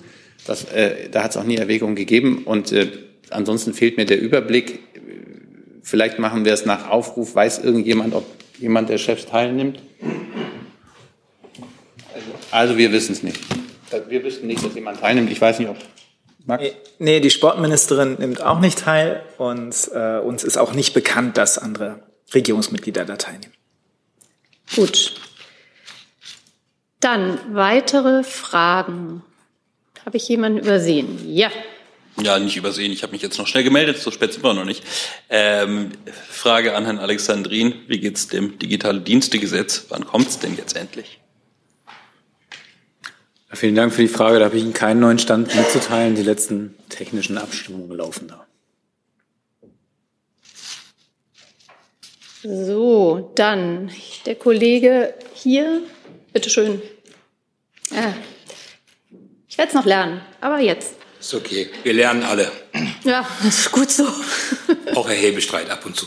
Das, 0.47 0.65
äh, 0.65 1.09
da 1.11 1.25
hat 1.25 1.33
es 1.33 1.37
auch 1.37 1.45
nie 1.45 1.57
Erwägungen 1.57 1.97
gegeben. 1.97 2.45
Und 2.45 2.73
äh, 2.73 2.89
ansonsten 3.31 3.75
fehlt 3.75 3.97
mir 3.97 4.07
der 4.07 4.21
Überblick. 4.21 4.81
Vielleicht 5.83 6.19
machen 6.19 6.45
wir 6.45 6.53
es 6.53 6.65
nach 6.65 6.89
Aufruf. 6.91 7.35
Weiß 7.35 7.59
irgendjemand, 7.63 8.15
ob 8.15 8.25
jemand 8.59 8.89
der 8.89 8.99
Chefs 8.99 9.27
teilnimmt? 9.27 9.81
Also 12.51 12.79
wir 12.79 12.91
wissen 12.93 13.13
es 13.13 13.23
nicht. 13.23 13.39
Wir 14.09 14.25
wüssten 14.25 14.47
nicht, 14.47 14.65
dass 14.65 14.75
jemand 14.75 15.01
teilnimmt. 15.01 15.31
Ich 15.31 15.41
weiß 15.41 15.59
nicht, 15.59 15.69
ob 15.69 15.77
Max? 16.47 16.65
Nee, 17.01 17.19
die 17.21 17.31
Sportministerin 17.31 18.17
nimmt 18.19 18.41
auch 18.41 18.61
nicht 18.61 18.79
teil 18.79 19.23
und 19.37 19.91
äh, 19.93 20.19
uns 20.19 20.45
ist 20.45 20.57
auch 20.57 20.73
nicht 20.75 20.95
bekannt, 20.95 21.37
dass 21.37 21.59
andere 21.59 21.99
Regierungsmitglieder 22.35 23.05
da 23.05 23.17
teilnehmen. 23.17 23.53
Gut. 24.75 25.15
Dann 27.01 27.39
weitere 27.55 28.25
Fragen. 28.25 29.23
Habe 30.05 30.17
ich 30.17 30.29
jemanden 30.29 30.59
übersehen? 30.59 31.21
Ja. 31.33 31.51
Ja, 32.21 32.39
nicht 32.39 32.57
übersehen. 32.57 32.93
Ich 32.93 33.03
habe 33.03 33.13
mich 33.13 33.23
jetzt 33.23 33.39
noch 33.39 33.47
schnell 33.47 33.63
gemeldet, 33.63 33.99
so 33.99 34.11
spät 34.11 34.33
sind 34.33 34.43
wir 34.43 34.55
noch 34.55 34.65
nicht. 34.65 34.83
Ähm, 35.29 35.93
Frage 36.31 36.75
an 36.75 36.85
Herrn 36.85 36.99
Alexandrin. 36.99 37.75
Wie 37.89 37.99
geht's 37.99 38.29
dem 38.29 38.59
Digitale 38.59 39.01
Dienstegesetz? 39.01 39.87
Wann 39.91 40.07
kommt's 40.07 40.39
denn 40.39 40.57
jetzt 40.57 40.77
endlich? 40.77 41.21
Vielen 43.53 43.75
Dank 43.75 43.93
für 43.93 44.03
die 44.03 44.09
Frage. 44.09 44.39
Da 44.39 44.47
habe 44.47 44.57
ich 44.57 44.63
Ihnen 44.63 44.73
keinen 44.73 45.01
neuen 45.01 45.19
Stand 45.19 45.55
mitzuteilen. 45.55 46.15
Die 46.15 46.23
letzten 46.23 46.75
technischen 46.89 47.39
Abstimmungen 47.39 47.97
laufen 47.97 48.29
da. 48.29 48.46
So, 52.49 53.33
dann 53.35 53.91
der 54.25 54.37
Kollege 54.37 55.15
hier. 55.35 55.81
Bitte 56.33 56.49
schön. 56.49 56.81
Ah. 57.91 58.13
Ich 59.49 59.59
werde 59.59 59.71
es 59.71 59.75
noch 59.75 59.85
lernen, 59.85 60.21
aber 60.41 60.61
jetzt. 60.61 60.93
Ist 61.19 61.35
okay. 61.35 61.69
Wir 61.83 61.95
lernen 61.95 62.23
alle. 62.23 62.53
Ja, 63.03 63.27
das 63.43 63.61
ist 63.61 63.73
gut 63.73 63.91
so. 63.91 64.07
Auch 64.95 65.09
Herr 65.09 65.17
Hebestreit 65.17 65.69
ab 65.71 65.85
und 65.87 65.97
zu. 65.97 66.07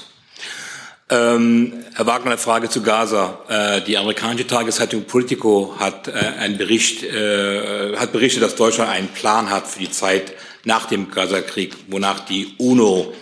Ähm, 1.10 1.84
Herr 1.96 2.06
Wagner, 2.06 2.32
eine 2.32 2.38
Frage 2.38 2.70
zu 2.70 2.84
Gaza. 2.84 3.44
Äh, 3.50 3.82
die 3.82 3.98
amerikanische 3.98 4.48
Tageszeitung 4.48 5.04
Politico 5.04 5.76
hat 5.78 6.08
äh, 6.08 6.12
einen 6.12 6.58
Bericht, 6.58 7.04
äh, 7.04 7.98
hat 7.98 8.14
berichtet, 8.14 8.44
dass 8.44 8.56
Deutschland 8.56 8.92
einen 8.92 9.10
Plan 9.10 9.50
hat 9.50 9.68
für 9.68 9.80
die 9.80 9.92
Zeit 9.92 10.34
nach 10.64 10.86
dem 10.86 11.12
Gaza-Krieg, 11.12 11.76
wonach 11.88 12.22
die 12.22 12.54
UNO 12.60 13.14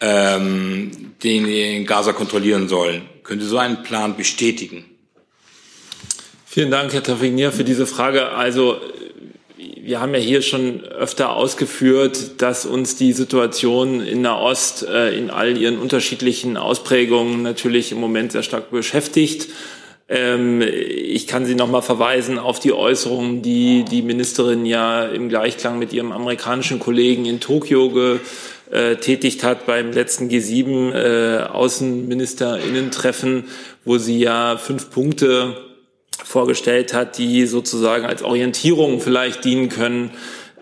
ähm, 0.00 1.14
den 1.22 1.46
in 1.46 1.86
Gaza 1.86 2.12
kontrollieren 2.12 2.68
soll. 2.68 3.02
Können 3.22 3.40
Sie 3.40 3.46
so 3.46 3.58
einen 3.58 3.82
Plan 3.82 4.16
bestätigen? 4.16 4.84
Vielen 6.46 6.70
Dank, 6.70 6.92
Herr 6.92 7.02
Tafignier, 7.02 7.52
für 7.52 7.64
diese 7.64 7.86
Frage. 7.86 8.30
Also 8.30 8.76
wir 9.56 10.00
haben 10.00 10.14
ja 10.14 10.20
hier 10.20 10.40
schon 10.40 10.82
öfter 10.84 11.34
ausgeführt, 11.34 12.40
dass 12.42 12.64
uns 12.64 12.96
die 12.96 13.12
Situation 13.12 14.00
in 14.00 14.22
Nahost 14.22 14.86
äh, 14.86 15.16
in 15.16 15.30
all 15.30 15.56
ihren 15.58 15.78
unterschiedlichen 15.78 16.56
Ausprägungen 16.56 17.42
natürlich 17.42 17.92
im 17.92 17.98
Moment 17.98 18.32
sehr 18.32 18.42
stark 18.42 18.70
beschäftigt. 18.70 19.48
Ähm, 20.08 20.62
ich 20.62 21.26
kann 21.26 21.44
Sie 21.44 21.54
noch 21.54 21.68
mal 21.68 21.82
verweisen 21.82 22.38
auf 22.38 22.60
die 22.60 22.72
Äußerungen, 22.72 23.42
die 23.42 23.84
die 23.84 24.02
Ministerin 24.02 24.64
ja 24.66 25.04
im 25.04 25.28
Gleichklang 25.28 25.78
mit 25.78 25.92
ihrem 25.92 26.12
amerikanischen 26.12 26.78
Kollegen 26.78 27.24
in 27.24 27.40
Tokio 27.40 27.90
getätigt 28.70 29.44
hat 29.44 29.66
beim 29.66 29.92
letzten 29.92 30.28
G7 30.28 30.92
äh, 30.92 31.42
Außenministerinnen-Treffen, 31.44 33.44
wo 33.84 33.98
sie 33.98 34.18
ja 34.18 34.56
fünf 34.56 34.90
Punkte 34.90 35.56
vorgestellt 36.24 36.94
hat, 36.94 37.18
die 37.18 37.46
sozusagen 37.46 38.04
als 38.04 38.22
Orientierung 38.22 39.00
vielleicht 39.00 39.44
dienen 39.44 39.68
können, 39.68 40.10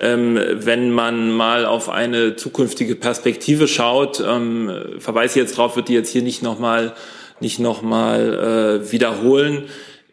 ähm, 0.01 0.39
wenn 0.53 0.91
man 0.91 1.31
mal 1.31 1.65
auf 1.65 1.89
eine 1.89 2.37
zukünftige 2.37 2.97
Perspektive 2.97 3.69
schaut. 3.69 4.21
Ähm, 4.21 4.71
verweise 4.99 5.39
jetzt 5.39 5.59
darauf, 5.59 5.77
wird 5.77 5.89
die 5.89 5.95
jetzt 5.95 6.11
hier 6.11 6.23
nicht 6.23 6.43
nochmal 6.43 6.95
nicht 7.43 7.59
noch 7.59 7.83
mal, 7.83 8.81
äh, 8.85 8.93
wiederholen. 8.93 9.65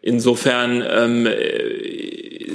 Insofern 0.02 0.84
ähm, 0.86 1.26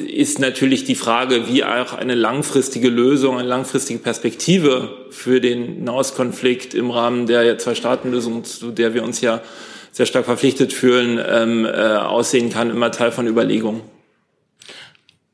ist 0.07 0.39
natürlich 0.39 0.83
die 0.83 0.95
Frage, 0.95 1.47
wie 1.47 1.63
auch 1.63 1.93
eine 1.93 2.15
langfristige 2.15 2.89
Lösung, 2.89 3.37
eine 3.37 3.47
langfristige 3.47 3.99
Perspektive 3.99 5.05
für 5.09 5.41
den 5.41 5.83
Nahostkonflikt 5.83 6.73
im 6.73 6.91
Rahmen 6.91 7.27
der 7.27 7.57
Zwei-Staaten-Lösung, 7.57 8.43
zu 8.43 8.71
der 8.71 8.93
wir 8.93 9.03
uns 9.03 9.21
ja 9.21 9.41
sehr 9.91 10.05
stark 10.05 10.25
verpflichtet 10.25 10.73
fühlen, 10.73 11.23
ähm, 11.25 11.65
äh, 11.65 11.69
aussehen 11.69 12.49
kann, 12.49 12.69
immer 12.69 12.91
Teil 12.91 13.11
von 13.11 13.27
Überlegungen. 13.27 13.81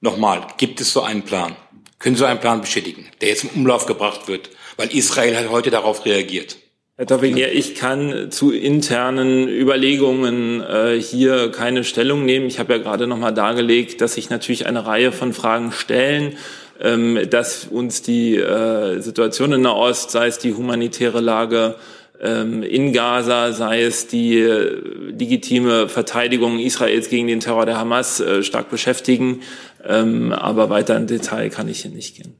Nochmal, 0.02 0.48
gibt 0.58 0.82
es 0.82 0.94
so 0.94 1.02
einen 1.02 1.24
Plan? 1.24 1.56
Können 2.00 2.16
Sie 2.16 2.28
einen 2.28 2.40
Plan 2.40 2.62
bestätigen, 2.62 3.08
der 3.22 3.30
jetzt 3.30 3.44
im 3.44 3.50
Umlauf 3.52 3.86
gebracht 3.86 4.28
wird? 4.28 4.50
Weil 4.78 4.96
Israel 4.96 5.38
hat 5.38 5.50
heute 5.50 5.70
darauf 5.70 6.06
reagiert. 6.06 6.58
Herr 7.02 7.08
Tavinier, 7.08 7.52
ich 7.52 7.74
kann 7.74 8.30
zu 8.30 8.52
internen 8.52 9.50
Überlegungen 9.50 10.62
äh, 10.62 11.02
hier 11.02 11.50
keine 11.50 11.84
Stellung 11.84 12.26
nehmen. 12.26 12.46
Ich 12.46 12.60
habe 12.60 12.74
ja 12.74 12.78
gerade 12.78 13.08
noch 13.08 13.18
mal 13.18 13.32
dargelegt, 13.32 14.02
dass 14.02 14.14
sich 14.14 14.30
natürlich 14.30 14.68
eine 14.68 14.86
Reihe 14.86 15.12
von 15.12 15.34
Fragen 15.34 15.72
stellen, 15.72 16.38
ähm, 16.80 17.18
dass 17.28 17.66
uns 17.66 18.04
die 18.04 18.36
äh, 18.36 19.00
Situation 19.00 19.52
in 19.52 19.64
der 19.64 19.76
Ost, 19.76 20.12
sei 20.12 20.28
es 20.28 20.38
die 20.38 20.54
humanitäre 20.54 21.22
Lage, 21.22 21.74
ähm, 22.22 22.62
in 22.62 22.94
Gaza, 22.94 23.52
sei 23.52 23.82
es 23.82 24.06
die 24.06 24.38
äh, 24.38 24.80
legitime 25.10 25.90
Verteidigung 25.90 26.60
Israels 26.60 27.10
gegen 27.10 27.26
den 27.26 27.40
Terror 27.40 27.66
der 27.66 27.80
Hamas, 27.80 28.20
äh, 28.20 28.44
stark 28.44 28.70
beschäftigen. 28.70 29.42
Ähm, 29.84 30.32
aber 30.34 30.70
weiter 30.70 30.98
in 30.98 31.08
Detail 31.08 31.50
kann 31.50 31.68
ich 31.68 31.82
hier 31.82 31.90
nicht 31.90 32.16
gehen. 32.16 32.36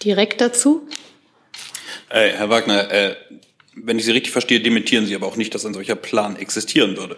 Direkt 0.00 0.40
dazu? 0.40 0.86
Äh, 2.08 2.30
Herr 2.30 2.50
Wagner, 2.50 2.90
äh, 2.90 3.16
wenn 3.74 3.98
ich 3.98 4.04
Sie 4.04 4.12
richtig 4.12 4.32
verstehe, 4.32 4.60
dementieren 4.60 5.06
Sie 5.06 5.14
aber 5.14 5.26
auch 5.26 5.36
nicht, 5.36 5.54
dass 5.54 5.66
ein 5.66 5.74
solcher 5.74 5.96
Plan 5.96 6.36
existieren 6.36 6.96
würde. 6.96 7.16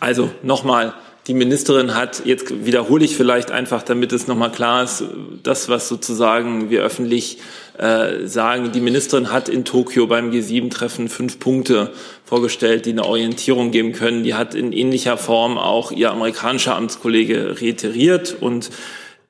Also 0.00 0.30
nochmal, 0.42 0.94
die 1.26 1.34
Ministerin 1.34 1.94
hat, 1.94 2.24
jetzt 2.24 2.64
wiederhole 2.64 3.04
ich 3.04 3.14
vielleicht 3.14 3.50
einfach, 3.50 3.82
damit 3.82 4.12
es 4.12 4.26
nochmal 4.26 4.50
klar 4.50 4.82
ist, 4.84 5.04
das, 5.42 5.68
was 5.68 5.86
sozusagen 5.86 6.70
wir 6.70 6.82
öffentlich 6.82 7.38
äh, 7.76 8.26
sagen, 8.26 8.72
die 8.72 8.80
Ministerin 8.80 9.30
hat 9.30 9.48
in 9.48 9.64
Tokio 9.64 10.06
beim 10.06 10.30
G7-Treffen 10.30 11.08
fünf 11.08 11.38
Punkte 11.38 11.92
vorgestellt, 12.24 12.86
die 12.86 12.90
eine 12.90 13.04
Orientierung 13.04 13.70
geben 13.70 13.92
können. 13.92 14.24
Die 14.24 14.34
hat 14.34 14.54
in 14.54 14.72
ähnlicher 14.72 15.18
Form 15.18 15.58
auch 15.58 15.92
ihr 15.92 16.10
amerikanischer 16.10 16.74
Amtskollege 16.74 17.60
reiteriert 17.60 18.34
und 18.40 18.70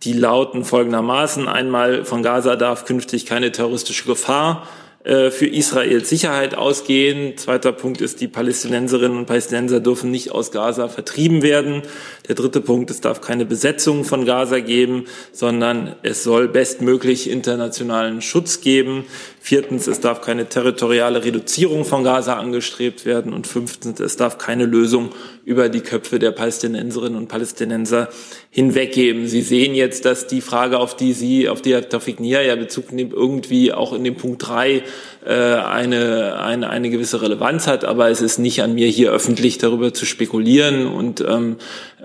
die 0.04 0.12
lauten 0.12 0.64
folgendermaßen. 0.64 1.48
Einmal 1.48 2.04
von 2.04 2.22
Gaza 2.22 2.56
darf 2.56 2.84
künftig 2.84 3.26
keine 3.26 3.52
terroristische 3.52 4.04
Gefahr 4.04 4.68
äh, 5.04 5.30
für 5.30 5.46
Israels 5.46 6.08
Sicherheit 6.08 6.54
ausgehen. 6.54 7.36
Zweiter 7.36 7.72
Punkt 7.72 8.00
ist, 8.00 8.20
die 8.20 8.28
Palästinenserinnen 8.28 9.16
und 9.16 9.26
Palästinenser 9.26 9.80
dürfen 9.80 10.10
nicht 10.10 10.32
aus 10.32 10.50
Gaza 10.50 10.88
vertrieben 10.88 11.42
werden. 11.42 11.82
Der 12.28 12.34
dritte 12.34 12.60
Punkt, 12.60 12.90
es 12.90 13.00
darf 13.00 13.20
keine 13.20 13.46
Besetzung 13.46 14.04
von 14.04 14.24
Gaza 14.24 14.60
geben, 14.60 15.06
sondern 15.32 15.96
es 16.02 16.24
soll 16.24 16.48
bestmöglich 16.48 17.30
internationalen 17.30 18.22
Schutz 18.22 18.60
geben. 18.60 19.04
Viertens, 19.48 19.86
es 19.86 20.00
darf 20.00 20.20
keine 20.20 20.50
territoriale 20.50 21.24
Reduzierung 21.24 21.86
von 21.86 22.04
Gaza 22.04 22.34
angestrebt 22.34 23.06
werden. 23.06 23.32
Und 23.32 23.46
fünftens, 23.46 23.98
es 23.98 24.18
darf 24.18 24.36
keine 24.36 24.66
Lösung 24.66 25.08
über 25.46 25.70
die 25.70 25.80
Köpfe 25.80 26.18
der 26.18 26.32
Palästinenserinnen 26.32 27.16
und 27.16 27.28
Palästinenser 27.28 28.10
hinweggeben. 28.50 29.26
Sie 29.26 29.40
sehen 29.40 29.74
jetzt, 29.74 30.04
dass 30.04 30.26
die 30.26 30.42
Frage, 30.42 30.78
auf 30.78 30.96
die 30.96 31.14
Sie, 31.14 31.48
auf 31.48 31.62
die 31.62 31.72
Herr 31.72 31.88
Tafik 31.88 32.20
Nia 32.20 32.42
ja 32.42 32.56
Bezug 32.56 32.92
nimmt, 32.92 33.14
irgendwie 33.14 33.72
auch 33.72 33.94
in 33.94 34.04
dem 34.04 34.16
Punkt 34.16 34.46
drei 34.46 34.82
äh, 35.24 35.32
eine, 35.32 36.42
eine, 36.42 36.68
eine 36.68 36.90
gewisse 36.90 37.22
Relevanz 37.22 37.66
hat. 37.66 37.86
Aber 37.86 38.10
es 38.10 38.20
ist 38.20 38.36
nicht 38.36 38.60
an 38.60 38.74
mir, 38.74 38.88
hier 38.88 39.12
öffentlich 39.12 39.56
darüber 39.56 39.94
zu 39.94 40.04
spekulieren. 40.04 40.86
Und 40.86 41.22
ähm, 41.22 41.56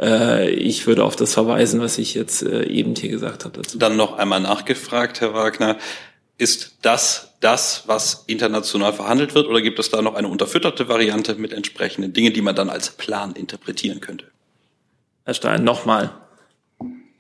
äh, 0.02 0.50
ich 0.50 0.88
würde 0.88 1.04
auf 1.04 1.18
das 1.18 1.34
verweisen, 1.34 1.82
was 1.82 1.98
ich 1.98 2.14
jetzt 2.14 2.42
äh, 2.42 2.64
eben 2.68 2.96
hier 2.96 3.10
gesagt 3.10 3.44
habe. 3.44 3.58
Dazu. 3.58 3.78
Dann 3.78 3.98
noch 3.98 4.18
einmal 4.18 4.40
nachgefragt, 4.40 5.20
Herr 5.20 5.34
Wagner. 5.34 5.76
Ist 6.38 6.78
das 6.82 7.34
das, 7.40 7.84
was 7.88 8.24
international 8.28 8.94
verhandelt 8.94 9.36
wird, 9.36 9.48
oder 9.48 9.62
gibt 9.62 9.80
es 9.80 9.90
da 9.90 10.02
noch 10.02 10.16
eine 10.16 10.28
unterfütterte 10.28 10.88
Variante 10.88 11.36
mit 11.36 11.54
entsprechenden 11.54 12.14
Dingen, 12.14 12.34
die 12.34 12.42
man 12.42 12.56
dann 12.56 12.70
als 12.70 12.92
Plan 12.92 13.34
interpretieren 13.34 14.00
könnte? 14.00 14.26
Herr 15.26 15.34
Stein, 15.34 15.64
nochmal. 15.64 16.12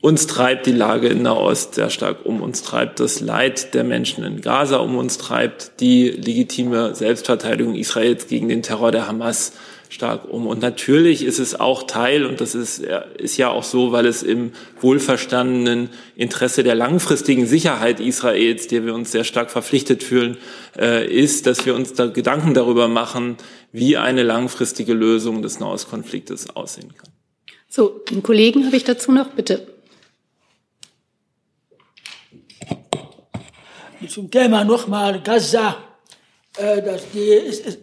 Uns 0.01 0.27
treibt 0.27 0.65
die 0.65 0.73
Lage 0.73 1.07
in 1.07 1.21
Nahost 1.21 1.75
sehr 1.75 1.89
stark 1.89 2.25
um. 2.25 2.41
Uns 2.41 2.61
treibt 2.61 2.99
das 2.99 3.21
Leid 3.21 3.73
der 3.73 3.85
Menschen 3.85 4.25
in 4.25 4.41
Gaza 4.41 4.77
um. 4.77 4.97
Uns 4.97 5.17
treibt 5.17 5.79
die 5.79 6.09
legitime 6.09 6.93
Selbstverteidigung 6.93 7.75
Israels 7.75 8.27
gegen 8.27 8.49
den 8.49 8.63
Terror 8.63 8.91
der 8.91 9.07
Hamas 9.07 9.53
stark 9.93 10.25
um. 10.29 10.47
Und 10.47 10.61
natürlich 10.61 11.23
ist 11.23 11.39
es 11.39 11.59
auch 11.59 11.83
Teil, 11.83 12.25
und 12.25 12.41
das 12.41 12.55
ist, 12.55 12.79
ist 13.17 13.37
ja 13.37 13.49
auch 13.49 13.63
so, 13.63 13.91
weil 13.91 14.05
es 14.05 14.23
im 14.23 14.51
wohlverstandenen 14.81 15.89
Interesse 16.15 16.63
der 16.63 16.75
langfristigen 16.75 17.45
Sicherheit 17.45 17.99
Israels, 17.99 18.67
der 18.67 18.85
wir 18.85 18.95
uns 18.95 19.11
sehr 19.11 19.23
stark 19.23 19.51
verpflichtet 19.51 20.03
fühlen, 20.03 20.37
äh, 20.77 21.07
ist, 21.07 21.45
dass 21.45 21.65
wir 21.65 21.75
uns 21.75 21.93
da 21.93 22.07
Gedanken 22.07 22.53
darüber 22.53 22.87
machen, 22.87 23.37
wie 23.71 23.95
eine 23.97 24.23
langfristige 24.23 24.93
Lösung 24.93 25.41
des 25.41 25.59
Nahostkonfliktes 25.59 26.55
aussehen 26.55 26.93
kann. 26.97 27.11
So, 27.69 28.03
den 28.09 28.23
Kollegen 28.23 28.65
habe 28.65 28.75
ich 28.75 28.83
dazu 28.83 29.11
noch, 29.11 29.29
bitte. 29.29 29.67
Zum 34.09 34.29
Thema 34.29 34.65
nochmal 34.65 35.21
Gaza. 35.21 35.77
Äh, 36.57 36.83
dass 36.83 37.09
die 37.11 37.31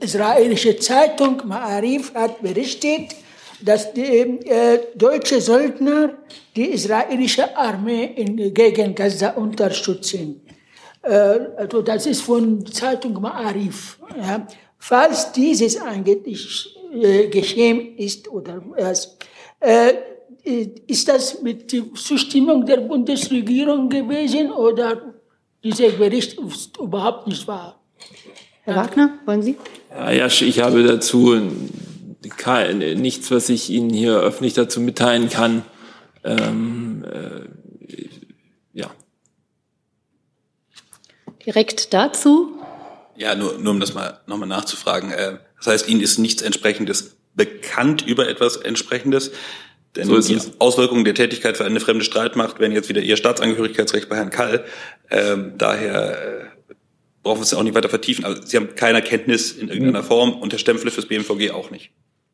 israelische 0.00 0.76
Zeitung 0.76 1.40
Ma'arif 1.42 2.14
hat 2.14 2.40
berichtet, 2.40 3.16
dass 3.60 3.92
die 3.92 4.02
äh, 4.02 4.78
deutsche 4.94 5.40
Söldner 5.40 6.18
die 6.54 6.66
israelische 6.66 7.56
Armee 7.56 8.04
in, 8.14 8.54
gegen 8.54 8.94
Gaza 8.94 9.30
unterstützen. 9.30 10.42
Äh, 11.02 11.10
also 11.56 11.82
das 11.82 12.06
ist 12.06 12.22
von 12.22 12.64
Zeitung 12.66 13.16
Ma'arif. 13.16 13.96
Ja. 14.16 14.46
Falls 14.78 15.32
dieses 15.32 15.80
eigentlich 15.80 16.72
äh, 16.92 17.26
geschehen 17.26 17.96
ist 17.96 18.28
oder 18.30 18.62
was, 18.76 19.16
äh, 19.58 19.94
ist 20.86 21.08
das 21.08 21.42
mit 21.42 21.72
der 21.72 21.92
Zustimmung 21.94 22.64
der 22.64 22.78
Bundesregierung 22.78 23.88
gewesen 23.88 24.52
oder 24.52 25.12
dieser 25.62 25.90
Bericht 25.90 26.38
ist 26.38 26.76
überhaupt 26.78 27.26
nicht 27.26 27.46
wahr? 27.48 27.79
Herr 28.70 28.84
Wagner, 28.84 29.18
wollen 29.26 29.42
Sie? 29.42 29.56
Ja, 29.90 30.26
ich 30.26 30.60
habe 30.60 30.84
dazu 30.84 31.34
nichts, 32.94 33.30
was 33.32 33.48
ich 33.48 33.68
Ihnen 33.68 33.90
hier 33.90 34.20
öffentlich 34.20 34.54
dazu 34.54 34.80
mitteilen 34.80 35.28
kann. 35.28 35.64
Ähm, 36.22 37.04
äh, 37.04 38.08
ja. 38.72 38.90
Direkt 41.44 41.92
dazu? 41.92 42.60
Ja, 43.16 43.34
nur, 43.34 43.58
nur 43.58 43.72
um 43.72 43.80
das 43.80 43.94
mal 43.94 44.20
nochmal 44.26 44.48
nachzufragen. 44.48 45.10
Äh, 45.10 45.38
das 45.58 45.66
heißt, 45.66 45.88
Ihnen 45.88 46.00
ist 46.00 46.18
nichts 46.18 46.42
Entsprechendes 46.42 47.16
bekannt 47.34 48.06
über 48.06 48.28
etwas 48.28 48.56
Entsprechendes? 48.56 49.32
Denn 49.96 50.06
so 50.06 50.20
die 50.20 50.34
es. 50.34 50.52
Auswirkungen 50.60 51.04
der 51.04 51.14
Tätigkeit 51.14 51.56
für 51.56 51.64
eine 51.64 51.80
fremde 51.80 52.04
Streitmacht 52.04 52.60
wären 52.60 52.70
jetzt 52.70 52.88
wieder 52.88 53.00
Ihr 53.00 53.16
Staatsangehörigkeitsrecht 53.16 54.08
bei 54.08 54.16
Herrn 54.16 54.30
Kall. 54.30 54.64
Ähm, 55.10 55.54
daher 55.58 56.44
äh, 56.44 56.49
brauchen 57.22 57.38
wir 57.38 57.42
es 57.42 57.50
ja 57.50 57.58
auch 57.58 57.62
nicht 57.62 57.74
weiter 57.74 57.88
vertiefen. 57.88 58.24
Also 58.24 58.42
Sie 58.42 58.56
haben 58.56 58.74
keine 58.74 59.02
Kenntnis 59.02 59.52
in 59.52 59.68
irgendeiner 59.68 60.02
Form 60.02 60.32
und 60.32 60.52
der 60.52 60.58
Stempel 60.58 60.90
fürs 60.90 61.06
BMVG 61.06 61.50
auch 61.50 61.70
nicht. 61.70 61.90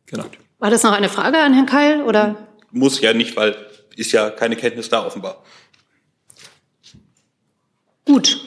Genau. 0.06 0.24
War 0.58 0.70
das 0.70 0.82
noch 0.82 0.92
eine 0.92 1.08
Frage 1.08 1.38
an 1.38 1.52
Herrn 1.52 1.66
Keil 1.66 2.02
oder? 2.02 2.36
Muss 2.70 3.00
ja 3.00 3.12
nicht, 3.12 3.36
weil 3.36 3.56
ist 3.96 4.12
ja 4.12 4.30
keine 4.30 4.56
Kenntnis 4.56 4.88
da 4.88 5.04
offenbar. 5.04 5.42
Gut. 8.04 8.40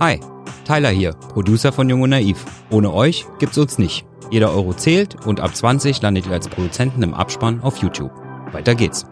Hi, 0.00 0.20
Tyler 0.66 0.90
hier, 0.90 1.12
Producer 1.12 1.72
von 1.72 1.88
Jung 1.88 2.02
und 2.02 2.10
Naiv. 2.10 2.44
Ohne 2.70 2.92
euch 2.92 3.26
gibt's 3.38 3.58
uns 3.58 3.78
nicht. 3.78 4.06
Jeder 4.30 4.52
Euro 4.52 4.74
zählt 4.74 5.26
und 5.26 5.40
ab 5.40 5.54
20 5.54 6.02
landet 6.02 6.26
ihr 6.26 6.32
als 6.32 6.48
Produzenten 6.48 7.02
im 7.02 7.14
Abspann 7.14 7.60
auf 7.60 7.78
YouTube. 7.78 8.10
Weiter 8.52 8.74
geht's. 8.74 9.06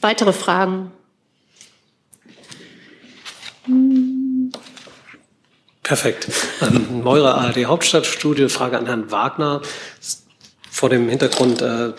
Weitere 0.00 0.32
Fragen? 0.32 0.92
Perfekt. 5.88 6.28
Ähm, 6.60 7.02
Meurer 7.02 7.36
ARD 7.36 7.64
Hauptstadtstudie, 7.64 8.50
Frage 8.50 8.76
an 8.76 8.84
Herrn 8.84 9.10
Wagner. 9.10 9.62
Vor 10.70 10.90
dem 10.90 11.08
Hintergrund 11.08 11.62
äh, 11.62 11.94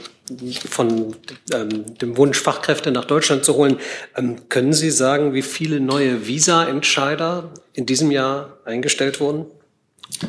von 0.70 1.16
ähm, 1.52 1.98
dem 1.98 2.16
Wunsch, 2.16 2.40
Fachkräfte 2.40 2.92
nach 2.92 3.06
Deutschland 3.06 3.44
zu 3.44 3.56
holen. 3.56 3.80
Ähm, 4.16 4.48
können 4.48 4.74
Sie 4.74 4.92
sagen, 4.92 5.34
wie 5.34 5.42
viele 5.42 5.80
neue 5.80 6.28
Visa-Entscheider 6.28 7.52
in 7.74 7.88
diesem 7.88 8.12
Jahr 8.12 8.60
eingestellt 8.64 9.20
wurden, 9.20 9.48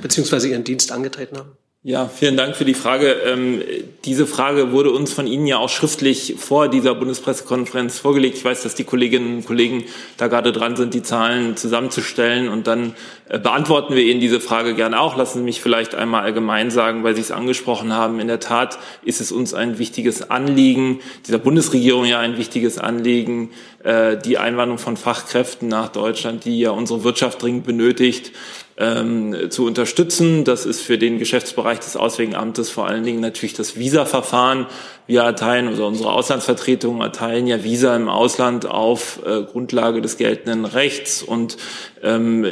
beziehungsweise 0.00 0.48
ihren 0.48 0.64
Dienst 0.64 0.90
angetreten 0.90 1.36
haben? 1.36 1.52
Ja, 1.82 2.08
vielen 2.08 2.36
Dank 2.36 2.56
für 2.56 2.66
die 2.66 2.74
Frage. 2.74 3.12
Ähm, 3.24 3.62
diese 4.04 4.26
Frage 4.26 4.70
wurde 4.70 4.90
uns 4.90 5.14
von 5.14 5.26
Ihnen 5.26 5.46
ja 5.46 5.56
auch 5.56 5.70
schriftlich 5.70 6.34
vor 6.36 6.68
dieser 6.68 6.94
Bundespressekonferenz 6.94 7.98
vorgelegt. 7.98 8.36
Ich 8.36 8.44
weiß, 8.44 8.62
dass 8.62 8.74
die 8.74 8.84
Kolleginnen 8.84 9.38
und 9.38 9.46
Kollegen 9.46 9.84
da 10.18 10.26
gerade 10.26 10.52
dran 10.52 10.76
sind, 10.76 10.92
die 10.92 11.02
Zahlen 11.02 11.56
zusammenzustellen 11.56 12.50
und 12.50 12.66
dann 12.66 12.94
äh, 13.30 13.38
beantworten 13.38 13.94
wir 13.94 14.02
Ihnen 14.02 14.20
diese 14.20 14.40
Frage 14.40 14.74
gerne 14.74 15.00
auch. 15.00 15.16
Lassen 15.16 15.38
Sie 15.38 15.44
mich 15.44 15.62
vielleicht 15.62 15.94
einmal 15.94 16.22
allgemein 16.22 16.70
sagen, 16.70 17.02
weil 17.02 17.14
Sie 17.14 17.22
es 17.22 17.30
angesprochen 17.30 17.94
haben. 17.94 18.20
In 18.20 18.28
der 18.28 18.40
Tat 18.40 18.78
ist 19.02 19.22
es 19.22 19.32
uns 19.32 19.54
ein 19.54 19.78
wichtiges 19.78 20.30
Anliegen, 20.30 21.00
dieser 21.26 21.38
Bundesregierung 21.38 22.04
ja 22.04 22.18
ein 22.18 22.36
wichtiges 22.36 22.76
Anliegen, 22.76 23.52
äh, 23.84 24.18
die 24.18 24.36
Einwanderung 24.36 24.76
von 24.76 24.98
Fachkräften 24.98 25.68
nach 25.68 25.88
Deutschland, 25.88 26.44
die 26.44 26.60
ja 26.60 26.72
unsere 26.72 27.04
Wirtschaft 27.04 27.40
dringend 27.40 27.64
benötigt, 27.64 28.32
ähm, 28.80 29.50
zu 29.50 29.66
unterstützen. 29.66 30.44
Das 30.44 30.66
ist 30.66 30.80
für 30.80 30.98
den 30.98 31.18
Geschäftsbereich 31.18 31.78
des 31.80 31.96
Auswärtigen 31.96 32.36
Amtes 32.36 32.70
vor 32.70 32.86
allen 32.86 33.04
Dingen 33.04 33.20
natürlich 33.20 33.52
das 33.52 33.76
Visa-Verfahren. 33.78 34.66
Wir 35.06 35.22
erteilen, 35.22 35.66
also 35.66 35.86
unsere 35.86 36.12
Auslandsvertretungen 36.12 37.02
erteilen 37.02 37.48
ja 37.48 37.64
Visa 37.64 37.96
im 37.96 38.08
Ausland 38.08 38.66
auf 38.66 39.18
äh, 39.26 39.42
Grundlage 39.42 40.00
des 40.00 40.16
geltenden 40.18 40.64
Rechts 40.64 41.20
und 41.20 41.56
ähm, 42.02 42.46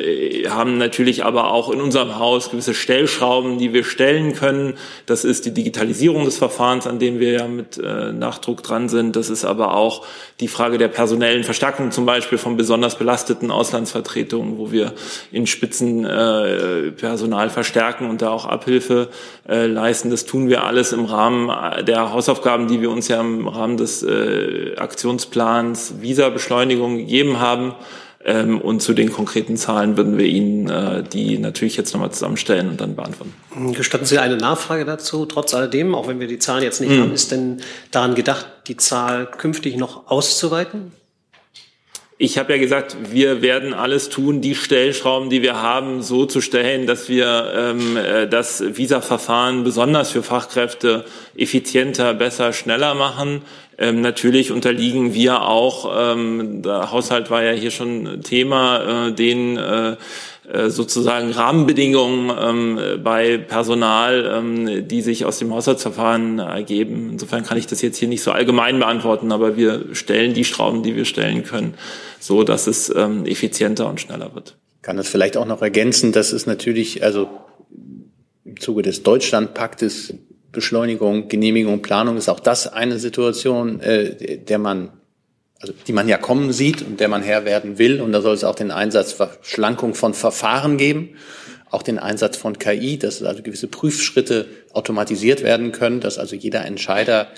haben 0.49 0.77
natürlich 0.77 1.25
aber 1.25 1.53
auch 1.53 1.71
in 1.71 1.81
unserem 1.81 2.19
Haus 2.19 2.51
gewisse 2.51 2.75
Stellschrauben, 2.75 3.59
die 3.59 3.73
wir 3.73 3.85
stellen 3.85 4.35
können. 4.35 4.75
Das 5.07 5.25
ist 5.25 5.47
die 5.47 5.55
Digitalisierung 5.55 6.25
des 6.25 6.37
Verfahrens, 6.37 6.89
an 6.89 6.99
dem 6.99 7.21
wir 7.21 7.31
ja 7.31 7.47
mit 7.47 7.79
äh, 7.79 8.13
Nachdruck 8.13 8.63
dran 8.65 8.89
sind. 8.89 9.15
Das 9.15 9.31
ist 9.31 9.45
aber 9.45 9.77
auch 9.77 10.05
die 10.41 10.49
Frage 10.49 10.79
der 10.79 10.89
personellen 10.89 11.45
Verstärkung, 11.45 11.93
zum 11.93 12.07
Beispiel 12.07 12.39
von 12.39 12.57
besonders 12.57 12.99
belasteten 12.99 13.53
Auslandsvertretungen, 13.53 14.59
wo 14.59 14.73
wir 14.73 14.95
in 15.31 15.47
Spitzenpersonal 15.47 16.09
äh, 16.11 16.18
verstärken 17.51 18.09
und 18.09 18.23
da 18.23 18.31
auch 18.31 18.47
Abhilfe 18.47 19.09
äh, 19.49 19.67
leisten. 19.67 20.11
Das 20.11 20.27
tun 20.27 20.49
wir 20.49 20.65
alles 20.65 20.93
im 20.93 21.05
Rahmen 21.05 21.51
der 21.85 22.13
Hausaufgaben, 22.13 22.69
die 22.69 22.81
wir 22.81 22.91
uns 22.91 23.09
ja 23.09 23.21
im 23.21 23.49
Rahmen 23.49 23.77
des 23.77 24.03
äh, 24.03 24.77
Aktionsplans 24.77 26.01
Visa-Beschleunigung 26.01 26.97
gegeben 26.97 27.41
haben. 27.41 27.75
Ähm, 28.25 28.61
und 28.61 28.83
zu 28.83 28.95
den 28.95 29.13
konkreten 29.13 29.57
Zahlen 29.57 29.97
würden 29.97 30.19
wir 30.19 30.27
Ihnen 30.27 30.69
äh, 30.69 31.05
die 31.05 31.39
natürlich 31.39 31.77
jetzt 31.77 31.93
nochmal 31.93 32.11
zusammenstellen 32.11 32.69
und 32.69 32.81
dann 32.81 32.97
beantworten. 32.97 33.33
Gestatten 33.73 34.07
Sie 34.07 34.19
eine 34.19 34.37
Nachfrage 34.37 34.85
dazu? 34.85 35.25
Trotz 35.25 35.55
alledem, 35.55 35.95
auch 35.95 36.09
wenn 36.09 36.19
wir 36.19 36.27
die 36.27 36.39
Zahlen 36.39 36.65
jetzt 36.65 36.81
nicht 36.81 36.91
mhm. 36.91 37.03
haben, 37.03 37.13
ist 37.13 37.31
denn 37.31 37.63
daran 37.93 38.17
gedacht, 38.17 38.47
die 38.67 38.77
Zahl 38.77 39.27
künftig 39.27 39.77
noch 39.77 40.11
auszuweiten? 40.11 40.93
Ich 42.21 42.37
habe 42.37 42.53
ja 42.53 42.59
gesagt, 42.59 42.97
wir 43.13 43.43
werden 43.43 43.73
alles 43.73 44.09
tun, 44.09 44.41
die 44.41 44.57
Stellschrauben, 44.57 45.31
die 45.31 45.41
wir 45.41 45.63
haben, 45.63 46.03
so 46.03 46.27
zu 46.27 46.41
stellen, 46.41 46.89
dass 46.89 47.09
wir 47.09 47.53
ähm, 47.55 47.97
äh, 47.97 48.27
das 48.27 48.61
Visa-Verfahren 48.77 49.63
besonders 49.63 50.11
für 50.11 50.25
Fachkräfte 50.25 51.05
effizienter, 51.37 52.15
besser, 52.15 52.53
schneller 52.53 52.95
machen. 52.95 53.43
Ähm, 53.79 54.01
natürlich 54.01 54.51
unterliegen 54.51 55.15
wir 55.15 55.43
auch, 55.43 55.95
ähm, 55.97 56.63
der 56.63 56.91
Haushalt 56.91 57.31
war 57.31 57.45
ja 57.45 57.53
hier 57.53 57.71
schon 57.71 58.21
Thema, 58.23 59.07
äh, 59.07 59.13
den 59.13 59.57
äh, 59.57 59.95
sozusagen 60.69 61.31
Rahmenbedingungen 61.31 62.33
ähm, 62.41 63.03
bei 63.03 63.39
Personal, 63.39 64.33
ähm, 64.35 64.89
die 64.89 65.03
sich 65.03 65.25
aus 65.25 65.39
dem 65.39 65.53
Haushaltsverfahren 65.53 66.39
ergeben. 66.39 67.11
Insofern 67.13 67.45
kann 67.45 67.59
ich 67.59 67.67
das 67.67 67.83
jetzt 67.83 67.99
hier 67.99 68.09
nicht 68.09 68.23
so 68.23 68.31
allgemein 68.31 68.79
beantworten, 68.79 69.33
aber 69.33 69.57
wir 69.57 69.95
stellen 69.95 70.35
die 70.35 70.45
Schrauben, 70.45 70.83
die 70.83 70.97
wir 70.97 71.05
stellen 71.05 71.45
können, 71.45 71.75
so 72.21 72.45
dass 72.45 72.67
es 72.67 72.95
ähm, 72.95 73.27
effizienter 73.27 73.89
und 73.89 74.01
schneller 74.01 74.35
wird. 74.35 74.57
Ich 74.77 74.83
kann 74.83 74.97
das 74.97 75.09
vielleicht 75.09 75.37
auch 75.37 75.47
noch 75.47 75.61
ergänzen, 75.63 76.13
dass 76.13 76.33
es 76.33 76.47
natürlich, 76.47 77.03
also 77.03 77.29
im 78.45 78.59
Zuge 78.59 78.83
des 78.83 79.03
Deutschlandpaktes 79.03 80.15
Beschleunigung, 80.53 81.29
Genehmigung, 81.29 81.83
Planung 81.83 82.17
ist 82.17 82.29
auch 82.29 82.41
das 82.41 82.67
eine 82.73 82.99
Situation, 82.99 83.81
äh, 83.81 84.39
der 84.39 84.59
man, 84.59 84.91
also 85.61 85.75
die 85.87 85.93
man 85.93 86.09
ja 86.09 86.19
kommen 86.19 86.53
sieht 86.53 86.83
und 86.83 87.01
der 87.01 87.09
man 87.09 87.23
Herr 87.23 87.45
werden 87.45 87.79
will. 87.79 88.01
Und 88.01 88.13
da 88.13 88.21
soll 88.21 88.35
es 88.35 88.45
auch 88.45 88.55
den 88.55 88.71
Einsatz 88.71 89.13
Verschlankung 89.13 89.95
von 89.95 90.15
Verfahren 90.15 90.77
geben, 90.77 91.17
auch 91.71 91.83
den 91.83 91.99
Einsatz 91.99 92.37
von 92.37 92.59
KI, 92.59 92.99
dass 92.99 93.23
also 93.23 93.43
gewisse 93.43 93.67
Prüfschritte 93.67 94.47
automatisiert 94.73 95.43
werden 95.43 95.73
können, 95.73 96.01
dass 96.01 96.19
also 96.19 96.37
jeder 96.37 96.65
Entscheider 96.65 97.29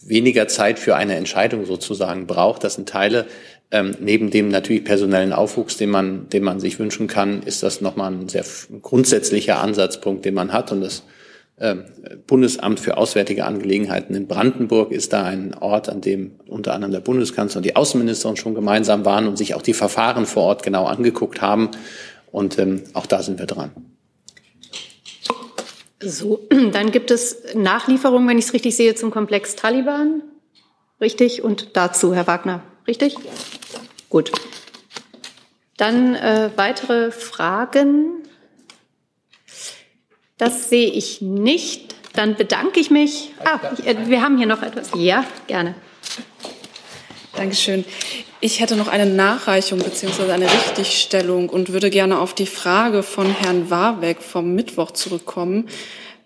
weniger 0.00 0.48
Zeit 0.48 0.78
für 0.78 0.96
eine 0.96 1.16
Entscheidung 1.16 1.64
sozusagen 1.64 2.26
braucht. 2.26 2.64
Das 2.64 2.74
sind 2.74 2.88
Teile, 2.88 3.26
ähm, 3.70 3.96
neben 4.00 4.30
dem 4.30 4.48
natürlich 4.48 4.84
personellen 4.84 5.32
Aufwuchs, 5.32 5.76
den 5.76 5.90
man, 5.90 6.28
den 6.28 6.44
man 6.44 6.60
sich 6.60 6.78
wünschen 6.78 7.06
kann, 7.06 7.42
ist 7.42 7.62
das 7.62 7.80
nochmal 7.80 8.12
ein 8.12 8.28
sehr 8.28 8.44
grundsätzlicher 8.82 9.60
Ansatzpunkt, 9.60 10.24
den 10.24 10.34
man 10.34 10.52
hat. 10.52 10.72
Und 10.72 10.80
das 10.80 11.02
Bundesamt 12.26 12.80
für 12.80 12.96
Auswärtige 12.96 13.44
Angelegenheiten 13.44 14.14
in 14.16 14.26
Brandenburg 14.26 14.90
ist 14.90 15.12
da 15.12 15.22
ein 15.22 15.54
Ort, 15.54 15.88
an 15.88 16.00
dem 16.00 16.32
unter 16.48 16.74
anderem 16.74 16.92
der 16.92 17.00
Bundeskanzler 17.00 17.58
und 17.58 17.64
die 17.64 17.76
Außenministerin 17.76 18.36
schon 18.36 18.54
gemeinsam 18.54 19.04
waren 19.04 19.28
und 19.28 19.38
sich 19.38 19.54
auch 19.54 19.62
die 19.62 19.72
Verfahren 19.72 20.26
vor 20.26 20.42
Ort 20.42 20.62
genau 20.64 20.86
angeguckt 20.86 21.40
haben. 21.40 21.70
Und 22.32 22.58
ähm, 22.58 22.82
auch 22.92 23.06
da 23.06 23.22
sind 23.22 23.38
wir 23.38 23.46
dran. 23.46 23.70
So, 26.00 26.46
dann 26.72 26.90
gibt 26.90 27.12
es 27.12 27.54
Nachlieferungen, 27.54 28.28
wenn 28.28 28.38
ich 28.38 28.46
es 28.46 28.52
richtig 28.52 28.74
sehe, 28.74 28.96
zum 28.96 29.12
Komplex 29.12 29.54
Taliban. 29.54 30.22
Richtig? 31.00 31.44
Und 31.44 31.76
dazu, 31.76 32.14
Herr 32.14 32.26
Wagner. 32.26 32.62
Richtig? 32.88 33.16
Gut. 34.10 34.32
Dann 35.76 36.14
äh, 36.16 36.50
weitere 36.56 37.10
Fragen. 37.10 38.23
Das 40.38 40.68
sehe 40.68 40.90
ich 40.90 41.20
nicht. 41.20 41.94
Dann 42.14 42.36
bedanke 42.36 42.80
ich 42.80 42.90
mich. 42.90 43.30
Ah, 43.44 43.60
äh, 43.84 43.94
wir 44.06 44.22
haben 44.22 44.38
hier 44.38 44.46
noch 44.46 44.62
etwas. 44.62 44.90
Ja, 44.96 45.24
gerne. 45.46 45.74
Dankeschön. 47.34 47.84
Ich 48.40 48.60
hätte 48.60 48.76
noch 48.76 48.88
eine 48.88 49.06
Nachreichung 49.06 49.78
bzw. 49.78 50.30
eine 50.30 50.46
Richtigstellung 50.46 51.48
und 51.48 51.72
würde 51.72 51.90
gerne 51.90 52.20
auf 52.20 52.34
die 52.34 52.46
Frage 52.46 53.02
von 53.02 53.26
Herrn 53.26 53.70
Warbeck 53.70 54.22
vom 54.22 54.54
Mittwoch 54.54 54.92
zurückkommen. 54.92 55.68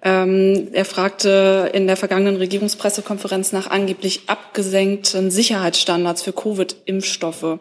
Ähm, 0.03 0.69
er 0.73 0.85
fragte 0.85 1.71
in 1.73 1.87
der 1.87 1.97
vergangenen 1.97 2.37
Regierungspressekonferenz 2.37 3.53
nach 3.53 3.69
angeblich 3.69 4.23
abgesenkten 4.27 5.31
Sicherheitsstandards 5.31 6.23
für 6.23 6.33
Covid-Impfstoffe. 6.33 7.59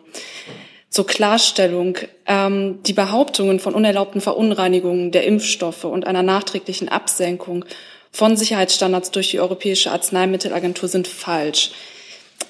Zur 0.89 1.05
Klarstellung, 1.05 1.97
ähm, 2.25 2.79
die 2.83 2.93
Behauptungen 2.93 3.59
von 3.59 3.75
unerlaubten 3.75 4.21
Verunreinigungen 4.21 5.11
der 5.11 5.25
Impfstoffe 5.25 5.83
und 5.83 6.07
einer 6.07 6.23
nachträglichen 6.23 6.89
Absenkung 6.89 7.65
von 8.11 8.37
Sicherheitsstandards 8.37 9.11
durch 9.11 9.31
die 9.31 9.39
Europäische 9.39 9.91
Arzneimittelagentur 9.91 10.87
sind 10.89 11.07
falsch. 11.07 11.71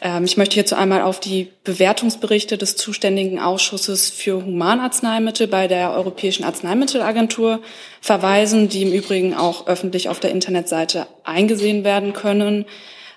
Ähm, 0.01 0.23
ich 0.23 0.37
möchte 0.37 0.55
hierzu 0.55 0.75
einmal 0.75 1.01
auf 1.01 1.19
die 1.19 1.51
Bewertungsberichte 1.63 2.57
des 2.57 2.75
zuständigen 2.75 3.39
Ausschusses 3.39 4.09
für 4.09 4.45
Humanarzneimittel 4.45 5.47
bei 5.47 5.67
der 5.67 5.93
Europäischen 5.93 6.43
Arzneimittelagentur 6.43 7.61
verweisen, 8.01 8.69
die 8.69 8.83
im 8.83 8.93
Übrigen 8.93 9.33
auch 9.33 9.67
öffentlich 9.67 10.09
auf 10.09 10.19
der 10.19 10.31
Internetseite 10.31 11.07
eingesehen 11.23 11.83
werden 11.83 12.13
können. 12.13 12.65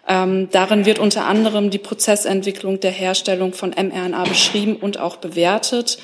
Ähm, 0.08 0.48
darin 0.50 0.86
wird 0.86 0.98
unter 0.98 1.26
anderem 1.26 1.70
die 1.70 1.78
Prozessentwicklung 1.78 2.80
der 2.80 2.90
Herstellung 2.90 3.52
von 3.52 3.70
mRNA 3.70 4.24
beschrieben 4.24 4.76
und 4.76 4.98
auch 4.98 5.16
bewertet. 5.16 5.98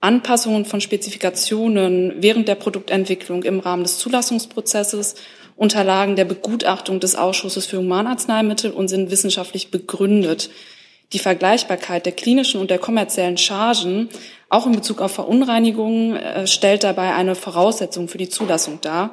Anpassungen 0.00 0.64
von 0.64 0.80
Spezifikationen 0.80 2.14
während 2.18 2.48
der 2.48 2.54
Produktentwicklung 2.54 3.42
im 3.42 3.60
Rahmen 3.60 3.82
des 3.82 3.98
Zulassungsprozesses 3.98 5.16
unterlagen 5.56 6.16
der 6.16 6.26
Begutachtung 6.26 7.00
des 7.00 7.16
Ausschusses 7.16 7.66
für 7.66 7.78
Humanarzneimittel 7.78 8.70
und 8.70 8.88
sind 8.88 9.10
wissenschaftlich 9.10 9.70
begründet. 9.70 10.50
Die 11.12 11.18
Vergleichbarkeit 11.18 12.04
der 12.04 12.12
klinischen 12.12 12.60
und 12.60 12.70
der 12.70 12.78
kommerziellen 12.78 13.38
Chargen, 13.38 14.08
auch 14.48 14.66
in 14.66 14.72
Bezug 14.72 15.00
auf 15.00 15.12
Verunreinigungen, 15.12 16.16
äh, 16.16 16.46
stellt 16.46 16.84
dabei 16.84 17.14
eine 17.14 17.34
Voraussetzung 17.34 18.08
für 18.08 18.18
die 18.18 18.28
Zulassung 18.28 18.80
dar. 18.80 19.10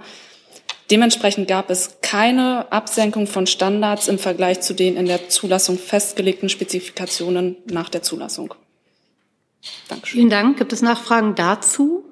Dementsprechend 0.94 1.48
gab 1.48 1.72
es 1.72 1.98
keine 2.04 2.72
Absenkung 2.72 3.26
von 3.26 3.48
Standards 3.48 4.08
im 4.08 4.20
Vergleich 4.20 4.62
zu 4.62 4.76
den 4.76 4.96
in 4.96 5.08
der 5.08 5.28
Zulassung 5.28 5.80
festgelegten 5.80 6.50
Spezifikationen 6.50 7.58
nach 7.66 7.90
der 7.90 8.04
Zulassung. 8.04 8.54
Dankeschön. 9.90 10.20
Vielen 10.20 10.30
Dank. 10.30 10.60
Gibt 10.60 10.72
es 10.72 10.84
Nachfragen 10.84 11.34
dazu? 11.34 12.06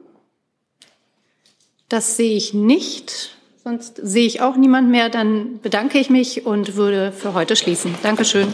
Das 1.90 2.18
sehe 2.18 2.36
ich 2.36 2.56
nicht. 2.56 3.38
Sonst 3.64 4.00
sehe 4.02 4.26
ich 4.26 4.42
auch 4.42 4.56
niemand 4.56 4.90
mehr. 4.90 5.10
Dann 5.10 5.60
bedanke 5.62 6.00
ich 6.00 6.10
mich 6.10 6.48
und 6.48 6.76
würde 6.76 7.12
für 7.12 7.36
heute 7.36 7.56
schließen. 7.56 7.94
Dankeschön. 8.02 8.48